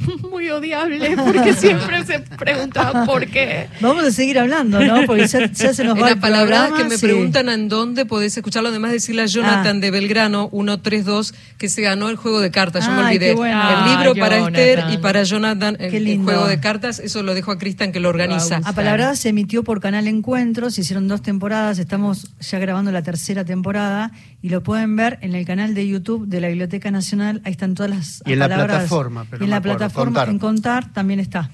muy 0.31 0.49
odiable 0.51 1.17
porque 1.17 1.53
siempre 1.55 2.05
se 2.05 2.21
preguntaba 2.21 3.05
por 3.05 3.27
qué. 3.27 3.69
Vamos 3.81 4.05
a 4.05 4.11
seguir 4.11 4.39
hablando, 4.39 4.81
¿no? 4.81 5.07
Porque 5.07 5.27
ya, 5.27 5.51
ya 5.51 5.75
se 5.75 5.85
nos 5.85 5.97
va 6.01 6.15
palabras 6.17 6.69
programa, 6.69 6.77
que 6.77 6.85
me 6.85 6.97
sí. 6.97 7.07
preguntan 7.07 7.49
en 7.49 7.69
dónde 7.69 8.07
podés 8.07 8.37
escucharlo, 8.37 8.69
además 8.69 8.93
decirle 8.93 9.23
a 9.23 9.27
Jonathan 9.27 9.77
Ah. 9.79 9.81
de 9.81 9.91
Belgrano 9.91 10.49
132 10.53 11.35
que 11.59 11.69
se 11.69 11.83
ganó 11.83 12.09
el 12.09 12.17
juego 12.17 12.41
de 12.41 12.51
cartas, 12.51 12.87
yo 12.87 12.93
me 12.93 13.05
olvidé. 13.05 13.35
bueno. 13.35 13.61
El 13.63 13.91
libro 13.91 14.13
Ah, 14.13 14.21
para 14.21 14.39
Jonathan. 14.39 14.55
Esther 14.55 14.85
y 14.93 14.99
para 14.99 15.23
Jonathan 15.23 15.77
el, 15.81 16.19
juego 16.23 16.47
de 16.47 16.61
cartas, 16.61 16.99
eso 16.99 17.23
lo 17.23 17.35
dejo 17.35 17.53
a 17.53 17.59
Cristian 17.59 17.93
que 17.93 18.01
lo 18.01 18.09
organiza. 18.09 18.61
A 18.65 18.73
Palabrada 18.73 19.15
se 19.17 19.29
emitió 19.31 19.63
por 19.65 19.81
Canal 19.81 20.07
Encuentros, 20.09 20.75
se 20.75 20.81
hicieron 20.83 21.09
dos 21.09 21.23
temporadas, 21.23 21.79
estamos 21.79 22.29
ya 22.41 22.59
grabando 22.59 22.91
la 22.93 23.03
tercera 23.03 23.45
temporada 23.45 24.13
y 24.43 24.49
lo 24.49 24.63
pueden 24.63 24.97
ver 24.97 25.19
en 25.23 25.35
el 25.35 25.45
canal 25.47 25.75
de 25.75 25.87
YouTube 25.87 26.27
de 26.27 26.41
la 26.41 26.49
Biblioteca 26.49 26.91
Nacional, 26.91 27.41
ahí 27.45 27.53
están 27.53 27.75
todas 27.75 27.91
las 27.91 28.23
Y 28.27 28.33
en 28.33 28.39
la 28.41 28.49
plataforma, 28.49 29.27
pero 29.31 29.43
Y 29.43 29.45
en 29.45 29.51
no 29.51 29.57
la 29.57 29.61
plataforma, 29.63 29.92
Contar. 29.93 30.29
en 30.29 30.39
Contar 30.39 30.93
también 30.93 31.21
está. 31.21 31.51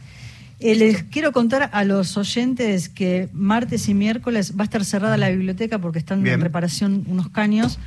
Eh, 0.60 0.74
les 0.74 1.04
quiero 1.04 1.30
contar 1.32 1.70
a 1.72 1.84
los 1.84 2.16
oyentes 2.16 2.88
que 2.88 3.28
martes 3.32 3.88
y 3.88 3.94
miércoles 3.94 4.54
va 4.58 4.62
a 4.62 4.64
estar 4.64 4.84
cerrada 4.84 5.16
la 5.16 5.28
biblioteca 5.28 5.78
porque 5.78 6.00
están 6.00 6.22
Bien. 6.22 6.34
en 6.34 6.40
reparación 6.40 7.04
unos 7.06 7.28
caños, 7.28 7.78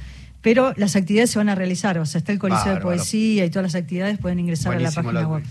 pero 0.41 0.73
las 0.77 0.95
actividades 0.95 1.31
se 1.31 1.37
van 1.39 1.49
a 1.49 1.55
realizar, 1.55 1.97
o 1.97 2.05
sea, 2.05 2.19
está 2.19 2.31
el 2.31 2.39
Coliseo 2.39 2.75
de. 2.75 2.81
Poesía 2.81 3.43
y 3.45 3.49
todas 3.49 3.63
las 3.73 3.75
actividades 3.75 4.17
pueden 4.19 4.39
ingresar 4.39 4.73
Buenísimo, 4.73 5.01
a 5.01 5.03
la 5.13 5.19
página 5.19 5.21
la- 5.21 5.27
web. 5.27 5.43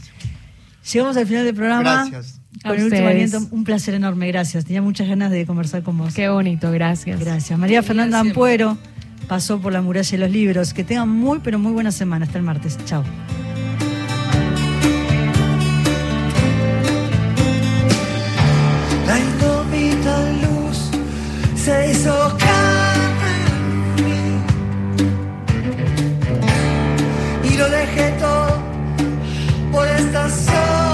Llegamos 0.92 1.16
al 1.18 1.26
final 1.26 1.44
del 1.44 1.55
programa. 1.55 1.82
Gracias. 2.11 2.40
Con 2.62 2.72
A 2.72 2.74
el 2.74 2.84
último 2.84 3.07
aliento, 3.07 3.38
un 3.51 3.64
placer 3.64 3.94
enorme, 3.94 4.26
gracias. 4.28 4.64
Tenía 4.64 4.80
muchas 4.82 5.07
ganas 5.07 5.30
de 5.30 5.44
conversar 5.46 5.82
con 5.82 5.98
vos. 5.98 6.14
Qué 6.14 6.28
bonito, 6.30 6.72
gracias. 6.72 7.20
Gracias. 7.20 7.57
María 7.59 7.82
Fernanda. 7.82 8.18
Ampuero 8.20 8.78
pasó 9.28 9.61
por 9.61 9.72
la 9.74 9.82
muralla 9.82 10.11
de 10.11 10.18
los 10.18 10.30
libros. 10.30 10.72
Que 10.74 10.82
tengan 10.84 11.09
muy, 11.11 11.40
pero 11.44 11.59
muy 11.59 11.72
buena 11.72 11.92
semana. 11.92 12.24
Hasta 12.24 12.38
el 12.38 12.44
martes. 12.44 12.78
Chao. 12.86 13.05
Se 21.70 21.76
say 21.76 21.94
so 21.94 22.36
kindly 22.36 23.62
y 27.44 27.56
lo 27.58 27.68
dejé 27.68 28.10
todo 28.18 28.58
por 29.70 29.86
esta 29.86 30.28
sola 30.28 30.89